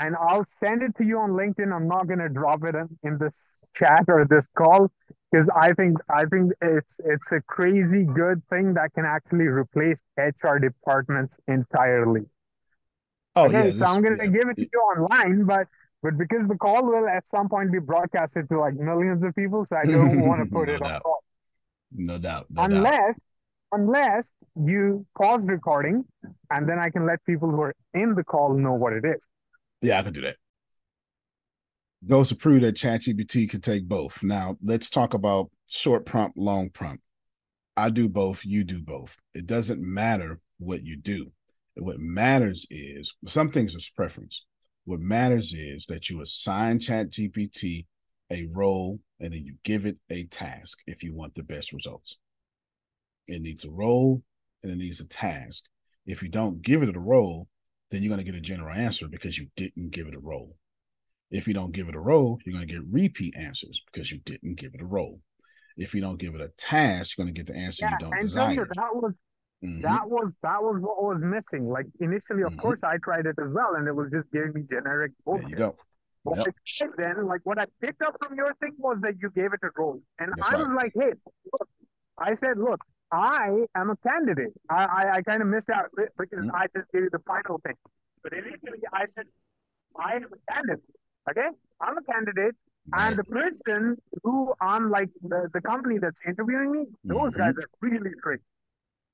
[0.00, 1.74] And I'll send it to you on LinkedIn.
[1.74, 3.36] I'm not going to drop it in, in this
[3.74, 4.90] chat or this call
[5.30, 10.02] because I think I think it's it's a crazy good thing that can actually replace
[10.16, 12.22] HR departments entirely.
[13.36, 15.66] Oh okay, yeah, so I'm going to give it to you online, but
[16.02, 19.64] but because the call will at some point be broadcasted to like millions of people,
[19.66, 21.24] so I don't want to put no it on call.
[21.92, 22.46] No doubt.
[22.50, 22.96] No doubt.
[23.72, 26.04] Unless you pause recording
[26.50, 29.26] and then I can let people who are in the call know what it is.
[29.80, 30.36] Yeah, I can do that.
[32.06, 34.22] Goes to prove that ChatGPT can take both.
[34.22, 37.02] Now, let's talk about short prompt, long prompt.
[37.76, 39.16] I do both, you do both.
[39.34, 41.30] It doesn't matter what you do.
[41.76, 44.44] What matters is some things is preference.
[44.84, 47.86] What matters is that you assign ChatGPT
[48.30, 52.16] a role and then you give it a task if you want the best results.
[53.30, 54.22] It needs a role
[54.62, 55.62] and it needs a task.
[56.04, 57.46] If you don't give it a role,
[57.90, 60.56] then you're going to get a general answer because you didn't give it a role.
[61.30, 64.18] If you don't give it a role, you're going to get repeat answers because you
[64.24, 65.20] didn't give it a role.
[65.76, 67.98] If you don't give it a task, you're going to get the answer Yeah, you
[68.00, 68.66] don't and desire.
[68.74, 69.20] that was
[69.62, 69.82] Mhm.
[69.82, 71.68] that was that was what was missing.
[71.68, 74.62] Like initially, of course, I tried it as well, and it was just giving me
[74.62, 75.48] generic There bullshit.
[75.50, 75.76] you go.
[76.22, 76.96] What Yep.
[76.96, 79.70] Then, like what I picked up from your thing was that you gave it a
[79.76, 80.64] role, and That's I right.
[80.64, 81.12] was like, hey,
[81.52, 81.68] look,
[82.18, 82.80] I said, look,
[83.12, 84.52] I am a candidate.
[84.70, 86.54] I I, I kind of missed out because Mm-hmm.
[86.54, 87.74] I just gave you the final thing.
[88.22, 89.24] But initially, I said,
[89.98, 90.84] I am a candidate.
[91.30, 91.48] Okay,
[91.80, 92.54] I'm a candidate,
[92.94, 97.60] and the person who I'm like the, the company that's interviewing me, those guys Mm-hmm.
[97.60, 98.40] are really great.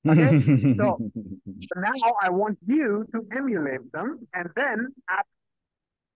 [0.09, 0.33] Okay,
[0.69, 1.01] so
[1.61, 5.25] so now I want you to emulate them and then ask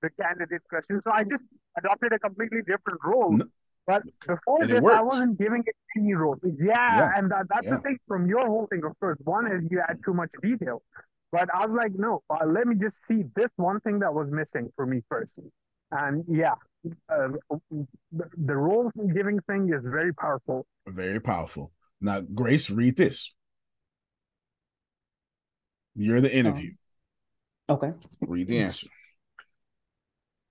[0.02, 1.02] the candidate question.
[1.02, 1.44] So I just
[1.78, 3.40] adopted a completely different role.
[3.88, 6.38] But before And it this, I wasn't giving it any role.
[6.44, 7.76] Yeah, Yeah, and that, that's yeah.
[7.76, 9.18] the thing from your whole thing, of course.
[9.24, 10.82] One is you add too much detail.
[11.32, 14.30] But I was like, no, uh, let me just see this one thing that was
[14.30, 15.40] missing for me first.
[15.92, 16.54] And yeah,
[17.10, 17.30] uh,
[17.72, 20.66] the, the role giving thing is very powerful.
[20.88, 21.72] Very powerful.
[22.00, 23.34] Now, Grace, read this.
[25.96, 26.72] You're the interview.
[27.70, 27.92] Okay.
[28.22, 28.88] Read the answer.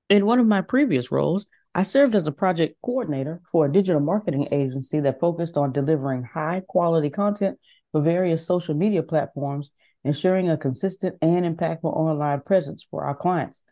[0.08, 4.00] In one of my previous roles, I served as a project coordinator for a digital
[4.00, 7.58] marketing agency that focused on delivering high quality content
[7.92, 9.70] for various social media platforms,
[10.04, 13.62] ensuring a consistent and impactful online presence for our clients.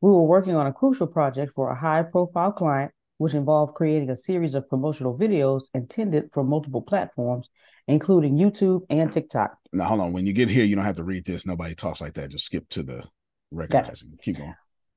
[0.00, 4.10] We were working on a crucial project for a high profile client which involved creating
[4.10, 7.48] a series of promotional videos intended for multiple platforms,
[7.86, 9.56] including YouTube and TikTok.
[9.72, 10.12] Now, hold on.
[10.12, 11.46] When you get here, you don't have to read this.
[11.46, 12.30] Nobody talks like that.
[12.30, 13.04] Just skip to the
[13.50, 14.10] recognizing.
[14.10, 14.22] Gotcha.
[14.22, 14.54] Keep going.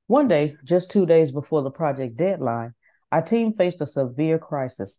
[0.08, 2.72] One day, just two days before the project deadline,
[3.12, 4.96] our team faced a severe crisis.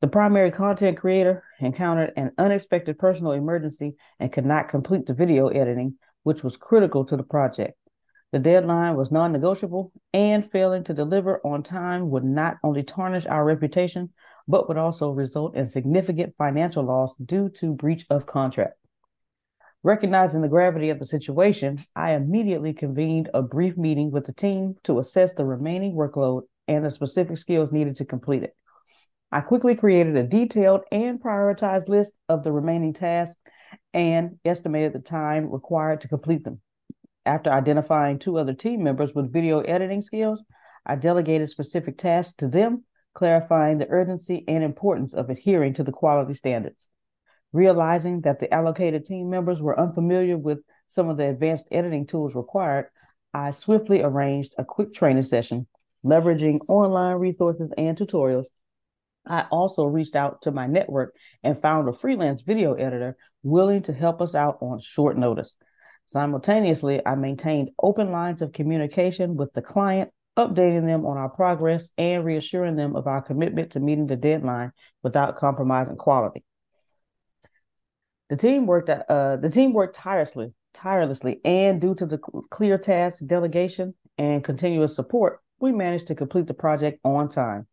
[0.00, 5.46] The primary content creator encountered an unexpected personal emergency and could not complete the video
[5.46, 7.74] editing, which was critical to the project.
[8.32, 13.26] The deadline was non negotiable, and failing to deliver on time would not only tarnish
[13.26, 14.12] our reputation,
[14.48, 18.77] but would also result in significant financial loss due to breach of contract.
[19.84, 24.74] Recognizing the gravity of the situation, I immediately convened a brief meeting with the team
[24.84, 28.56] to assess the remaining workload and the specific skills needed to complete it.
[29.30, 33.36] I quickly created a detailed and prioritized list of the remaining tasks
[33.94, 36.60] and estimated the time required to complete them.
[37.24, 40.42] After identifying two other team members with video editing skills,
[40.84, 42.84] I delegated specific tasks to them,
[43.14, 46.88] clarifying the urgency and importance of adhering to the quality standards.
[47.52, 52.34] Realizing that the allocated team members were unfamiliar with some of the advanced editing tools
[52.34, 52.86] required,
[53.32, 55.66] I swiftly arranged a quick training session,
[56.04, 58.46] leveraging online resources and tutorials.
[59.26, 63.92] I also reached out to my network and found a freelance video editor willing to
[63.92, 65.54] help us out on short notice.
[66.06, 71.90] Simultaneously, I maintained open lines of communication with the client, updating them on our progress
[71.98, 74.72] and reassuring them of our commitment to meeting the deadline
[75.02, 76.44] without compromising quality.
[78.28, 82.18] The team worked uh, the team worked tirelessly, tirelessly, and due to the
[82.50, 87.66] clear task delegation and continuous support, we managed to complete the project on time.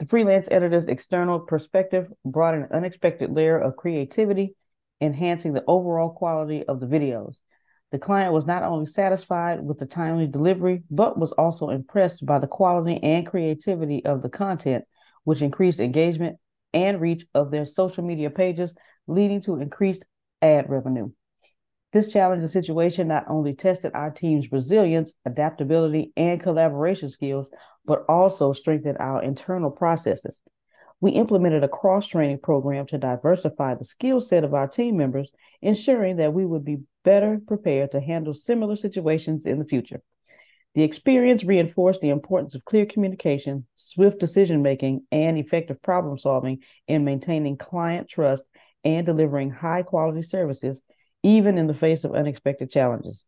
[0.00, 4.56] The freelance editor's external perspective brought an unexpected layer of creativity,
[5.00, 7.36] enhancing the overall quality of the videos.
[7.92, 12.40] The client was not only satisfied with the timely delivery, but was also impressed by
[12.40, 14.84] the quality and creativity of the content,
[15.22, 16.38] which increased engagement
[16.72, 18.74] and reach of their social media pages,
[19.06, 20.04] leading to increased
[20.42, 21.10] ad revenue.
[21.92, 27.48] This challenging situation not only tested our team's resilience, adaptability, and collaboration skills,
[27.84, 30.40] but also strengthened our internal processes.
[31.00, 35.30] We implemented a cross training program to diversify the skill set of our team members,
[35.62, 40.00] ensuring that we would be better prepared to handle similar situations in the future.
[40.74, 46.60] The experience reinforced the importance of clear communication, swift decision making, and effective problem solving
[46.88, 48.42] in maintaining client trust
[48.84, 50.80] and delivering high quality services,
[51.22, 53.24] even in the face of unexpected challenges.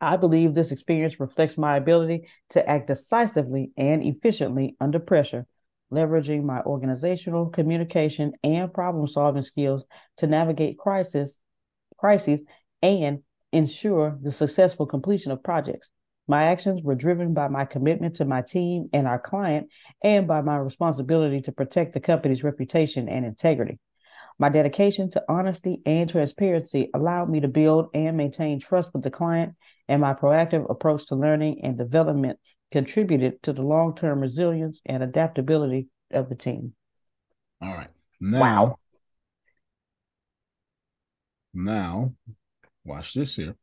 [0.00, 5.46] I believe this experience reflects my ability to act decisively and efficiently under pressure,
[5.92, 9.84] leveraging my organizational communication and problem solving skills
[10.18, 11.36] to navigate crisis,
[11.96, 12.40] crises
[12.82, 13.20] and
[13.52, 15.88] ensure the successful completion of projects.
[16.26, 19.68] My actions were driven by my commitment to my team and our client,
[20.02, 23.78] and by my responsibility to protect the company's reputation and integrity.
[24.38, 29.10] My dedication to honesty and transparency allowed me to build and maintain trust with the
[29.10, 29.54] client,
[29.88, 32.38] and my proactive approach to learning and development
[32.72, 36.74] contributed to the long term resilience and adaptability of the team.
[37.62, 37.88] All right.
[38.20, 38.78] Now, wow.
[41.54, 42.12] now,
[42.84, 43.56] watch this here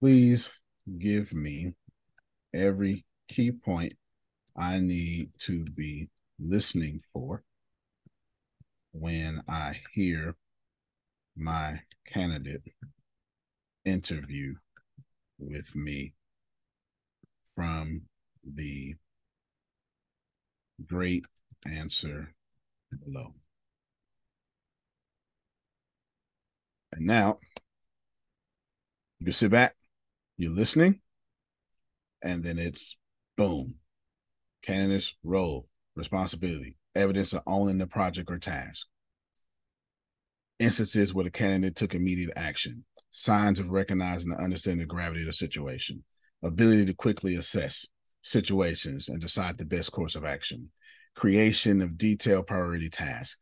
[0.00, 0.50] please
[0.98, 1.74] give me
[2.54, 3.94] every key point
[4.56, 6.08] I need to be
[6.38, 7.42] listening for
[8.98, 10.36] when I hear
[11.36, 12.62] my candidate
[13.84, 14.54] interview
[15.38, 16.14] with me
[17.54, 18.02] from
[18.44, 18.94] the
[20.86, 21.24] great
[21.66, 22.34] answer
[23.04, 23.34] below.
[26.92, 27.38] And now
[29.20, 29.74] you sit back
[30.38, 31.00] you're listening,
[32.22, 32.96] and then it's
[33.36, 33.76] boom.
[34.62, 38.86] Candidate's role, responsibility, evidence of owning the project or task.
[40.58, 45.26] Instances where the candidate took immediate action, signs of recognizing and understanding the gravity of
[45.26, 46.02] the situation,
[46.42, 47.86] ability to quickly assess
[48.22, 50.70] situations and decide the best course of action,
[51.14, 53.38] creation of detailed priority tasks.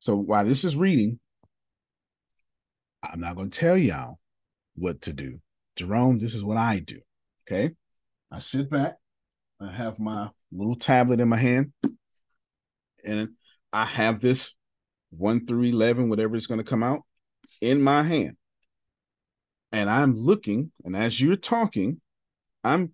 [0.00, 1.20] So while this is reading,
[3.02, 4.18] I'm not going to tell y'all
[4.74, 5.40] what to do.
[5.76, 7.00] Jerome, this is what I do.
[7.46, 7.74] Okay.
[8.30, 8.96] I sit back,
[9.60, 11.72] I have my little tablet in my hand,
[13.04, 13.30] and
[13.72, 14.54] I have this
[15.10, 17.02] one through 11, whatever is going to come out
[17.60, 18.36] in my hand.
[19.70, 22.00] And I'm looking, and as you're talking,
[22.62, 22.92] I'm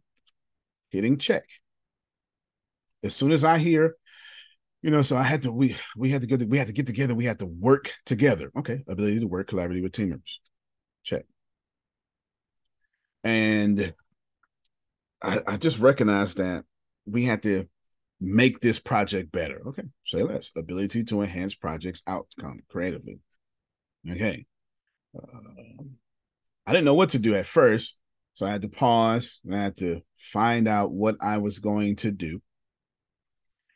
[0.90, 1.44] hitting check.
[3.02, 3.96] As soon as I hear,
[4.82, 6.72] you know, so I had to, we we had to go, to, we had to
[6.72, 8.52] get together, we had to work together.
[8.56, 10.40] Okay, ability to work collaboratively with team members.
[11.02, 11.24] Check.
[13.24, 13.92] And
[15.20, 16.64] I, I just recognize that
[17.06, 17.68] we had to
[18.20, 19.62] make this project better.
[19.66, 20.50] Okay, say less.
[20.56, 23.20] Ability to enhance projects outcome creatively.
[24.10, 24.46] Okay.
[25.16, 25.84] Uh,
[26.66, 27.96] I didn't know what to do at first,
[28.34, 31.96] so I had to pause and I had to find out what I was going
[31.96, 32.42] to do.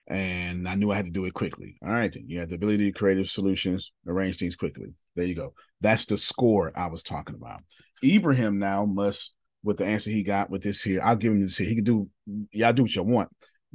[0.08, 1.76] And I knew I had to do it quickly.
[1.82, 4.88] All right, then you have the ability to creative solutions, arrange things quickly.
[5.16, 5.54] There you go.
[5.80, 7.62] That's the score I was talking about.
[8.04, 11.56] Ibrahim now must, with the answer he got with this here, I'll give him this
[11.56, 11.68] here.
[11.68, 12.08] He can do,
[12.50, 13.30] y'all do what you want,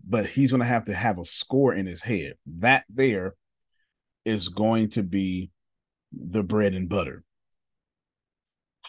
[0.06, 2.34] but he's going to have to have a score in his head.
[2.46, 3.36] That there
[4.26, 5.52] is going to be
[6.12, 7.24] the bread and butter.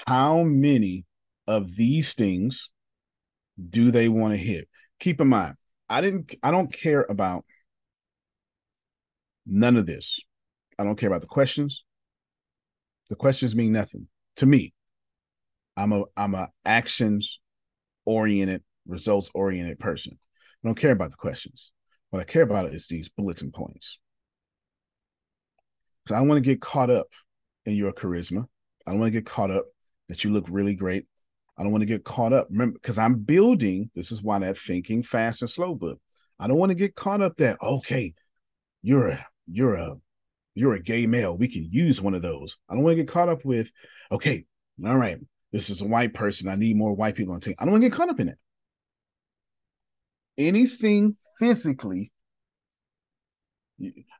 [0.06, 1.04] How many
[1.46, 2.70] of these things
[3.70, 4.68] do they want to hit?
[5.00, 5.54] Keep in mind,
[5.88, 7.44] I didn't I don't care about
[9.46, 10.20] none of this.
[10.78, 11.84] I don't care about the questions.
[13.08, 14.06] The questions mean nothing
[14.36, 14.72] to me.
[15.76, 17.40] I'm a I'm a actions
[18.04, 20.18] oriented, results oriented person.
[20.64, 21.72] I don't care about the questions.
[22.10, 23.98] What I care about is these bulletin points.
[26.04, 27.08] Because I don't want to get caught up
[27.66, 28.46] in your charisma.
[28.86, 29.66] I don't want to get caught up
[30.08, 31.06] that you look really great.
[31.58, 32.48] I don't want to get caught up.
[32.50, 36.00] Remember, because I'm building, this is why that thinking fast and slow book.
[36.38, 38.14] I don't want to get caught up that, okay,
[38.82, 39.96] you're a you're a
[40.54, 41.36] you're a gay male.
[41.36, 42.56] We can use one of those.
[42.68, 43.70] I don't want to get caught up with,
[44.10, 44.44] okay,
[44.84, 45.18] all right,
[45.52, 46.48] this is a white person.
[46.48, 47.54] I need more white people on the team.
[47.58, 48.38] I don't want to get caught up in it.
[50.38, 52.12] Anything physically,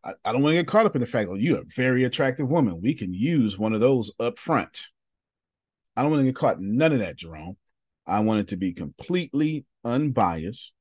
[0.04, 2.04] I, I don't want to get caught up in the fact that you're a very
[2.04, 2.80] attractive woman.
[2.82, 4.88] We can use one of those up front.
[5.96, 7.56] I don't want to get caught none of that, Jerome.
[8.06, 10.72] I want it to be completely unbiased.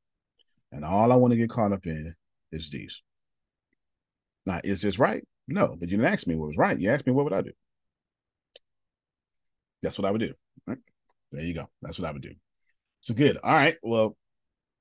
[0.71, 2.13] And all I want to get caught up in
[2.51, 3.01] is these.
[4.45, 5.25] Now, is this right?
[5.47, 6.79] No, but you didn't ask me what was right.
[6.79, 7.51] You asked me what would I do.
[9.81, 10.33] That's what I would do.
[10.65, 10.77] Right?
[11.31, 11.69] There you go.
[11.81, 12.33] That's what I would do.
[13.01, 13.37] So good.
[13.43, 13.77] All right.
[13.81, 14.17] Well,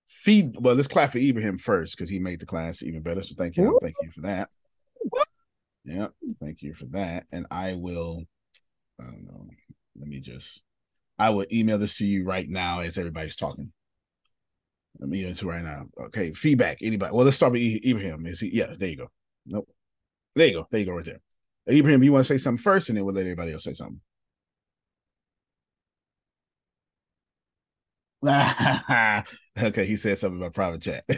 [0.07, 0.57] feed.
[0.59, 3.23] Well, let's clap for Ibrahim first because he made the class even better.
[3.23, 3.79] So thank you.
[3.83, 4.49] Thank you for that.
[5.85, 6.09] Yeah.
[6.41, 7.27] Thank you for that.
[7.33, 8.23] And I will.
[8.99, 9.47] I don't know.
[9.99, 10.63] Let me just,
[11.19, 13.73] I will email this to you right now as everybody's talking.
[14.99, 15.85] Let me into right now.
[16.07, 16.79] Okay, feedback.
[16.81, 17.15] Anybody?
[17.15, 18.27] Well, let's start with Ibrahim.
[18.27, 18.57] Is he?
[18.57, 19.11] Yeah, there you go.
[19.45, 19.69] Nope.
[20.35, 20.67] There you go.
[20.71, 20.93] There you go.
[20.93, 21.21] Right there.
[21.69, 24.01] Ibrahim, you want to say something first, and then we'll let everybody else say something.
[29.63, 31.05] okay, he said something about private chat.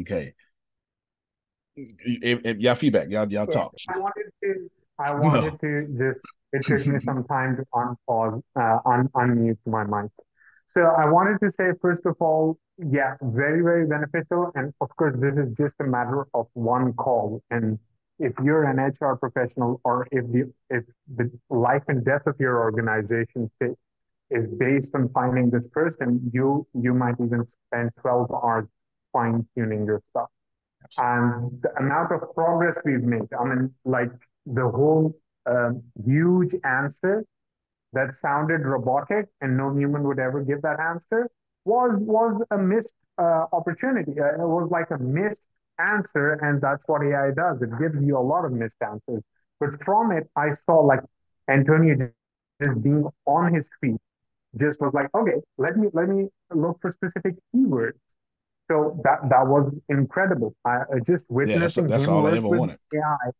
[0.00, 0.34] okay.
[1.76, 3.74] If, if, y'all feedback, y'all y'all talk.
[3.88, 4.70] I wanted to
[5.00, 9.84] I wanted to just, it took me some time to unpause, uh, un- unmute my
[9.84, 10.10] mic.
[10.68, 14.52] So I wanted to say, first of all, yeah, very, very beneficial.
[14.54, 17.42] And of course, this is just a matter of one call.
[17.50, 17.78] And
[18.18, 20.84] if you're an HR professional or if the, if
[21.16, 23.50] the life and death of your organization
[24.30, 28.66] is based on finding this person, you, you might even spend 12 hours
[29.12, 30.28] fine tuning your stuff.
[30.98, 34.10] And the amount of progress we've made, I mean, like
[34.46, 35.14] the whole
[35.46, 37.24] um, huge answer
[37.92, 41.28] that sounded robotic and no human would ever give that answer
[41.64, 44.12] was was a missed uh, opportunity.
[44.20, 45.46] Uh, it was like a missed
[45.78, 47.62] answer, and that's what AI does.
[47.62, 49.22] It gives you a lot of missed answers.
[49.60, 51.00] But from it, I saw like
[51.48, 51.96] Antonio
[52.62, 54.00] just being on his feet,
[54.58, 57.98] just was like, okay, let me let me look for specific keywords.
[58.68, 60.54] So that that was incredible.
[60.64, 62.78] I just witnessing yeah, that's, that's him all I ever wanted.
[62.94, 63.30] AI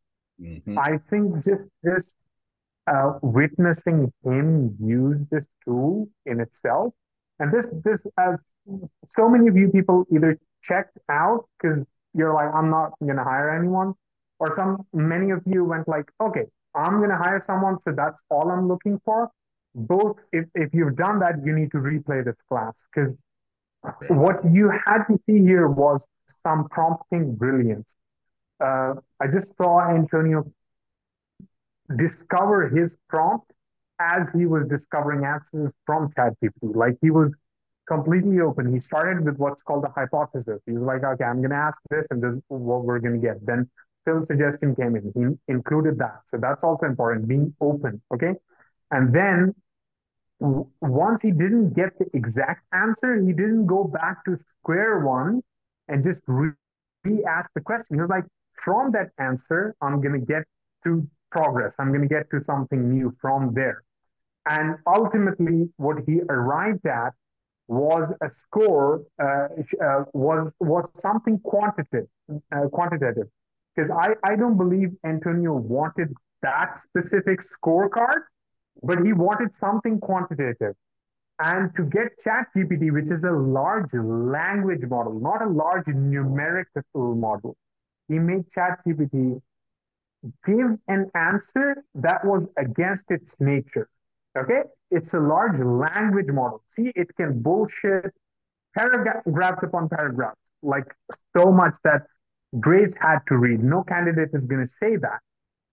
[0.41, 0.79] Mm-hmm.
[0.79, 2.15] I think just just
[2.87, 6.95] uh, witnessing him use this tool in itself,
[7.39, 8.37] and this this as
[9.17, 11.85] so many of you people either checked out because
[12.15, 13.95] you're like I'm not gonna hire anyone,
[14.39, 18.51] or some many of you went like okay I'm gonna hire someone so that's all
[18.51, 19.31] I'm looking for.
[19.75, 23.15] Both if if you've done that you need to replay this class because
[24.09, 26.07] what you had to see here was
[26.43, 27.97] some prompting brilliance.
[28.63, 30.45] Uh, I just saw Antonio
[31.97, 33.53] discover his prompt
[34.01, 36.75] as he was discovering answers from ChatGPT.
[36.75, 37.33] Like he was
[37.89, 38.73] completely open.
[38.73, 40.61] He started with what's called a hypothesis.
[40.67, 43.21] He was like, okay, I'm going to ask this and this is what we're going
[43.21, 43.45] to get.
[43.45, 43.69] Then
[44.05, 45.13] Phil's suggestion came in.
[45.15, 46.21] He included that.
[46.29, 48.01] So that's also important, being open.
[48.15, 48.35] Okay.
[48.91, 49.55] And then
[50.41, 55.43] once he didn't get the exact answer, he didn't go back to square one
[55.89, 56.53] and just re
[57.27, 57.97] ask the question.
[57.97, 60.45] He was like, from that answer, I'm going to get
[60.85, 61.75] to progress.
[61.79, 63.83] I'm going to get to something new from there.
[64.49, 67.13] And ultimately, what he arrived at
[67.69, 69.49] was a score, uh,
[69.83, 72.09] uh, was was something quantitative,
[72.53, 73.29] uh, quantitative.
[73.75, 76.13] Because I, I don't believe Antonio wanted
[76.43, 78.23] that specific scorecard,
[78.83, 80.75] but he wanted something quantitative.
[81.39, 87.57] And to get ChatGPT, which is a large language model, not a large numerical model,
[88.09, 89.41] he made ChatGPT
[90.47, 93.89] give an answer that was against its nature.
[94.37, 94.63] Okay?
[94.91, 96.63] It's a large language model.
[96.69, 98.13] See, it can bullshit
[98.77, 100.95] paragraphs upon paragraphs, like
[101.37, 102.03] so much that
[102.59, 103.63] Grace had to read.
[103.63, 105.21] No candidate is going to say that.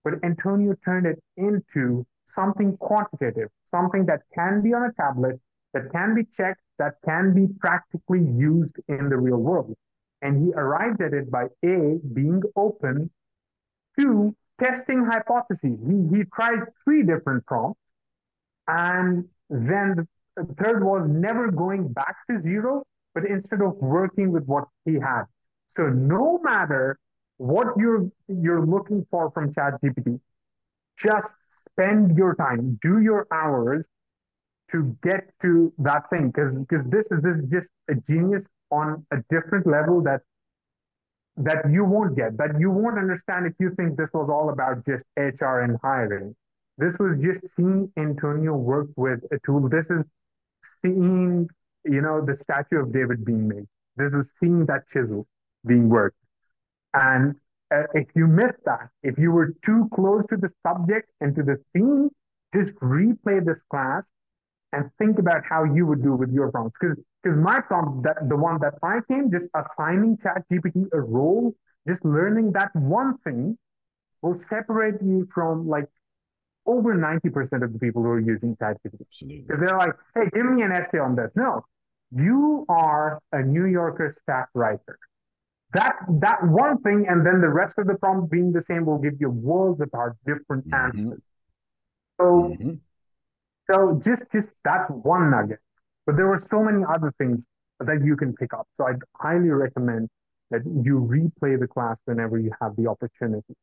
[0.03, 5.39] But Antonio turned it into something quantitative, something that can be on a tablet,
[5.73, 9.75] that can be checked, that can be practically used in the real world.
[10.21, 13.09] And he arrived at it by A, being open,
[13.99, 15.79] two, testing hypotheses.
[15.87, 17.79] He, he tried three different prompts.
[18.67, 22.83] And then the third was never going back to zero,
[23.13, 25.23] but instead of working with what he had.
[25.67, 26.99] So no matter
[27.37, 30.19] what you're you're looking for from ChatGPT,
[30.97, 31.33] just
[31.77, 33.87] spend your time, do your hours
[34.71, 36.27] to get to that thing.
[36.27, 40.21] Because because this is this is just a genius on a different level that
[41.37, 44.85] that you won't get, that you won't understand if you think this was all about
[44.85, 46.35] just HR and hiring.
[46.79, 49.69] This was just seeing Antonio work with a tool.
[49.69, 50.03] This is
[50.83, 51.47] seeing,
[51.85, 53.67] you know, the statue of David being made.
[53.95, 55.27] This is seeing that chisel
[55.65, 56.17] being worked.
[56.93, 57.35] And
[57.73, 61.43] uh, if you missed that, if you were too close to the subject and to
[61.43, 62.09] the theme,
[62.53, 64.07] just replay this class
[64.73, 66.77] and think about how you would do with your prompts.
[66.79, 71.53] Because because my prompt, that the one that I came, just assigning ChatGPT a role,
[71.87, 73.57] just learning that one thing
[74.21, 75.85] will separate you from like
[76.65, 79.47] over 90% of the people who are using ChatGPT.
[79.47, 81.31] Because they're like, hey, give me an essay on this.
[81.35, 81.65] No,
[82.11, 84.99] you are a New Yorker staff writer.
[85.73, 88.99] That that one thing, and then the rest of the prompt being the same will
[88.99, 91.11] give you worlds apart different Mm-hmm.
[91.11, 91.21] answers.
[92.19, 92.57] So
[93.69, 95.59] so just just that one nugget.
[96.05, 97.39] But there were so many other things
[97.79, 98.67] that you can pick up.
[98.77, 100.09] So I'd highly recommend
[100.51, 103.55] that you replay the class whenever you have the opportunity.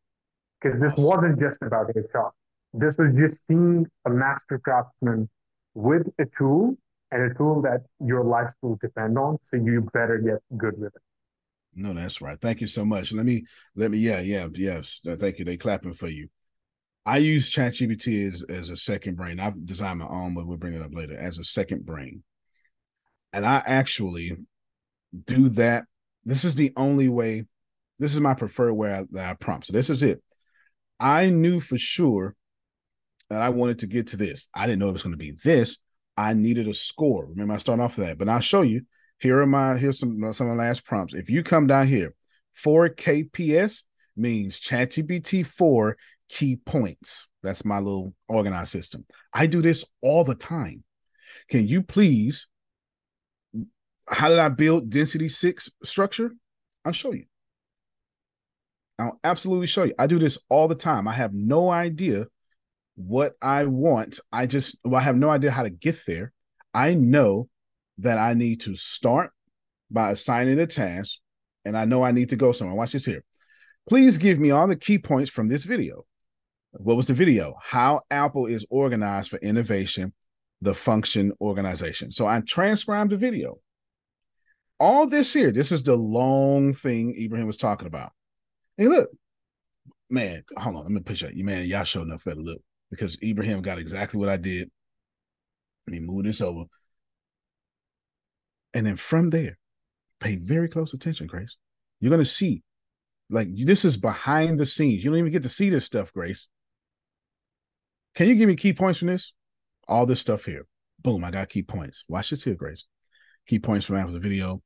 [0.61, 2.33] Because this wasn't just about HR.
[2.75, 5.29] This was just seeing a master craftsman
[5.75, 6.77] with a tool
[7.13, 9.39] and a tool that your life will depend on.
[9.51, 11.03] So you better get good with it.
[11.77, 12.41] No, that's right.
[12.41, 13.13] Thank you so much.
[13.13, 13.45] Let me
[13.75, 15.01] let me yeah, yeah, yes.
[15.09, 15.45] Uh, Thank you.
[15.45, 16.29] They clapping for you.
[17.07, 19.41] I use ChatGPT as as a second brain.
[19.41, 22.23] I've designed my own, but we'll bring it up later as a second brain.
[23.33, 24.37] And I actually
[25.27, 25.85] do that.
[26.25, 27.47] This is the only way.
[27.99, 29.67] This is my preferred way I, that I prompt.
[29.67, 30.23] So this is it.
[31.01, 32.35] I knew for sure
[33.31, 34.49] that I wanted to get to this.
[34.55, 35.79] I didn't know it was going to be this.
[36.17, 37.27] I needed a score.
[37.27, 38.19] Remember, I started off with that.
[38.19, 38.83] But I'll show you.
[39.25, 41.15] Here are my here's some some of the last prompts.
[41.15, 42.15] If you come down here,
[42.53, 43.85] 4 KPS
[44.19, 45.97] means ChatGPT 4
[46.29, 47.27] key points.
[47.43, 49.07] That's my little organized system.
[49.33, 50.85] I do this all the time.
[51.49, 52.49] Can you please?
[54.07, 56.31] How did I build density six structure?
[56.85, 57.25] I'll show you.
[58.99, 59.95] I'll absolutely show you.
[59.99, 61.09] I do this all the time.
[61.09, 62.27] I have no idea
[62.95, 64.21] what I want.
[64.31, 66.35] I just, well, I have no idea how to get there.
[66.75, 67.49] I know
[67.99, 69.31] that I need to start
[69.91, 71.19] by assigning a task,
[71.65, 72.77] and I know I need to go somewhere.
[72.77, 73.23] Watch this here.
[73.89, 76.05] Please give me all the key points from this video.
[76.73, 77.55] What was the video?
[77.63, 80.13] How Apple is organized for innovation,
[80.61, 82.11] the function organization.
[82.11, 83.59] So I transcribed the video.
[84.81, 88.11] All this here, this is the long thing Ibrahim was talking about.
[88.77, 89.09] Hey, look,
[90.11, 90.83] man, hold on.
[90.83, 91.35] Let me push that.
[91.35, 92.61] You man, y'all showing enough better look
[92.91, 94.69] because Ibrahim got exactly what I did.
[95.87, 96.65] Let me move this over.
[98.75, 99.57] And then from there,
[100.21, 101.57] pay very close attention, Grace.
[102.01, 102.63] You're gonna see,
[103.31, 105.03] like this is behind the scenes.
[105.03, 106.49] You don't even get to see this stuff, Grace.
[108.15, 109.33] Can you give me key points from this?
[109.89, 110.67] All this stuff here.
[111.01, 112.05] Boom, I got key points.
[112.09, 112.85] Watch this here, Grace.
[113.47, 114.63] Key points from Apple's video.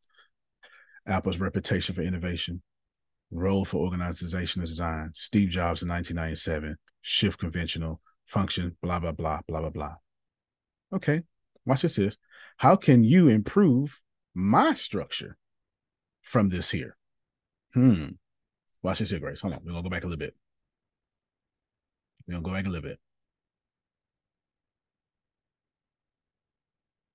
[1.08, 2.62] Apple's reputation for innovation,
[3.30, 9.40] role for organization and design, Steve Jobs in 1997, shift conventional, function, blah, blah, blah,
[9.48, 9.94] blah, blah, blah.
[10.92, 11.22] Okay,
[11.68, 12.16] watch this is.
[12.56, 14.00] How can you improve
[14.34, 15.36] my structure
[16.22, 16.96] from this here?
[17.74, 18.08] Hmm.
[18.82, 19.40] Watch this here, Grace.
[19.40, 19.60] Hold on.
[19.64, 20.34] We're gonna go back a little bit.
[22.26, 22.98] We're gonna go back a little bit.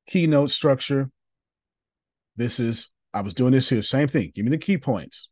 [0.07, 1.09] Keynote structure.
[2.35, 4.31] This is, I was doing this here, same thing.
[4.33, 5.29] Give me the key points.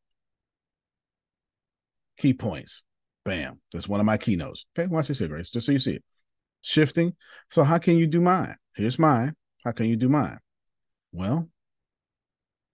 [2.18, 2.84] Key points.
[3.24, 3.60] Bam.
[3.72, 4.66] That's one of my keynotes.
[4.78, 6.04] Okay, watch this here, Grace, just so you see it.
[6.62, 7.16] Shifting.
[7.50, 8.56] So, how can you do mine?
[8.76, 9.36] Here's mine.
[9.64, 10.40] How can you do mine?
[11.12, 11.50] Well,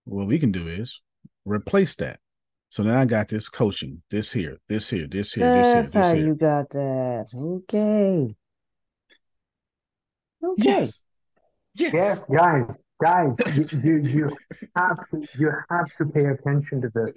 [0.05, 1.01] what we can do is
[1.45, 2.19] replace that.
[2.69, 5.93] So now I got this coaching, this here, this here, this here, this here, That's
[5.93, 6.27] how here.
[6.27, 7.27] you got that.
[7.33, 8.35] Okay.
[10.43, 10.63] Okay.
[10.63, 11.03] Yes.
[11.73, 11.93] Yes.
[11.93, 14.37] Yes, guys, guys, you, you, you
[14.75, 17.13] have to you have to pay attention to this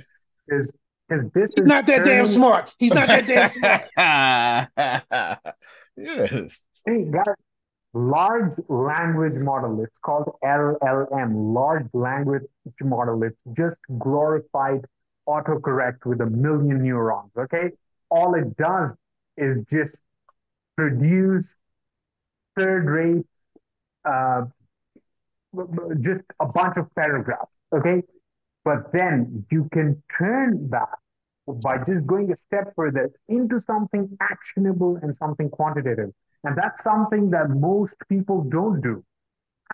[0.47, 0.71] because
[1.09, 2.73] because this He's is not that damn smart.
[2.79, 3.51] He's not that damn
[5.17, 5.57] smart.
[6.01, 6.65] yes.
[6.87, 7.35] Hey guys,
[7.93, 9.83] large language model.
[9.83, 12.43] It's called LLM, large language
[12.81, 13.23] model.
[13.23, 14.85] It's just glorified
[15.29, 17.31] autocorrect with a million neurons.
[17.37, 17.71] Okay,
[18.11, 18.95] all it does
[19.37, 19.97] is just
[20.77, 21.49] produce
[22.59, 23.27] third-rate,
[24.05, 24.43] uh,
[25.57, 27.53] b- b- just a bunch of paragraphs.
[27.73, 28.03] Okay,
[28.65, 30.99] but then you can turn that
[31.53, 36.11] by just going a step further into something actionable and something quantitative.
[36.45, 39.05] And that's something that most people don't do.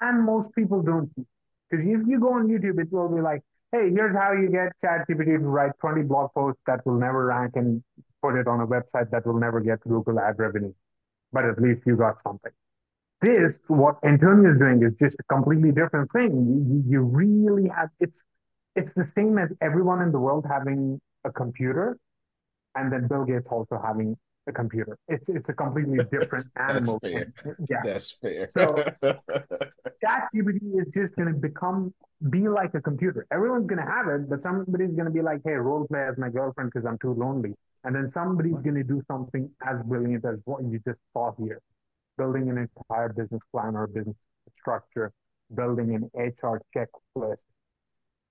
[0.01, 1.27] And most people don't do.
[1.71, 3.43] Because if you go on YouTube, it will be like,
[3.73, 7.53] hey, here's how you get ChatGPT to write 20 blog posts that will never rank
[7.57, 7.83] and
[8.23, 10.73] put it on a website that will never get Google ad revenue.
[11.33, 12.53] But at least you got something.
[13.23, 16.31] This, what Antonio is doing, is just a completely different thing.
[16.31, 18.23] You, you really have, it's,
[18.75, 21.99] it's the same as everyone in the world having a computer
[22.77, 24.17] and then Bill Gates also having
[24.47, 24.97] a computer.
[25.09, 27.01] It's it's a completely different animal.
[27.03, 27.57] That's fair.
[27.69, 27.83] Yeah.
[27.85, 28.49] That's fair.
[28.51, 28.83] So
[30.05, 31.93] ChatGPT is just going to become
[32.31, 33.27] be like a computer.
[33.33, 36.17] Everyone's going to have it, but somebody's going to be like, "Hey, role play as
[36.17, 37.55] my girlfriend because I'm too lonely,"
[37.85, 41.61] and then somebody's going to do something as brilliant as what you just saw here,
[42.19, 44.17] building an entire business plan or business
[44.61, 45.13] structure,
[45.55, 47.43] building an HR checklist.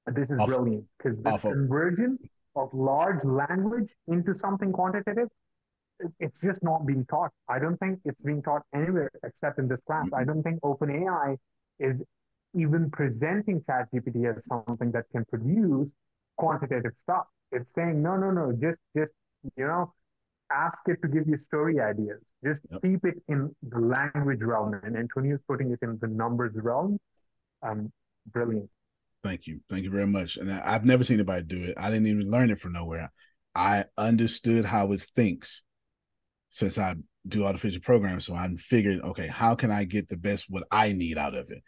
[0.08, 0.48] This is Awful.
[0.48, 1.52] brilliant because this Awful.
[1.52, 2.18] conversion
[2.56, 5.30] of large language into something quantitative
[6.20, 7.32] it's just not being taught.
[7.50, 10.10] I don't think it's being taught anywhere except in this class.
[10.14, 11.38] I don't think OpenAI
[11.80, 12.02] is
[12.54, 15.92] even presenting ChatGPT as something that can produce
[16.38, 17.26] quantitative stuff.
[17.52, 19.12] It's saying, no, no, no, just, just,
[19.56, 19.94] you know,
[20.52, 22.22] ask it to give you story ideas.
[22.44, 24.74] Just keep it in the language realm.
[24.84, 27.00] And Antonio's putting it in the numbers realm.
[27.62, 27.92] Um,
[28.32, 28.70] brilliant.
[29.26, 29.60] Thank you.
[29.72, 30.38] Thank you very much.
[30.38, 31.74] And I, I've never seen anybody do it.
[31.78, 33.12] I didn't even learn it from nowhere.
[33.56, 35.64] I understood how it thinks
[36.50, 36.94] since I
[37.28, 38.20] do artificial programming.
[38.20, 41.50] So I'm figuring, okay, how can I get the best what I need out of
[41.50, 41.64] it?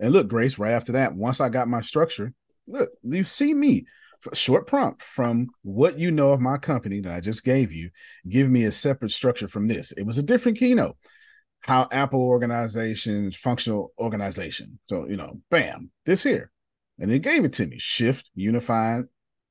[0.00, 2.32] And look, Grace, right after that, once I got my structure,
[2.66, 3.84] look, you see me.
[4.32, 7.90] Short prompt from what you know of my company that I just gave you,
[8.26, 9.92] give me a separate structure from this.
[9.92, 10.96] It was a different keynote.
[11.60, 14.78] How Apple organizations, functional organization.
[14.88, 16.50] So, you know, bam, this here.
[16.98, 17.78] And they gave it to me.
[17.78, 19.04] Shift, unified,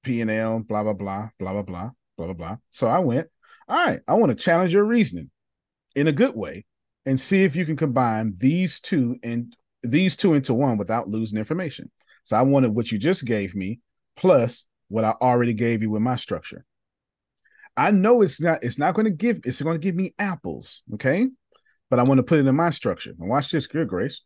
[0.03, 2.57] P and L, blah, blah, blah, blah, blah, blah, blah, blah, blah.
[2.69, 3.27] So I went,
[3.67, 5.29] all right, I want to challenge your reasoning
[5.95, 6.65] in a good way
[7.05, 11.39] and see if you can combine these two and these two into one without losing
[11.39, 11.91] information.
[12.23, 13.79] So I wanted what you just gave me
[14.15, 16.65] plus what I already gave you with my structure.
[17.77, 20.83] I know it's not it's not going to give it's going to give me apples,
[20.93, 21.27] okay?
[21.89, 23.13] But I want to put it in my structure.
[23.17, 24.21] And watch this, good Grace.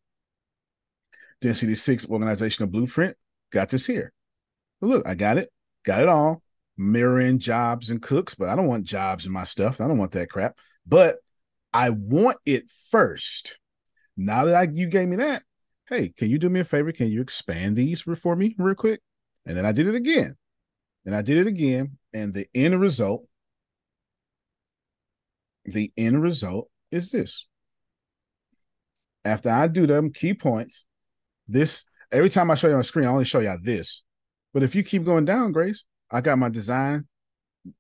[1.42, 3.16] Density six organizational blueprint.
[3.52, 4.12] Got this here.
[4.82, 5.50] Look, I got it.
[5.84, 6.42] Got it all.
[6.78, 9.80] Mirroring jobs and cooks, but I don't want jobs in my stuff.
[9.80, 10.58] I don't want that crap.
[10.86, 11.18] But
[11.74, 13.58] I want it first.
[14.18, 15.44] Now that I, you gave me that,
[15.90, 16.92] hey, can you do me a favor?
[16.92, 19.02] Can you expand these for me real quick?
[19.46, 20.36] And then I did it again.
[21.06, 21.98] And I did it again.
[22.14, 23.26] And the end result,
[25.66, 27.46] the end result is this.
[29.24, 30.86] After I do them key points,
[31.48, 34.04] this every time I show you on screen, I only show you this.
[34.54, 37.08] But if you keep going down, Grace, I got my design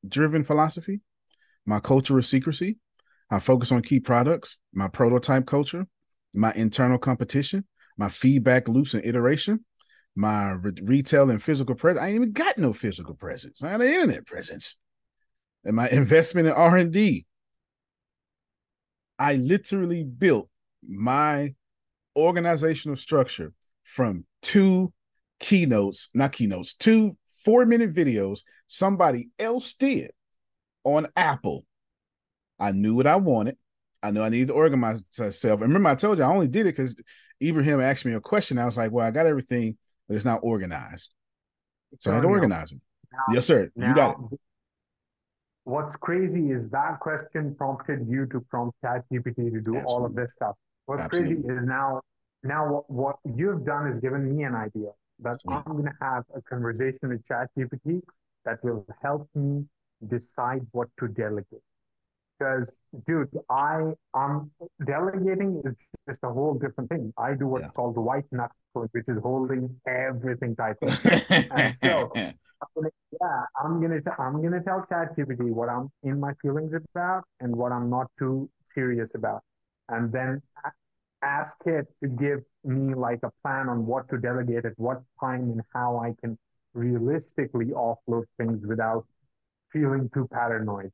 [0.07, 1.01] driven philosophy,
[1.65, 2.77] my culture of secrecy.
[3.31, 5.87] I focus on key products, my prototype culture,
[6.35, 7.65] my internal competition,
[7.97, 9.65] my feedback loops and iteration,
[10.15, 12.03] my re- retail and physical presence.
[12.03, 13.63] I ain't even got no physical presence.
[13.63, 14.77] I got an internet presence.
[15.63, 17.25] And my investment in R&D.
[19.17, 20.49] I literally built
[20.85, 21.55] my
[22.15, 23.51] organizational structure
[23.83, 24.91] from two
[25.39, 27.11] keynotes, not keynotes, two
[27.43, 30.11] four minute videos somebody else did
[30.83, 31.65] on Apple.
[32.59, 33.57] I knew what I wanted.
[34.01, 35.61] I knew I needed to organize myself.
[35.61, 36.95] And remember, I told you I only did it because
[37.43, 38.57] Ibrahim asked me a question.
[38.57, 39.77] I was like, well, I got everything,
[40.07, 41.11] but it's not organized.
[41.99, 42.81] So I had to organize them.
[43.11, 43.69] now- yes, sir.
[43.75, 44.39] you got it.
[45.63, 50.31] What's crazy is that question prompted you to prompt ChatGPT to do all of this
[50.35, 50.55] stuff.
[50.85, 51.43] What's Absolutely.
[51.43, 52.01] crazy is now,
[52.43, 54.89] now what, what you've done is given me an idea
[55.19, 58.01] that I'm going to have a conversation with ChatGPT
[58.43, 59.65] that will help me
[60.07, 61.61] decide what to delegate.
[62.37, 62.69] Because,
[63.07, 64.51] dude, I am
[64.85, 65.73] delegating is
[66.07, 67.13] just a whole different thing.
[67.17, 70.75] I do what's called the white knuckle, which is holding everything tight.
[70.81, 72.11] and so,
[72.61, 72.89] I'm gonna,
[73.21, 77.55] yeah, I'm gonna t- I'm gonna tell ChatGPT what I'm in my feelings about and
[77.55, 79.41] what I'm not too serious about,
[79.89, 80.41] and then
[81.23, 85.51] ask it to give me like a plan on what to delegate at what time
[85.51, 86.37] and how I can
[86.73, 89.05] realistically offload things without
[89.71, 90.91] feeling too paranoid.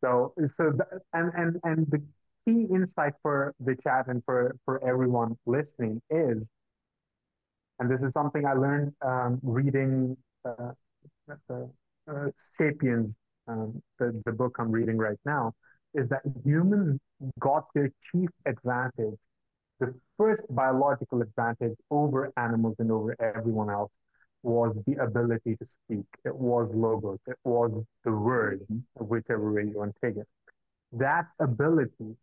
[0.00, 0.72] So, so
[1.12, 2.02] and and and the
[2.44, 6.42] key insight for the chat and for for everyone listening is,
[7.78, 10.72] and this is something I learned um, reading uh,
[11.50, 11.54] uh,
[12.08, 13.14] uh, *Sapiens*,
[13.48, 15.54] um, the the book I'm reading right now,
[15.96, 17.00] is that humans
[17.40, 19.18] got their chief advantage,
[19.80, 23.90] the first biological advantage over animals and over everyone else
[24.42, 26.06] was the ability to speak.
[26.24, 27.18] It was logos.
[27.26, 27.72] It was
[28.04, 29.04] the word, mm-hmm.
[29.04, 30.28] whichever way you want to take it.
[30.92, 32.16] That ability,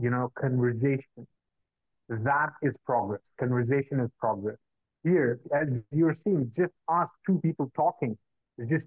[0.00, 1.26] you know, conversation,
[2.08, 3.20] that is progress.
[3.38, 4.56] Conversation is progress.
[5.04, 8.18] Here, as you're seeing, just us two people talking,
[8.68, 8.86] just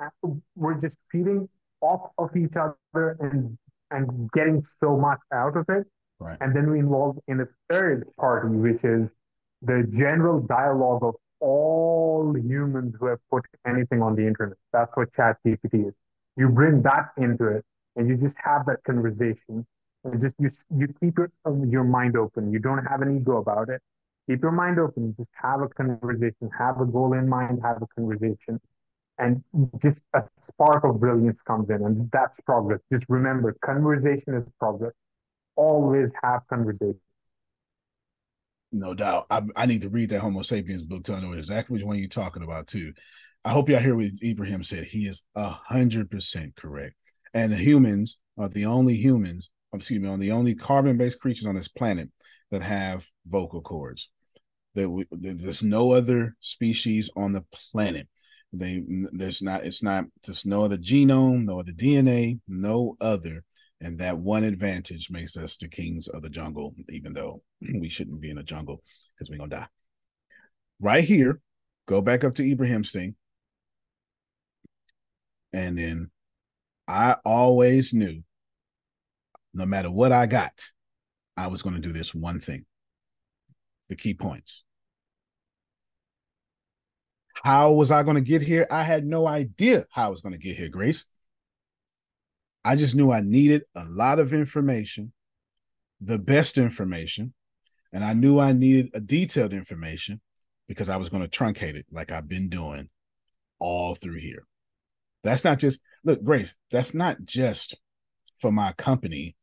[0.00, 0.08] uh,
[0.54, 1.48] we're just feeding
[1.80, 3.56] off of each other and
[3.90, 5.86] and getting so much out of it.
[6.18, 6.38] Right.
[6.40, 9.08] And then we involve in a third party, which is
[9.62, 14.56] the general dialogue of all humans who have put anything on the internet.
[14.72, 15.94] That's what ChatGPT is.
[16.36, 17.64] You bring that into it,
[17.96, 19.66] and you just have that conversation,
[20.04, 22.52] and just you you keep your um, your mind open.
[22.52, 23.80] You don't have an ego about it.
[24.28, 25.14] Keep your mind open.
[25.16, 26.50] Just have a conversation.
[26.58, 27.60] Have a goal in mind.
[27.62, 28.60] Have a conversation,
[29.18, 29.42] and
[29.82, 32.80] just a spark of brilliance comes in, and that's progress.
[32.92, 34.92] Just remember, conversation is progress.
[35.56, 37.00] Always have conversation.
[38.72, 39.26] No doubt.
[39.30, 42.08] I, I need to read that Homo sapiens book to know exactly which one you're
[42.08, 42.92] talking about too.
[43.44, 44.84] I hope y'all hear what Ibrahim said.
[44.84, 46.94] He is a hundred percent correct.
[47.32, 51.54] And humans are the only humans, um, excuse me, on the only carbon-based creatures on
[51.54, 52.10] this planet
[52.50, 54.10] that have vocal cords.
[54.74, 58.08] That there's no other species on the planet.
[58.52, 58.82] They
[59.12, 63.44] there's not it's not there's no other genome, no other DNA, no other
[63.80, 68.20] and that one advantage makes us the kings of the jungle, even though we shouldn't
[68.20, 68.82] be in a jungle
[69.14, 69.68] because we're to die.
[70.80, 71.40] Right here,
[71.86, 73.16] go back up to Ibrahim's thing.
[75.52, 76.10] And then
[76.88, 78.22] I always knew
[79.54, 80.52] no matter what I got,
[81.36, 82.64] I was going to do this one thing
[83.88, 84.64] the key points.
[87.42, 88.66] How was I going to get here?
[88.70, 91.04] I had no idea how I was going to get here, Grace.
[92.64, 95.12] I just knew I needed a lot of information,
[96.00, 97.32] the best information,
[97.92, 100.20] and I knew I needed a detailed information
[100.66, 102.88] because I was going to truncate it like I've been doing
[103.58, 104.44] all through here.
[105.22, 107.76] That's not just look, Grace, that's not just
[108.38, 109.36] for my company.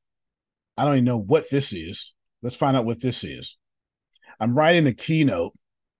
[0.77, 2.13] I don't even know what this is.
[2.41, 3.57] Let's find out what this is.
[4.39, 5.53] I'm writing a keynote.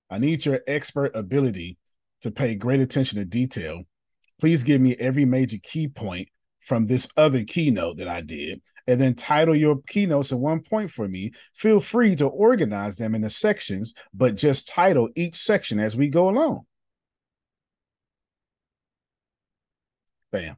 [0.10, 1.78] I need your expert ability
[2.24, 3.84] to pay great attention to detail.
[4.40, 6.28] Please give me every major key point
[6.62, 10.90] from this other keynote that I did, and then title your keynotes at one point
[10.90, 11.32] for me.
[11.54, 16.30] Feel free to organize them into sections, but just title each section as we go
[16.30, 16.64] along.
[20.32, 20.56] Bam.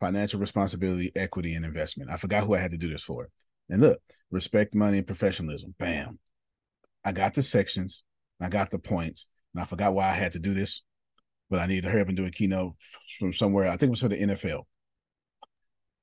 [0.00, 2.10] Financial responsibility, equity, and investment.
[2.10, 3.28] I forgot who I had to do this for.
[3.68, 5.74] And look, respect, money, and professionalism.
[5.78, 6.20] Bam.
[7.04, 8.04] I got the sections,
[8.40, 10.82] I got the points, and I forgot why I had to do this
[11.50, 12.74] but I needed to hurry up and do a keynote
[13.18, 13.68] from somewhere.
[13.68, 14.64] I think it was for the NFL.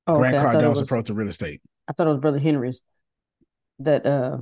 [0.07, 0.43] Oh, Grant okay.
[0.43, 1.61] Cardone's approach to real estate.
[1.87, 2.79] I thought it was Brother Henry's
[3.79, 4.37] that uh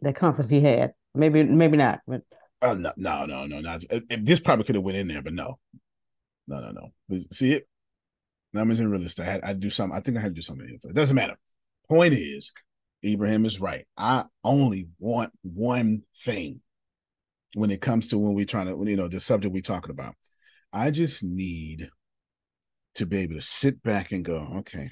[0.00, 0.92] that conference he had.
[1.14, 2.00] Maybe maybe not.
[2.06, 2.22] But
[2.62, 5.58] oh no no no no not this probably could have went in there, but no.
[6.46, 7.18] No, no, no.
[7.30, 7.68] See it?
[8.54, 9.28] Numbers in real estate.
[9.28, 9.96] I had I do something.
[9.96, 10.78] I think I had to do something.
[10.82, 11.36] It doesn't matter.
[11.90, 12.52] Point is,
[13.04, 13.86] Ibrahim is right.
[13.96, 16.60] I only want one thing
[17.54, 20.14] when it comes to when we're trying to, you know, the subject we're talking about.
[20.72, 21.88] I just need
[22.96, 24.90] to be able to sit back and go, okay,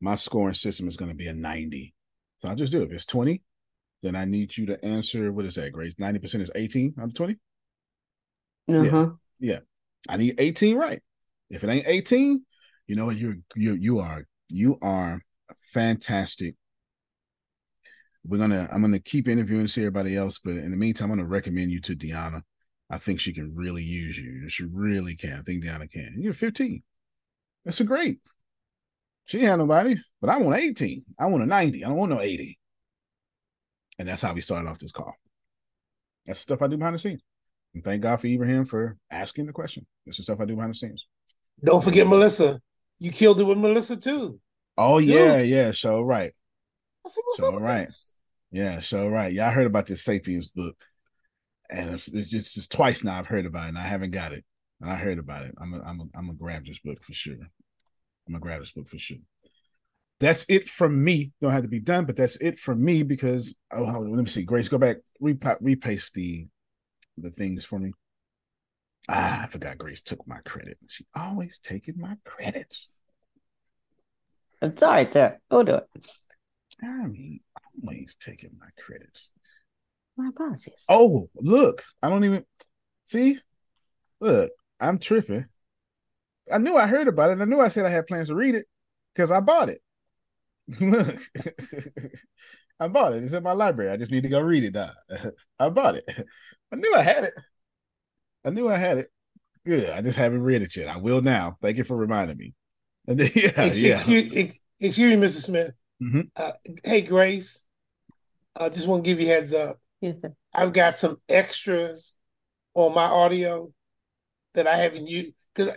[0.00, 1.94] my scoring system is going to be a 90.
[2.40, 2.88] So I'll just do it.
[2.88, 3.42] If it's 20,
[4.02, 5.94] then I need you to answer what is that, Grace?
[5.94, 7.36] 90% is 18 out of 20?
[8.68, 9.10] Uh-huh.
[9.40, 9.52] Yeah.
[9.52, 9.58] Yeah.
[10.08, 11.02] I need 18 right.
[11.50, 12.44] If it ain't 18,
[12.86, 13.16] you know what?
[13.16, 15.20] You're you you are you are
[15.72, 16.54] fantastic
[18.24, 21.28] we're gonna I'm gonna keep interviewing see everybody else, but in the meantime, I'm gonna
[21.28, 22.42] recommend you to Deanna.
[22.90, 24.48] I think she can really use you.
[24.48, 25.38] She really can.
[25.38, 26.14] I think Deanna can.
[26.16, 26.82] You're 15.
[27.64, 28.18] That's a great.
[29.26, 31.04] She didn't nobody, but I want 18.
[31.18, 31.84] I want a 90.
[31.84, 32.58] I don't want no 80.
[33.98, 35.14] And that's how we started off this call.
[36.24, 37.20] That's the stuff I do behind the scenes.
[37.74, 39.86] And thank God for Ibrahim for asking the question.
[40.06, 41.06] That's the stuff I do behind the scenes.
[41.62, 42.60] Don't forget Melissa.
[42.98, 44.40] You killed it with Melissa too.
[44.76, 45.08] Oh Dude.
[45.08, 45.72] yeah, yeah.
[45.72, 46.32] So right.
[47.06, 47.88] So right.
[48.50, 49.32] Yeah, so right.
[49.32, 50.76] Yeah, I heard about this Sapiens book,
[51.70, 54.32] and it's, it's, just, it's twice now I've heard about it, and I haven't got
[54.32, 54.44] it.
[54.82, 55.54] I heard about it.
[55.60, 57.34] I'm a, I'm a, I'm gonna grab this book for sure.
[57.34, 59.18] I'm gonna grab this book for sure.
[60.20, 61.32] that's it from me.
[61.40, 64.30] Don't have to be done, but that's it from me because oh, on, let me
[64.30, 64.44] see.
[64.44, 66.46] Grace, go back, repa- repaste the
[67.16, 67.92] the things for me.
[69.08, 70.78] Ah, I forgot Grace took my credit.
[70.88, 72.88] She always taking my credits.
[74.60, 75.38] I'm sorry, sir.
[75.50, 76.06] Go do it.
[76.82, 77.40] I mean,
[77.82, 79.30] always taking my credits.
[80.16, 80.84] My apologies.
[80.88, 82.44] Oh, look, I don't even
[83.04, 83.38] see.
[84.20, 84.50] Look,
[84.80, 85.46] I'm tripping.
[86.52, 87.40] I knew I heard about it.
[87.40, 88.66] I knew I said I had plans to read it
[89.14, 89.80] because I bought it.
[90.80, 91.16] Look,
[92.80, 93.22] I bought it.
[93.22, 93.90] It's in my library.
[93.90, 94.90] I just need to go read it now.
[95.58, 96.04] I bought it.
[96.72, 97.34] I knew I had it.
[98.44, 99.08] I knew I had it.
[99.64, 99.90] Good.
[99.90, 100.88] I just haven't read it yet.
[100.88, 101.58] I will now.
[101.60, 102.54] Thank you for reminding me.
[103.06, 103.94] And then, yeah, Ex- yeah.
[103.94, 105.42] Excuse, excuse me, Mr.
[105.42, 105.72] Smith.
[106.02, 106.30] Mhm.
[106.36, 106.52] Uh,
[106.84, 107.66] hey, Grace.
[108.58, 109.76] I just want to give you a heads up.
[110.00, 110.34] Yes, sir.
[110.54, 112.16] I've got some extras
[112.74, 113.72] on my audio
[114.54, 115.74] that I haven't used because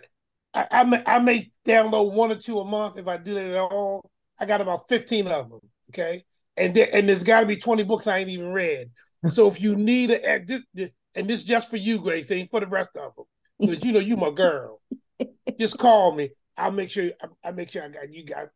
[0.54, 3.46] I, I may I may download one or two a month if I do that
[3.52, 4.10] at all.
[4.40, 5.60] I got about fifteen of them.
[5.90, 6.24] Okay,
[6.58, 8.92] and there, and there's got to be twenty books I ain't even read.
[9.30, 12.60] So if you need a this, this- and this just for you, Grace, ain't for
[12.62, 13.26] the rest of them
[13.60, 14.82] because you know you my girl.
[15.60, 16.30] Just call me.
[16.58, 18.48] I'll make sure I, I make sure I got you got.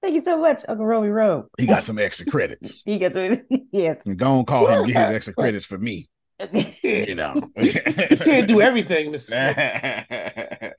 [0.00, 1.48] Thank you so much, Uncle Romy Rowe.
[1.58, 2.82] He got some extra credits.
[2.86, 4.06] He got the yes.
[4.06, 6.08] And go and call him get his extra credits for me.
[6.82, 7.50] You know.
[7.56, 10.72] You can't do everything, Mr.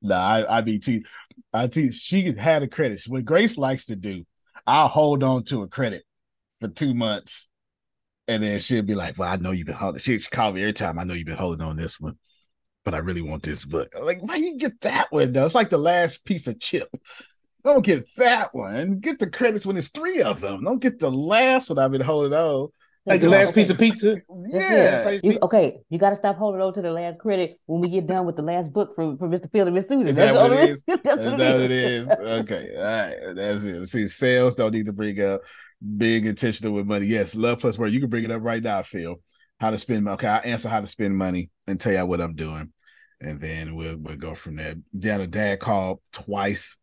[0.00, 1.04] Nah, I, I be te-
[1.52, 3.02] I teach she had a credit.
[3.06, 4.24] What Grace likes to do,
[4.66, 6.04] I'll hold on to a credit
[6.60, 7.48] for two months.
[8.28, 10.00] And then she'll be like, Well, I know you've been holding.
[10.00, 10.98] She, she call me every time.
[10.98, 12.18] I know you've been holding on this one,
[12.84, 13.92] but I really want this book.
[13.96, 15.44] I'm like, why you get that one though?
[15.44, 16.88] It's like the last piece of chip.
[17.66, 19.00] Don't get that one.
[19.00, 20.64] Get the credits when it's three of them.
[20.64, 22.68] Don't get the last one I've been holding on.
[23.04, 24.16] Like the last piece of pizza.
[24.48, 24.68] Yeah.
[24.90, 27.80] That's like- You- okay, you got to stop holding on to the last credit when
[27.80, 29.50] we get done with the last book from, from Mr.
[29.52, 30.08] Field and Miss Susan.
[30.08, 30.82] Is that That's what all it is?
[30.86, 32.08] That's Is what what it is?
[32.08, 32.70] Okay.
[32.76, 33.16] All right.
[33.34, 33.86] That's it.
[33.86, 35.42] See, sales don't need to bring up
[35.96, 37.06] being intentional with money.
[37.06, 37.90] Yes, love plus work.
[37.90, 39.16] You can bring it up right now, Phil.
[39.60, 40.14] How to spend money.
[40.14, 42.72] Okay, I'll answer how to spend money and tell you what I'm doing.
[43.20, 44.74] And then we'll we'll go from there.
[44.98, 46.76] Dad, dad called twice,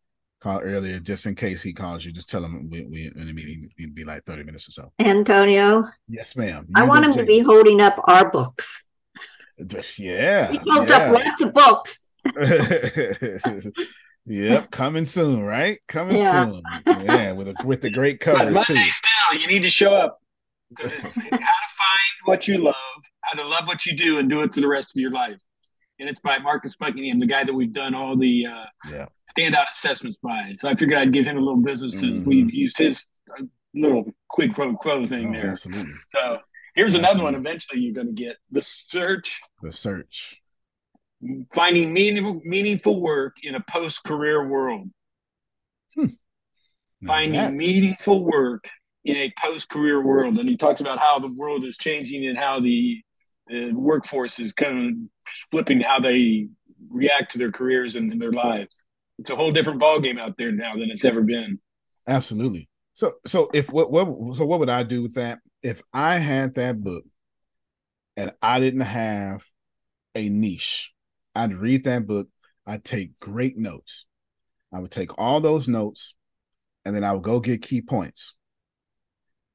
[0.44, 2.12] called earlier, just in case he calls you.
[2.12, 4.72] Just tell him we we in a meeting need to be like 30 minutes or
[4.72, 4.92] so.
[5.00, 6.66] Antonio, Yes, ma'am.
[6.76, 8.86] I want go, him to be holding up our books.
[9.98, 10.50] Yeah.
[10.50, 10.96] He holds yeah.
[10.96, 11.98] up lots of books.
[14.26, 15.78] yep, coming soon, right?
[15.86, 16.44] Coming Yeah.
[16.50, 16.62] soon.
[17.04, 18.90] Yeah, with a with the great But cover Monday too.
[18.90, 20.18] still, you need to show up.
[20.80, 22.74] how to find what you love,
[23.20, 25.36] how to love what you do, and do it for the rest of your life.
[25.98, 29.06] And it's by Marcus Buckingham, the guy that we've done all the uh, Yeah.
[29.38, 30.54] standout assessments by.
[30.56, 33.06] So I figured I'd give him a little business, and we've used his
[33.38, 33.44] uh,
[33.74, 35.28] little quid pro quo thing Mm-hmm.
[35.28, 35.50] Oh, there.
[35.52, 35.94] absolutely.
[36.12, 36.38] So
[36.74, 37.34] here's another one.
[37.36, 40.40] Eventually, you're going to get the search, The search.
[41.54, 44.90] finding meaningful meaningful work in a post career world.
[47.06, 48.66] finding that- meaningful work
[49.04, 50.38] in a post career world.
[50.38, 53.02] And he talks about how the world is changing and how the,
[53.46, 56.48] the workforce is kind of flipping how they
[56.90, 58.82] react to their careers and, and their lives.
[59.18, 61.58] It's a whole different ballgame out there now than it's ever been.
[62.06, 62.68] Absolutely.
[62.94, 65.40] So so if what what so what would I do with that?
[65.62, 67.04] If I had that book
[68.16, 69.44] and I didn't have
[70.14, 70.92] a niche,
[71.34, 72.28] I'd read that book,
[72.66, 74.06] I'd take great notes.
[74.72, 76.14] I would take all those notes
[76.84, 78.34] and then I would go get key points.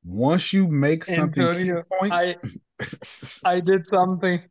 [0.04, 2.36] Once you make something Antonio, key points, I
[3.44, 4.42] I did something.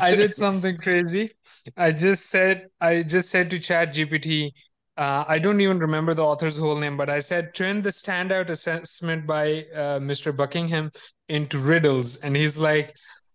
[0.00, 1.28] I did something crazy.
[1.76, 4.52] I just said I just said to ChatGPT.
[4.96, 8.48] Uh, I don't even remember the author's whole name, but I said turn the standout
[8.48, 10.32] assessment by uh, Mr.
[10.32, 10.90] Buckingham
[11.28, 12.94] into riddles, and he's like,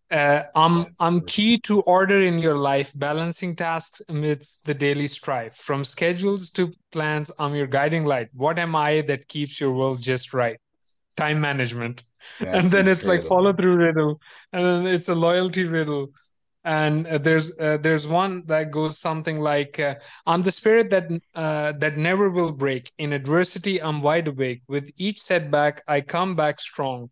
[0.10, 5.54] uh, "I'm I'm key to order in your life, balancing tasks amidst the daily strife.
[5.56, 8.30] From schedules to plans, I'm your guiding light.
[8.34, 10.60] What am I that keeps your world just right?
[11.24, 11.98] Time management."
[12.54, 14.12] and That's then it's like follow through riddle.
[14.54, 16.12] And then it's a loyalty riddle.
[16.64, 19.96] And uh, there's uh, there's one that goes something like uh,
[20.30, 21.06] i'm the spirit that
[21.44, 22.92] uh, that never will break.
[22.98, 24.62] In adversity i'm wide awake.
[24.68, 27.10] With each setback i come back strong.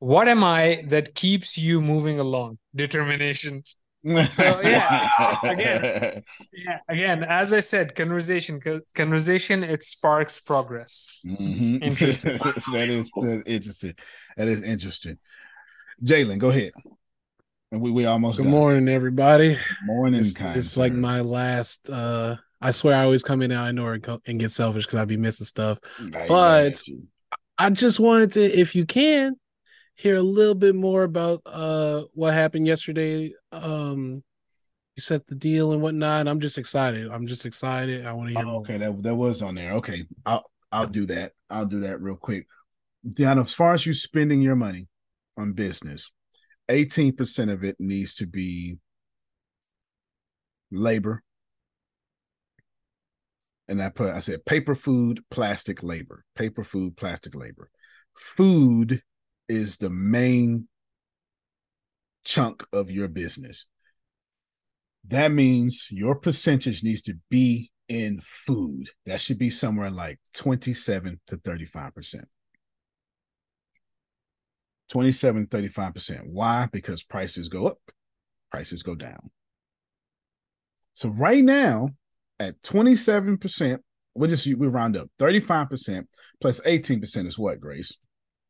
[0.00, 2.58] What am i that keeps you moving along?
[2.74, 3.62] Determination
[4.28, 5.08] so yeah
[5.42, 6.22] again
[6.52, 8.60] yeah again as i said conversation
[8.94, 11.82] conversation it sparks progress Mhm.
[11.82, 12.38] Interesting.
[12.38, 13.94] that is that's interesting.
[14.36, 15.18] That is interesting.
[16.02, 16.72] Jalen, go ahead.
[17.72, 18.52] And we we almost Good done.
[18.52, 19.58] morning, everybody.
[19.84, 21.90] Morning, It's, kind it's like my last.
[21.90, 24.86] uh I swear I always come in and I know and, co- and get selfish
[24.86, 25.78] because I'd be missing stuff.
[26.14, 26.84] I but got.
[27.58, 29.36] I just wanted to, if you can,
[29.98, 33.32] hear a little bit more about uh what happened yesterday.
[33.52, 34.22] Um,
[34.96, 36.26] you set the deal and whatnot.
[36.26, 37.10] I'm just excited.
[37.10, 38.06] I'm just excited.
[38.06, 39.72] I want to hear Oh, okay, that that was on there.
[39.74, 41.32] Okay, I'll I'll do that.
[41.50, 42.46] I'll do that real quick.
[43.06, 44.86] Deanna, as far as you spending your money
[45.36, 46.10] on business,
[46.68, 48.78] 18% of it needs to be
[50.70, 51.22] labor.
[53.68, 56.24] And I put, I said paper, food, plastic, labor.
[56.34, 57.70] Paper, food, plastic, labor.
[58.14, 59.02] Food
[59.48, 60.68] is the main
[62.24, 63.66] chunk of your business.
[65.06, 68.90] That means your percentage needs to be in food.
[69.06, 72.24] That should be somewhere like 27 to 35%.
[74.90, 76.20] 27, 35%.
[76.26, 76.68] Why?
[76.72, 77.78] Because prices go up,
[78.50, 79.30] prices go down.
[80.94, 81.90] So right now,
[82.40, 83.78] at 27%,
[84.14, 86.06] we'll just we round up 35%
[86.40, 87.96] plus 18% is what, Grace?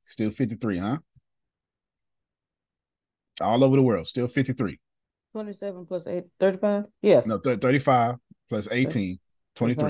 [0.09, 0.99] Still 53, huh?
[3.41, 4.79] All over the world, still 53.
[5.33, 6.85] 27 plus 8, 35?
[7.03, 7.27] Yes.
[7.27, 8.17] No, th- 35
[8.49, 9.19] plus 18,
[9.55, 9.85] 23.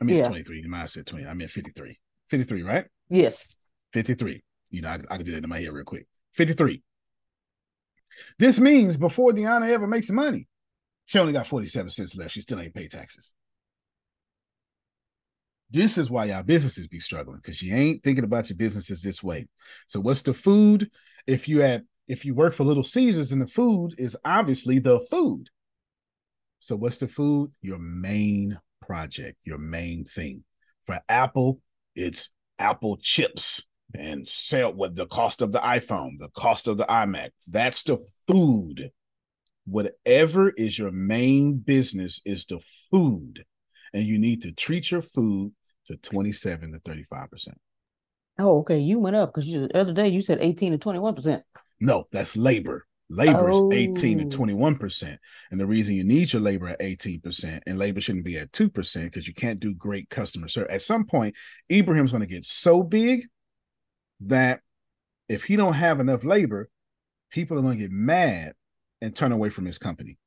[0.00, 0.28] I mean, Yeah.
[0.28, 0.60] 23.
[0.62, 1.26] You might have said 20.
[1.26, 1.98] I meant 53.
[2.28, 2.84] 53, right?
[3.08, 3.56] Yes.
[3.92, 4.42] 53.
[4.70, 6.06] You know, I, I can do that in my head real quick.
[6.34, 6.82] 53.
[8.38, 10.48] This means before Deanna ever makes money,
[11.06, 12.32] she only got 47 cents left.
[12.32, 13.34] She still ain't pay taxes.
[15.70, 19.22] This is why y'all businesses be struggling because you ain't thinking about your businesses this
[19.22, 19.46] way.
[19.88, 20.90] So what's the food?
[21.26, 25.00] If you had if you work for Little Caesars and the food is obviously the
[25.10, 25.48] food.
[26.60, 27.50] So what's the food?
[27.62, 30.44] Your main project, your main thing.
[30.86, 31.60] For Apple,
[31.94, 33.64] it's Apple chips
[33.96, 37.30] and sell what the cost of the iPhone, the cost of the iMac.
[37.50, 38.90] That's the food.
[39.66, 42.60] Whatever is your main business is the
[42.90, 43.44] food.
[43.94, 45.52] And you need to treat your food
[45.86, 47.48] to 27 to 35%.
[48.38, 48.78] Oh, okay.
[48.78, 51.40] You went up because the other day you said 18 to 21%.
[51.80, 52.86] No, that's labor.
[53.10, 53.70] Labor Oh.
[53.70, 55.18] is 18 to 21%.
[55.50, 59.04] And the reason you need your labor at 18% and labor shouldn't be at 2%
[59.04, 60.74] because you can't do great customer service.
[60.74, 61.36] At some point,
[61.70, 63.26] Ibrahim's going to get so big
[64.20, 64.60] that
[65.28, 66.68] if he don't have enough labor,
[67.30, 68.54] people are going to get mad
[69.00, 70.18] and turn away from his company.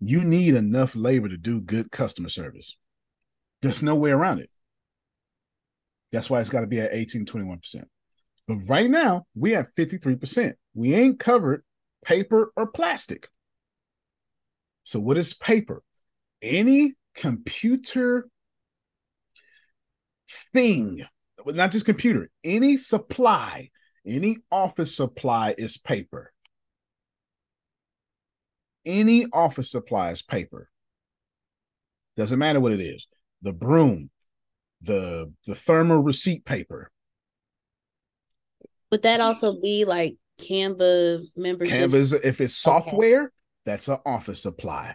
[0.00, 2.76] You need enough labor to do good customer service.
[3.62, 4.50] There's no way around it.
[6.10, 7.84] That's why it's got to be at 18 21%.
[8.46, 10.54] But right now, we have 53%.
[10.74, 11.62] We ain't covered
[12.04, 13.28] paper or plastic.
[14.84, 15.82] So, what is paper?
[16.42, 18.28] Any computer
[20.52, 21.04] thing,
[21.46, 23.70] not just computer, any supply,
[24.04, 26.32] any office supply is paper.
[28.84, 30.68] Any office supply is paper.
[32.16, 33.06] Doesn't matter what it is.
[33.42, 34.08] The broom,
[34.80, 36.90] the the thermal receipt paper,
[38.90, 41.74] Would that also be like Canva membership?
[41.74, 43.32] Canvas, if it's software,
[43.64, 44.94] that's an office supply.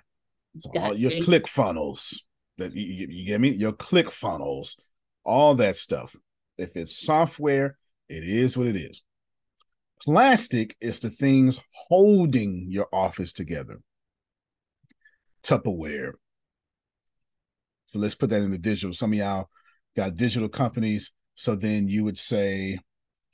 [0.59, 2.25] So all your click funnels,
[2.57, 3.49] that you, you, you get me?
[3.49, 4.77] Your click funnels,
[5.23, 6.15] all that stuff.
[6.57, 7.77] If it's software,
[8.09, 9.03] it is what it is.
[10.01, 13.79] Plastic is the things holding your office together.
[15.43, 16.13] Tupperware.
[17.87, 18.93] So let's put that in the digital.
[18.93, 19.49] Some of y'all
[19.95, 21.11] got digital companies.
[21.35, 22.79] So then you would say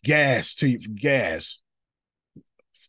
[0.04, 1.60] gas to gas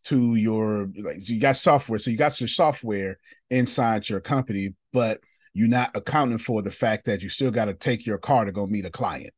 [0.05, 1.99] to your like you got software.
[1.99, 3.19] So you got your software
[3.51, 5.20] inside your company but
[5.53, 8.53] you're not accounting for the fact that you still got to take your car to
[8.53, 9.35] go meet a client.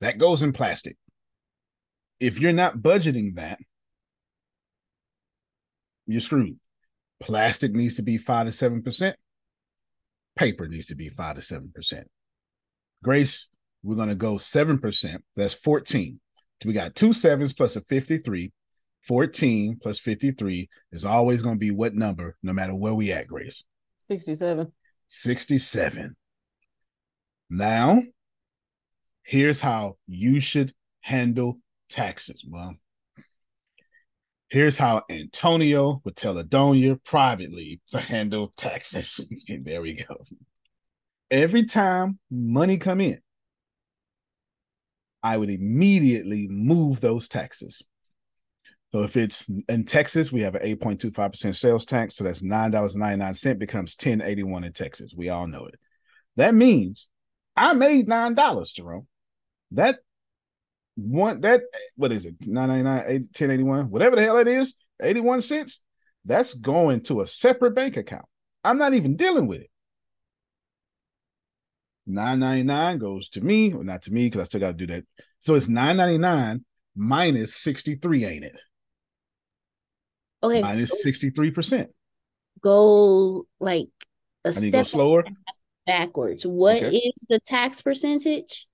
[0.00, 0.96] That goes in plastic.
[2.18, 3.58] If you're not budgeting that
[6.06, 6.58] you're screwed.
[7.20, 9.16] Plastic needs to be 5 to 7 percent
[10.40, 12.08] paper needs to be 5 to 7 percent
[13.04, 13.48] grace
[13.82, 16.18] we're going to go 7 percent that's 14
[16.62, 18.52] so we got two sevens plus a 53
[19.02, 23.26] 14 plus 53 is always going to be what number, no matter where we at,
[23.26, 23.64] Grace?
[24.08, 24.70] 67.
[25.08, 26.16] 67.
[27.48, 28.02] Now,
[29.22, 31.58] here's how you should handle
[31.88, 32.44] taxes.
[32.46, 32.76] Well,
[34.50, 39.24] here's how Antonio would tell Adonia privately to handle taxes.
[39.62, 40.24] there we go.
[41.30, 43.20] Every time money come in,
[45.22, 47.82] I would immediately move those taxes.
[48.92, 52.16] So if it's in Texas, we have an 8.25% sales tax.
[52.16, 55.14] So that's $9.99 becomes 1081 in Texas.
[55.16, 55.76] We all know it.
[56.36, 57.08] That means
[57.56, 59.06] I made nine dollars, Jerome.
[59.72, 60.00] That
[61.00, 61.62] one that
[61.96, 62.34] what is it?
[62.46, 65.82] 999 1081, whatever the hell it is, 81 cents.
[66.24, 68.26] That's going to a separate bank account.
[68.62, 69.70] I'm not even dealing with it.
[72.06, 75.04] 999 goes to me, or not to me, because I still got to do that.
[75.38, 76.64] So it's 999
[76.96, 78.56] minus 63, ain't it?
[80.42, 80.60] Okay.
[80.62, 81.86] 63%.
[82.62, 83.88] Go like
[84.44, 85.24] a I to go step slower.
[85.86, 86.46] backwards.
[86.46, 87.12] What is Okay.
[87.28, 88.66] the tax percentage?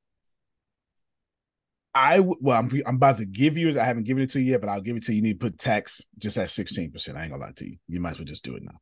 [1.97, 3.81] I well, I'm I'm about to give you.
[3.81, 5.17] I haven't given it to you yet, but I'll give it to you.
[5.17, 7.17] You need to put tax just at 16%.
[7.17, 7.79] I ain't gonna lie to you.
[7.89, 8.79] You might as well just do it now.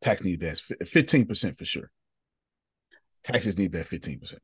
[0.00, 1.90] Tax need to be at 15% for sure.
[3.24, 4.34] Taxes need to be at 15%.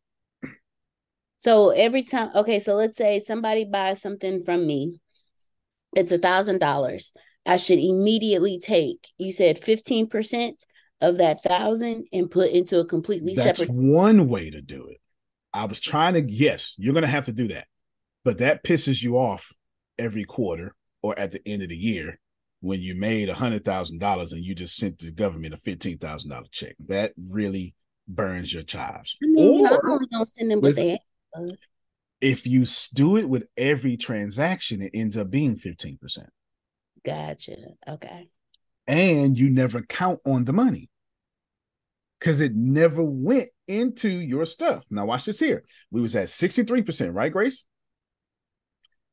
[1.39, 5.01] So every time, okay, so let's say somebody buys something from me,
[5.95, 7.12] it's a thousand dollars.
[7.47, 10.53] I should immediately take, you said 15%
[11.01, 13.74] of that thousand and put into a completely That's separate.
[13.74, 14.99] one way to do it.
[15.55, 17.66] I was trying to, yes, you're going to have to do that.
[18.24, 19.52] But that pisses you off
[19.98, 22.18] every quarter or at the end of the year
[22.60, 26.74] when you made a $100,000 and you just sent the government a $15,000 check.
[26.86, 27.74] That really
[28.09, 29.16] burns your chives.
[29.22, 30.98] I mean, know, I'm only gonna send them with- have.
[32.20, 36.28] if you do it with every transaction, it ends up being 15%.
[37.05, 37.56] Gotcha.
[37.86, 38.28] Okay.
[38.86, 40.90] and you never count on the money
[42.25, 44.83] because it never went into your stuff.
[44.89, 45.63] Now watch this here.
[45.91, 47.65] We was at 63%, right, Grace?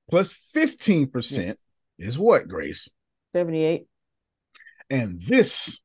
[0.10, 1.56] Plus 15%
[2.00, 2.88] is what, Grace?
[3.36, 3.86] 78.
[4.90, 5.82] And this,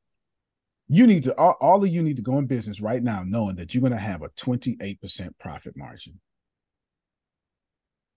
[0.87, 3.57] you need to all, all of you need to go in business right now knowing
[3.57, 6.21] that you're going to have a 28% profit margin.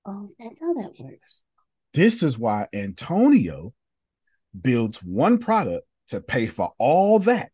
[0.06, 1.42] Oh, that's how that works.
[1.94, 3.74] This is why Antonio
[4.58, 7.50] builds one product to pay for all that.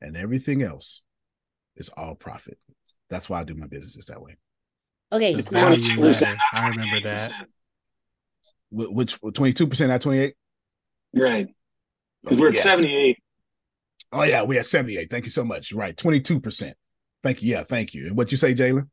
[0.00, 1.02] And everything else
[1.76, 2.58] is all profit.
[3.10, 4.36] That's why I do my businesses that way.
[5.12, 5.34] Okay.
[5.34, 6.36] The now- value ladder.
[6.54, 7.32] I remember that.
[8.70, 10.34] Wh- Which 22%, not 28?
[11.14, 11.48] Right.
[12.22, 12.62] Because we're at Yes.
[12.62, 13.18] 78.
[14.12, 15.10] Oh, yeah, we're at 78.
[15.10, 15.72] Thank you so much.
[15.72, 15.96] Right.
[15.96, 16.72] 22%.
[17.22, 17.50] Thank you.
[17.52, 18.06] Yeah, thank you.
[18.06, 18.88] And what you say, Jalen?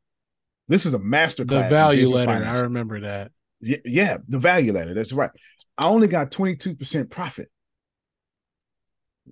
[0.66, 1.64] This is a master The class.
[1.64, 2.32] in value business ladder.
[2.40, 2.58] finance.
[2.58, 3.32] I remember that.
[3.60, 4.94] Yeah, yeah, the value ladder.
[4.94, 5.30] That's right.
[5.78, 7.50] I only got 22% profit.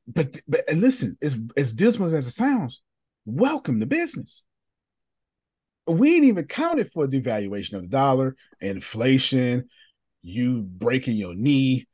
[0.07, 2.83] But but listen, as as dismal as it sounds,
[3.25, 4.43] welcome to business.
[5.87, 9.69] We ain't even counted for devaluation of the dollar, inflation,
[10.23, 11.87] you breaking your knee,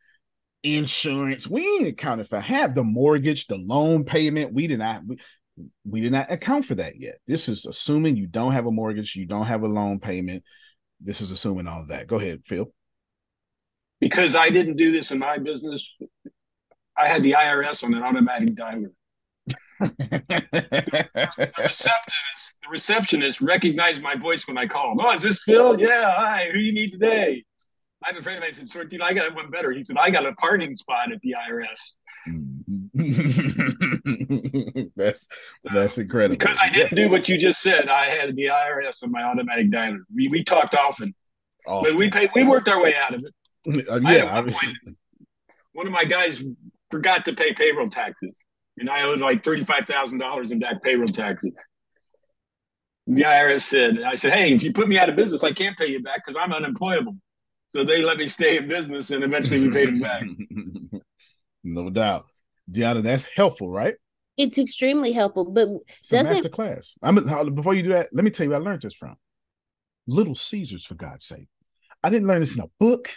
[0.63, 1.47] insurance.
[1.47, 4.55] We ain't accounted for half the mortgage, the loan payment.
[4.55, 5.19] We did not we,
[5.85, 7.17] we did not account for that yet.
[7.27, 10.45] This is assuming you don't have a mortgage, you don't have a loan payment.
[11.01, 12.07] This is assuming all of that.
[12.07, 12.73] Go ahead, Phil.
[14.01, 15.83] Because I didn't do this in my business,
[16.97, 18.93] I had the IRS on an automatic dialer.
[19.81, 25.01] the receptionist, the receptionist recognized my voice when I called.
[25.03, 25.81] Oh, is this Phil?
[25.81, 26.49] Yeah, hi.
[26.53, 27.45] Who do you need today?
[28.05, 29.71] I have a friend of mine said, Sortino, I got one better.
[29.71, 31.97] He said, I got a parking spot at the IRS.
[34.97, 35.29] that's
[35.65, 36.37] that's incredible.
[36.37, 39.71] Because I didn't do what you just said, I had the IRS on my automatic
[39.71, 39.99] dialer.
[40.15, 41.15] We, we talked often.
[41.65, 43.89] But we paid, we worked our way out of it.
[43.89, 44.77] Uh, yeah, I one point,
[45.73, 46.43] one of my guys
[46.93, 48.39] forgot to pay payroll taxes,
[48.79, 51.57] and I owed like thirty-five thousand dollars in back payroll taxes.
[53.09, 55.77] The IRS said, "I said, hey, if you put me out of business, I can't
[55.77, 57.17] pay you back because I'm unemployable."
[57.73, 60.23] So they let me stay in business, and eventually we paid them back.
[61.65, 62.27] no doubt.
[62.71, 63.95] Deanna, that's helpful, right?
[64.37, 65.69] It's extremely helpful, but
[66.01, 66.95] It's a doesn't master class.
[67.03, 67.17] I'm
[67.55, 69.17] before you do that, let me tell you where I learned this from.
[70.07, 71.49] Little Caesars, for God's sake.
[72.03, 73.11] I didn't learn this in a book.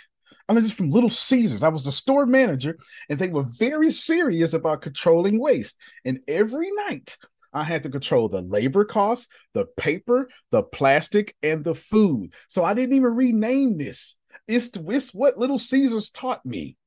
[0.47, 1.63] I learned this from Little Caesars.
[1.63, 2.77] I was the store manager,
[3.09, 5.77] and they were very serious about controlling waste.
[6.03, 7.17] And every night
[7.53, 12.33] I had to control the labor costs, the paper, the plastic, and the food.
[12.47, 14.17] So I didn't even rename this.
[14.47, 16.77] It's, it's what Little Caesars taught me.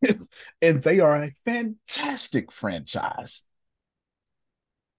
[0.62, 3.42] and they are a fantastic franchise.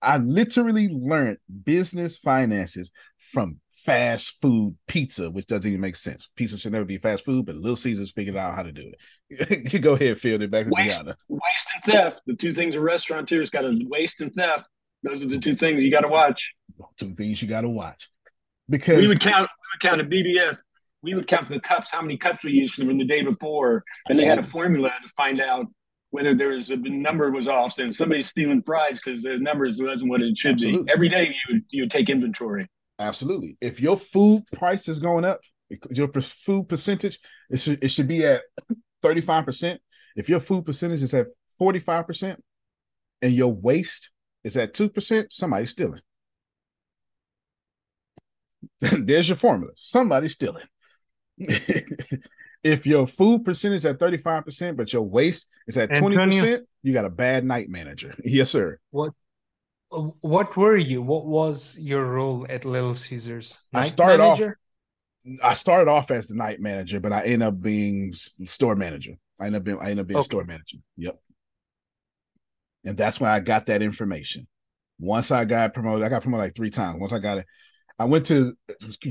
[0.01, 6.29] I literally learned business finances from fast food pizza, which doesn't even make sense.
[6.35, 8.91] Pizza should never be fast food, but Little Caesars figured out how to do
[9.29, 9.73] it.
[9.73, 10.41] You go ahead, Phil.
[10.41, 11.15] It back to Waste, Deanna.
[11.27, 12.21] waste and theft.
[12.27, 14.65] The two things a restaurateur's got to waste and theft.
[15.03, 16.41] Those are the two things you got to watch.
[16.97, 18.09] Two things you got to watch.
[18.69, 19.49] Because we would count.
[19.49, 20.57] We would count a BBF.
[21.01, 24.19] We would count the cups, how many cups we used from the day before, and
[24.19, 25.67] they had a formula to find out
[26.09, 27.77] whether there was a number was off.
[27.77, 30.83] And somebody's stealing fries because the numbers wasn't what it should Absolutely.
[30.83, 30.91] be.
[30.91, 32.67] Every day you would you would take inventory.
[32.99, 33.57] Absolutely.
[33.61, 35.39] If your food price is going up,
[35.89, 37.19] your food percentage,
[37.49, 38.41] it should, it should be at
[39.03, 39.77] 35%.
[40.15, 41.27] If your food percentage is at
[41.61, 42.37] 45%
[43.21, 44.11] and your waste
[44.43, 46.01] is at 2%, somebody's stealing.
[48.79, 49.71] There's your formula.
[49.75, 50.65] Somebody's stealing.
[51.37, 57.05] if your food percentage is at 35%, but your waste is at 20%, you got
[57.05, 58.13] a bad night manager.
[58.23, 58.79] Yes, sir.
[58.91, 59.13] What
[59.89, 61.01] what were you?
[61.01, 63.65] What was your role at Little Caesars?
[63.73, 64.57] I started manager?
[65.25, 65.43] off.
[65.43, 69.13] I started off as the night manager, but I ended up being store manager.
[69.39, 70.25] I ended up being I ended up being Okay.
[70.25, 70.77] store manager.
[70.97, 71.19] Yep.
[72.85, 74.47] And that's when I got that information.
[74.99, 76.99] Once I got promoted, I got promoted like three times.
[76.99, 77.45] Once I got it,
[77.97, 78.57] I went to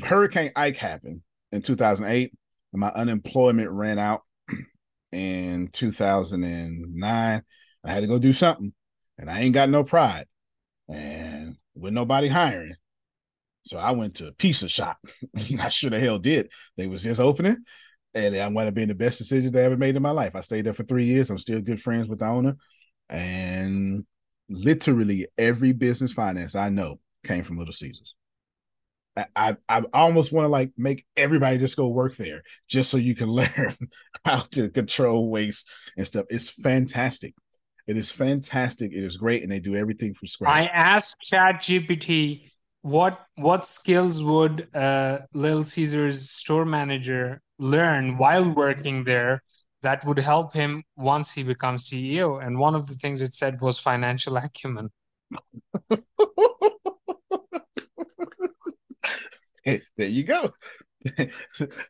[0.03, 1.23] Hurricane Ike happened
[1.53, 2.33] in 2008,
[2.73, 4.23] and my unemployment ran out
[5.13, 7.43] in 2009.
[7.85, 8.73] I had to go do something,
[9.19, 10.27] and I ain't got no pride,
[10.89, 12.75] and with nobody hiring.
[13.67, 14.99] So I went to a pizza shop.
[15.61, 16.51] I sure the hell did.
[16.77, 17.59] They was just opening,
[18.15, 20.35] and I wound up being the best decision I ever made in my life.
[20.37, 21.31] I stayed there for three years.
[21.31, 22.57] I'm still good friends with the owner,
[23.11, 24.07] and
[24.49, 28.15] literally every business finance I know came from Little Caesars.
[29.35, 33.17] I, I almost want to like make everybody just go work there just so you
[33.17, 33.77] can learn
[34.25, 36.27] how to control waste and stuff.
[36.31, 37.35] It's fantastic.
[37.89, 38.93] It is fantastic.
[38.93, 40.67] It is great, and they do everything from scratch.
[40.67, 42.51] I asked ChatGPT
[42.83, 49.43] what what skills would uh, Little Caesars store manager learn while working there
[49.83, 52.45] that would help him once he becomes CEO.
[52.45, 54.91] And one of the things it said was financial acumen.
[59.65, 60.51] there you go.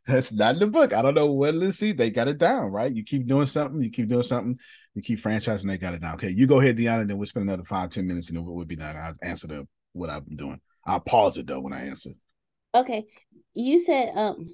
[0.06, 0.92] That's not in the book.
[0.92, 1.92] I don't know what let's see.
[1.92, 2.94] They got it down, right?
[2.94, 4.56] You keep doing something, you keep doing something,
[4.94, 6.14] you keep franchising, they got it down.
[6.14, 8.44] Okay, you go ahead, Deanna, and then we'll spend another five, ten minutes and then
[8.44, 8.96] we'll be done.
[8.96, 10.60] I'll answer the what I've been doing.
[10.86, 12.10] I'll pause it though when I answer.
[12.74, 13.06] Okay.
[13.54, 14.46] You said um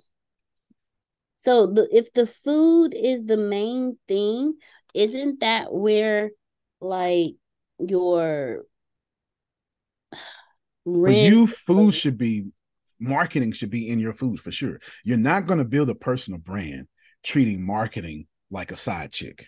[1.37, 4.55] so the if the food is the main thing,
[4.95, 6.31] isn't that where
[6.81, 7.35] like
[7.79, 8.65] your
[10.85, 12.47] For you, food should be
[13.05, 14.81] marketing should be in your food for sure.
[15.05, 16.89] You're not going to build a personal brand
[17.23, 19.47] treating marketing like a side chick.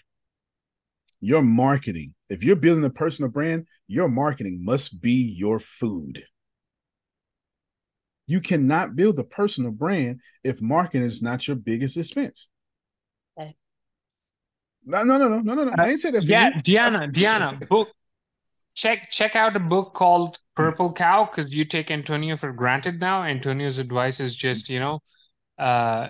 [1.21, 6.25] Your marketing, if you're building a personal brand, your marketing must be your food.
[8.27, 12.49] You cannot build a personal brand if marketing is not your biggest expense.
[13.39, 13.57] Okay.
[14.85, 15.73] No, no, no, no, no, no, no.
[15.79, 16.23] I ain't say that.
[16.23, 16.63] For Yeah, you.
[16.63, 17.91] Diana, Diana, book
[18.77, 23.25] check check out a book called Purple Cow because you take Antonio for granted now.
[23.25, 25.01] Antonio's advice is just, you know,
[25.59, 26.09] uh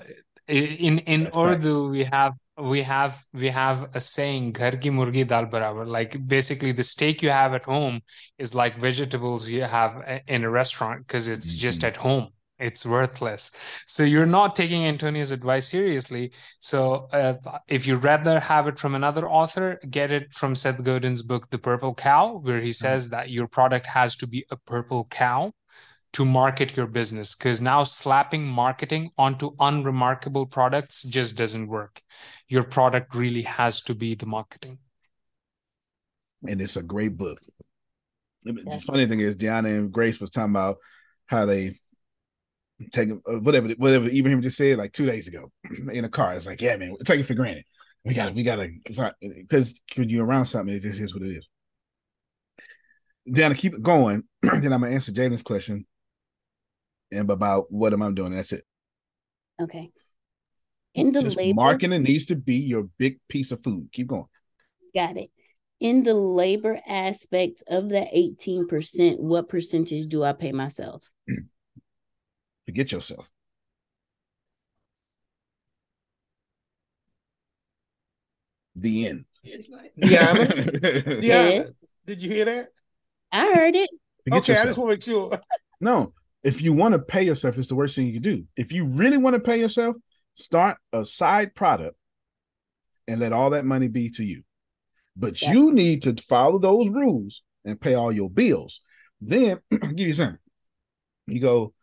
[0.49, 5.47] in in Urdu we have we have we have a saying ghar ki murgi dal
[5.47, 5.87] barabar.
[5.87, 8.01] Like basically the steak you have at home
[8.39, 9.97] is like vegetables you have
[10.29, 12.29] in a restaurant because it's just at home
[12.59, 13.51] it's worthless
[13.87, 17.35] so you're not taking Antonio's advice seriously so uh,
[17.69, 21.59] if you'd rather have it from another author get it from Seth Godin's book The
[21.59, 25.53] Purple Cow where he says that your product has to be a purple cow
[26.13, 32.01] to market your business because now slapping marketing onto unremarkable products just doesn't work.
[32.49, 34.79] Your product really has to be the marketing.
[36.47, 37.39] and it's a great book.
[38.45, 40.79] The funny thing is, Deanna and Grace was talking about
[41.27, 41.75] how they
[42.93, 45.51] take uh, whatever whatever Ibrahim just said like two days ago
[45.93, 46.35] in a car.
[46.35, 47.65] It's like, yeah, man, take it for granted.
[48.05, 48.71] We got to we got to
[49.21, 51.49] because when you're around something, it just is what it is.
[53.29, 54.23] Deanna, keep it going.
[54.43, 55.87] then I'm gonna answer Jaden's question
[57.11, 58.33] and about what am I doing.
[58.33, 58.65] That's it.
[59.61, 59.91] Okay.
[60.95, 63.89] In the Just labor marketing needs to be your big piece of food.
[63.93, 64.27] Keep going.
[64.95, 65.31] got it.
[65.79, 71.03] In the labor aspect of the 18%, what percentage do I pay myself?
[72.67, 73.31] Forget yourself.
[78.75, 79.25] The end.
[79.45, 81.63] Deanna, Deanna, Yeah.
[82.05, 82.67] did you hear that?
[83.33, 83.89] I heard it.
[84.25, 85.41] Forget okay, I just want to make sure.
[85.79, 88.45] No, if you want to pay yourself, it's the worst thing you can do.
[88.57, 89.95] If you really want to pay yourself,
[90.33, 91.99] start a side product
[93.07, 94.43] and let all that money be to you.
[95.19, 98.81] But you need to follow those rules and pay all your bills.
[99.21, 100.39] Then I'll give you something.
[101.27, 101.75] You go, did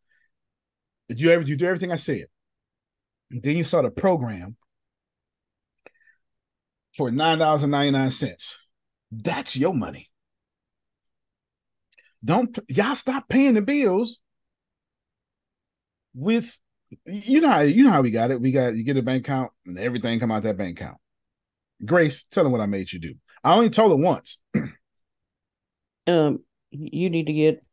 [1.20, 2.26] you ever you do everything I said?
[3.30, 4.56] Then you start a program
[6.96, 8.58] for nine dollars and ninety nine cents.
[9.12, 10.10] That's your money.
[12.24, 14.20] Don't y'all stop paying the bills
[16.14, 16.58] with
[17.06, 18.40] you know how you know how we got it.
[18.40, 20.98] We got you get a bank account and everything come out that bank account.
[21.84, 23.16] Grace, tell them what I made you do.
[23.44, 24.42] I only told her once.
[26.06, 27.66] Um, you need to get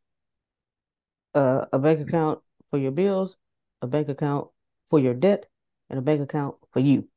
[1.35, 2.39] uh, a bank account
[2.71, 3.37] for your bills,
[3.81, 4.47] a bank account
[4.89, 5.45] for your debt,
[5.89, 7.07] and a bank account for you.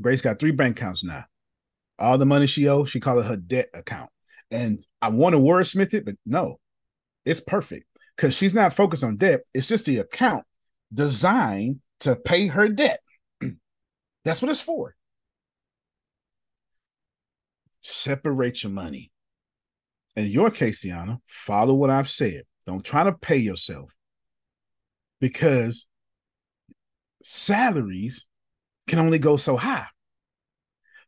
[0.00, 1.24] Grace got three bank accounts now.
[1.98, 4.10] All the money she owes, she call it her debt account.
[4.50, 6.58] And I want to wordsmith it, but no,
[7.24, 7.86] it's perfect
[8.16, 9.40] because she's not focused on debt.
[9.54, 10.44] It's just the account
[10.92, 13.00] designed to pay her debt.
[14.24, 14.94] That's what it's for.
[17.82, 19.10] Separate your money.
[20.16, 22.42] In your case, Tiana, follow what I've said.
[22.66, 23.95] Don't try to pay yourself
[25.20, 25.86] because
[27.22, 28.26] salaries
[28.86, 29.86] can only go so high.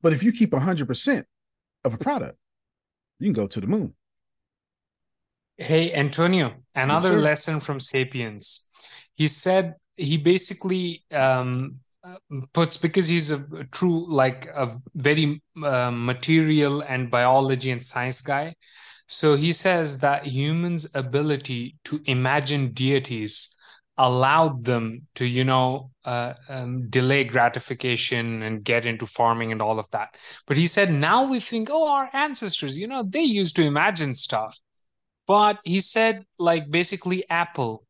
[0.02, 1.24] But if you keep 100%
[1.84, 2.38] of a product.
[3.18, 3.94] You can go to the moon.
[5.56, 7.20] Hey, Antonio, another sir.
[7.20, 8.68] lesson from Sapiens.
[9.16, 11.80] He said he basically um,
[12.52, 18.54] puts because he's a true, like a very uh, material and biology and science guy.
[19.08, 23.56] So he says that humans' ability to imagine deities
[23.98, 29.78] allowed them to, you know, uh, um, delay gratification and get into farming and all
[29.78, 30.16] of that.
[30.46, 34.14] But he said now we think, oh, our ancestors, you know, they used to imagine
[34.14, 34.60] stuff.
[35.26, 37.84] But he said, like, basically, Apple,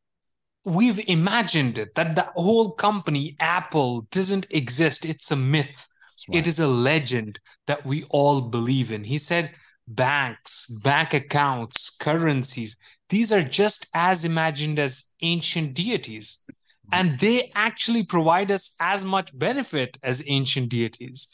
[0.64, 5.05] we've imagined it that the whole company, Apple, doesn't exist.
[5.05, 5.89] It's a myth.
[6.30, 9.05] It is a legend that we all believe in.
[9.05, 9.52] He said,
[9.86, 12.76] banks, bank accounts, currencies,
[13.09, 16.44] these are just as imagined as ancient deities.
[16.90, 16.94] Hmm.
[16.94, 21.28] And they actually provide us as much benefit as ancient deities.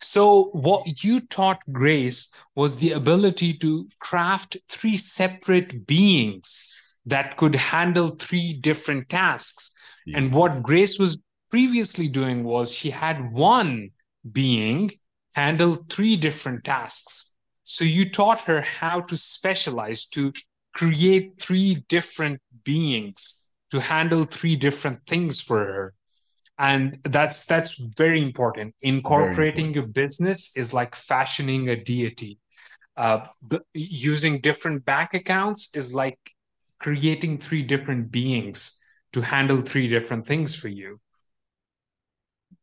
[0.00, 6.64] So, what you taught Grace was the ability to craft three separate beings
[7.06, 9.74] that could handle three different tasks.
[10.14, 13.90] And what Grace was previously doing was she had one
[14.30, 14.90] being
[15.34, 17.36] handle three different tasks.
[17.62, 20.32] So you taught her how to specialize, to
[20.74, 25.94] create three different beings to handle three different things for her.
[26.58, 28.74] And that's that's very important.
[28.82, 32.38] Incorporating your business is like fashioning a deity.
[32.96, 36.18] Uh, b- using different bank accounts is like
[36.80, 41.00] creating three different beings to handle three different things for you.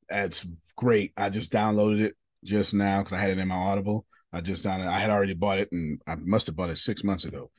[0.10, 0.46] That's
[0.76, 1.14] great.
[1.16, 4.06] I just downloaded it just now because I had it in my Audible.
[4.34, 4.88] I just downloaded.
[4.88, 7.50] I had already bought it, and I must have bought it six months ago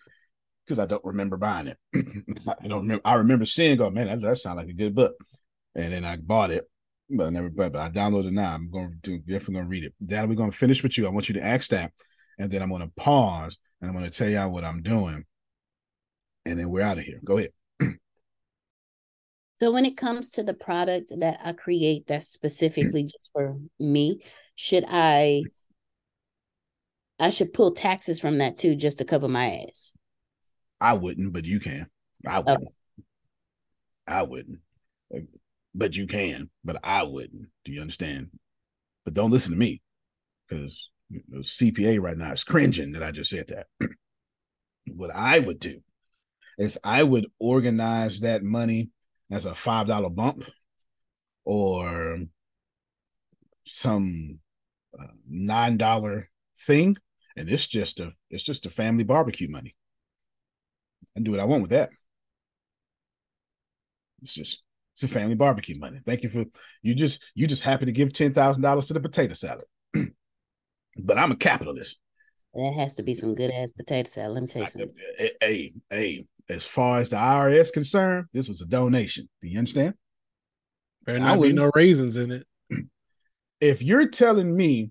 [0.66, 1.78] because I don't remember buying it.
[2.62, 3.02] I don't remember.
[3.04, 5.14] I remember seeing, "Oh man, that, that sounds like a good book,"
[5.74, 6.68] and then I bought it,
[7.10, 7.48] but I never.
[7.48, 8.54] But, but I downloaded it now.
[8.54, 9.94] I'm going to do definitely going to read it.
[10.00, 11.06] Then we're going to finish with you.
[11.06, 11.92] I want you to ask that,
[12.38, 15.24] and then I'm going to pause and I'm going to tell y'all what I'm doing,
[16.44, 17.20] and then we're out of here.
[17.24, 17.50] Go ahead.
[19.58, 24.20] So when it comes to the product that I create that's specifically just for me,
[24.54, 25.44] should I
[27.18, 29.94] I should pull taxes from that too just to cover my ass?
[30.80, 31.86] I wouldn't, but you can.
[32.26, 32.68] I wouldn't.
[34.06, 34.58] I wouldn't.
[35.74, 37.48] But you can, but I wouldn't.
[37.64, 38.30] Do you understand?
[39.04, 39.82] But don't listen to me
[40.48, 43.66] because you know, CPA right now is cringing that I just said that.
[44.86, 45.80] what I would do
[46.58, 48.90] is I would organize that money
[49.30, 50.44] as a five dollar bump
[51.44, 52.18] or
[53.64, 54.38] some
[54.98, 56.96] uh, nine dollar thing,
[57.36, 59.74] and it's just a it's just a family barbecue money.
[61.16, 61.90] I do what I want with that.
[64.22, 64.62] It's just
[64.94, 66.00] it's a family barbecue money.
[66.04, 66.44] Thank you for
[66.82, 69.64] you just you just happy to give ten thousand dollars to the potato salad.
[70.96, 71.98] but I'm a capitalist.
[72.54, 74.34] That has to be some good ass potato salad.
[74.34, 74.94] Let me tell you something.
[75.18, 79.28] Eh, eh, hey, hey, as far as the IRS concerned, this was a donation.
[79.42, 79.94] Do you understand?
[81.04, 82.46] Better I not be no raisins in it.
[83.60, 84.90] If you're telling me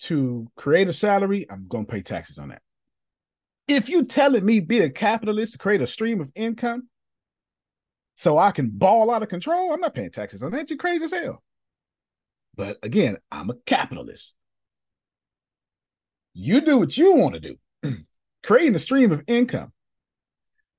[0.00, 2.62] to create a salary, I'm gonna pay taxes on that.
[3.68, 6.88] If you telling me be a capitalist to create a stream of income
[8.16, 10.68] so I can ball out of control, I'm not paying taxes on that.
[10.70, 11.42] You're crazy as hell.
[12.56, 14.34] But again, I'm a capitalist.
[16.34, 17.96] You do what you want to do.
[18.42, 19.72] Creating a stream of income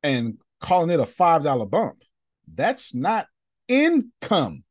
[0.03, 2.03] and calling it a five dollar bump.
[2.53, 3.27] That's not
[3.67, 4.63] income.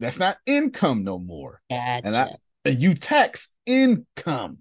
[0.00, 1.60] That's not income no more.
[2.04, 2.36] And, I,
[2.68, 4.58] You tax income.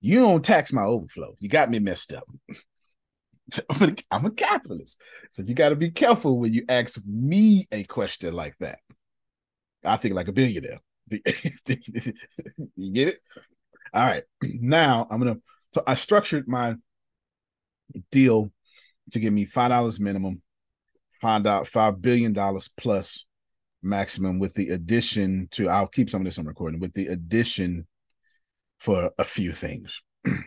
[0.00, 1.36] You don't tax my overflow.
[1.40, 2.24] You got me messed up.
[3.70, 5.00] I'm a, I'm a capitalist.
[5.32, 8.80] So you got to be careful when you ask me a question like that.
[9.84, 10.80] I think like a billionaire.
[11.10, 13.20] you get it?
[13.94, 14.24] All right.
[14.42, 15.38] Now I'm gonna
[15.72, 16.76] so I structured my
[18.10, 18.50] deal
[19.12, 20.42] to give me five dollars minimum,
[21.20, 23.25] find out five billion dollars plus
[23.86, 27.86] maximum with the addition to I'll keep some of this on recording with the addition
[28.78, 30.02] for a few things.
[30.24, 30.44] I'm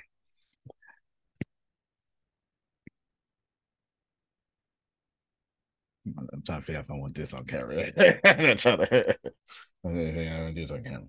[6.45, 7.91] trying to figure out if I want this on camera.
[8.25, 9.15] I'm trying to-
[9.85, 11.03] I want this on camera.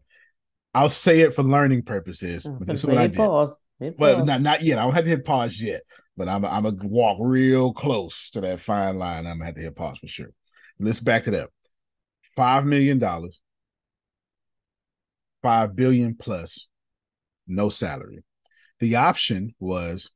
[0.74, 2.44] I'll say it for learning purposes.
[2.44, 3.16] Mm, but this is what I did.
[3.16, 3.56] pause.
[3.80, 4.26] Hit Well, pause.
[4.26, 4.78] not not yet.
[4.78, 5.82] I don't have to hit pause yet,
[6.16, 9.26] but I'm I'm gonna walk real close to that fine line.
[9.26, 10.30] I'm gonna have to hit pause for sure.
[10.78, 11.50] Let's back it up.
[12.36, 13.40] Five million dollars,
[15.42, 16.68] five billion plus,
[17.46, 18.24] no salary.
[18.78, 20.10] The option was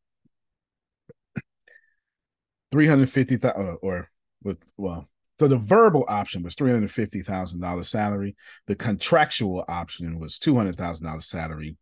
[2.73, 4.11] three hundred fifty thousand, uh, or
[4.43, 8.37] with well So the verbal option was three hundred fifty thousand dollars salary.
[8.67, 11.77] The contractual option was two hundred thousand dollars salary.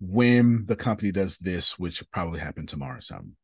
[0.00, 3.36] When the company does this, which probably happen tomorrow or something,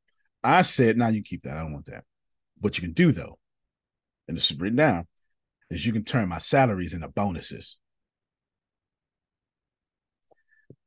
[0.43, 1.57] I said, "Now you keep that.
[1.57, 2.05] I don't want that."
[2.61, 3.39] What you can do though,
[4.27, 5.07] and this is written down,
[5.71, 7.79] is you can turn my salaries into bonuses.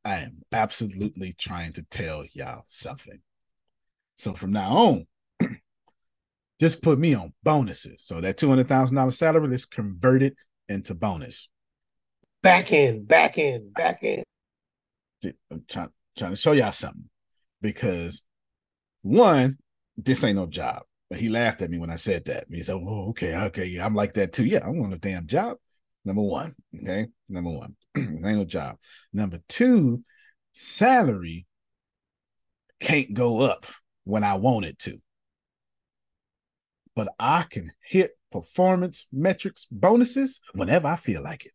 [0.04, 3.22] I am absolutely trying to tell y'all something.
[4.16, 5.08] So from now on,
[6.60, 8.04] just put me on bonuses.
[8.04, 10.36] So that two hundred thousand dollars salary, let's convert it
[10.70, 11.50] into bonus.
[12.42, 14.24] Back end, back end, back end.
[15.52, 17.08] I'm trying, trying to show y'all something
[17.62, 18.24] because
[19.04, 19.58] one,
[19.98, 20.84] this ain't no job.
[21.12, 22.46] But he laughed at me when I said that.
[22.50, 24.46] He said, "Oh, okay, okay, yeah, I'm like that too.
[24.46, 25.58] Yeah, I want a damn job."
[26.06, 28.78] Number one, okay, number one, ain't no job.
[29.12, 30.06] Number two,
[30.54, 31.46] salary
[32.80, 33.66] can't go up
[34.06, 35.02] when I want it to,
[36.96, 41.52] but I can hit performance metrics bonuses whenever I feel like it.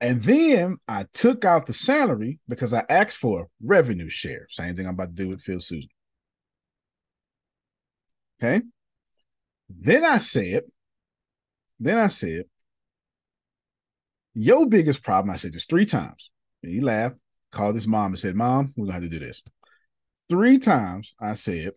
[0.00, 4.46] And then I took out the salary because I asked for revenue share.
[4.50, 5.88] Same thing I'm about to do with Phil Susan.
[8.40, 8.62] Okay.
[9.68, 10.64] Then I said,
[11.80, 12.44] then I said,
[14.34, 16.30] your biggest problem, I said this three times.
[16.62, 17.16] And he laughed,
[17.50, 19.42] called his mom and said, Mom, we're gonna have to do this.
[20.28, 21.72] Three times I said,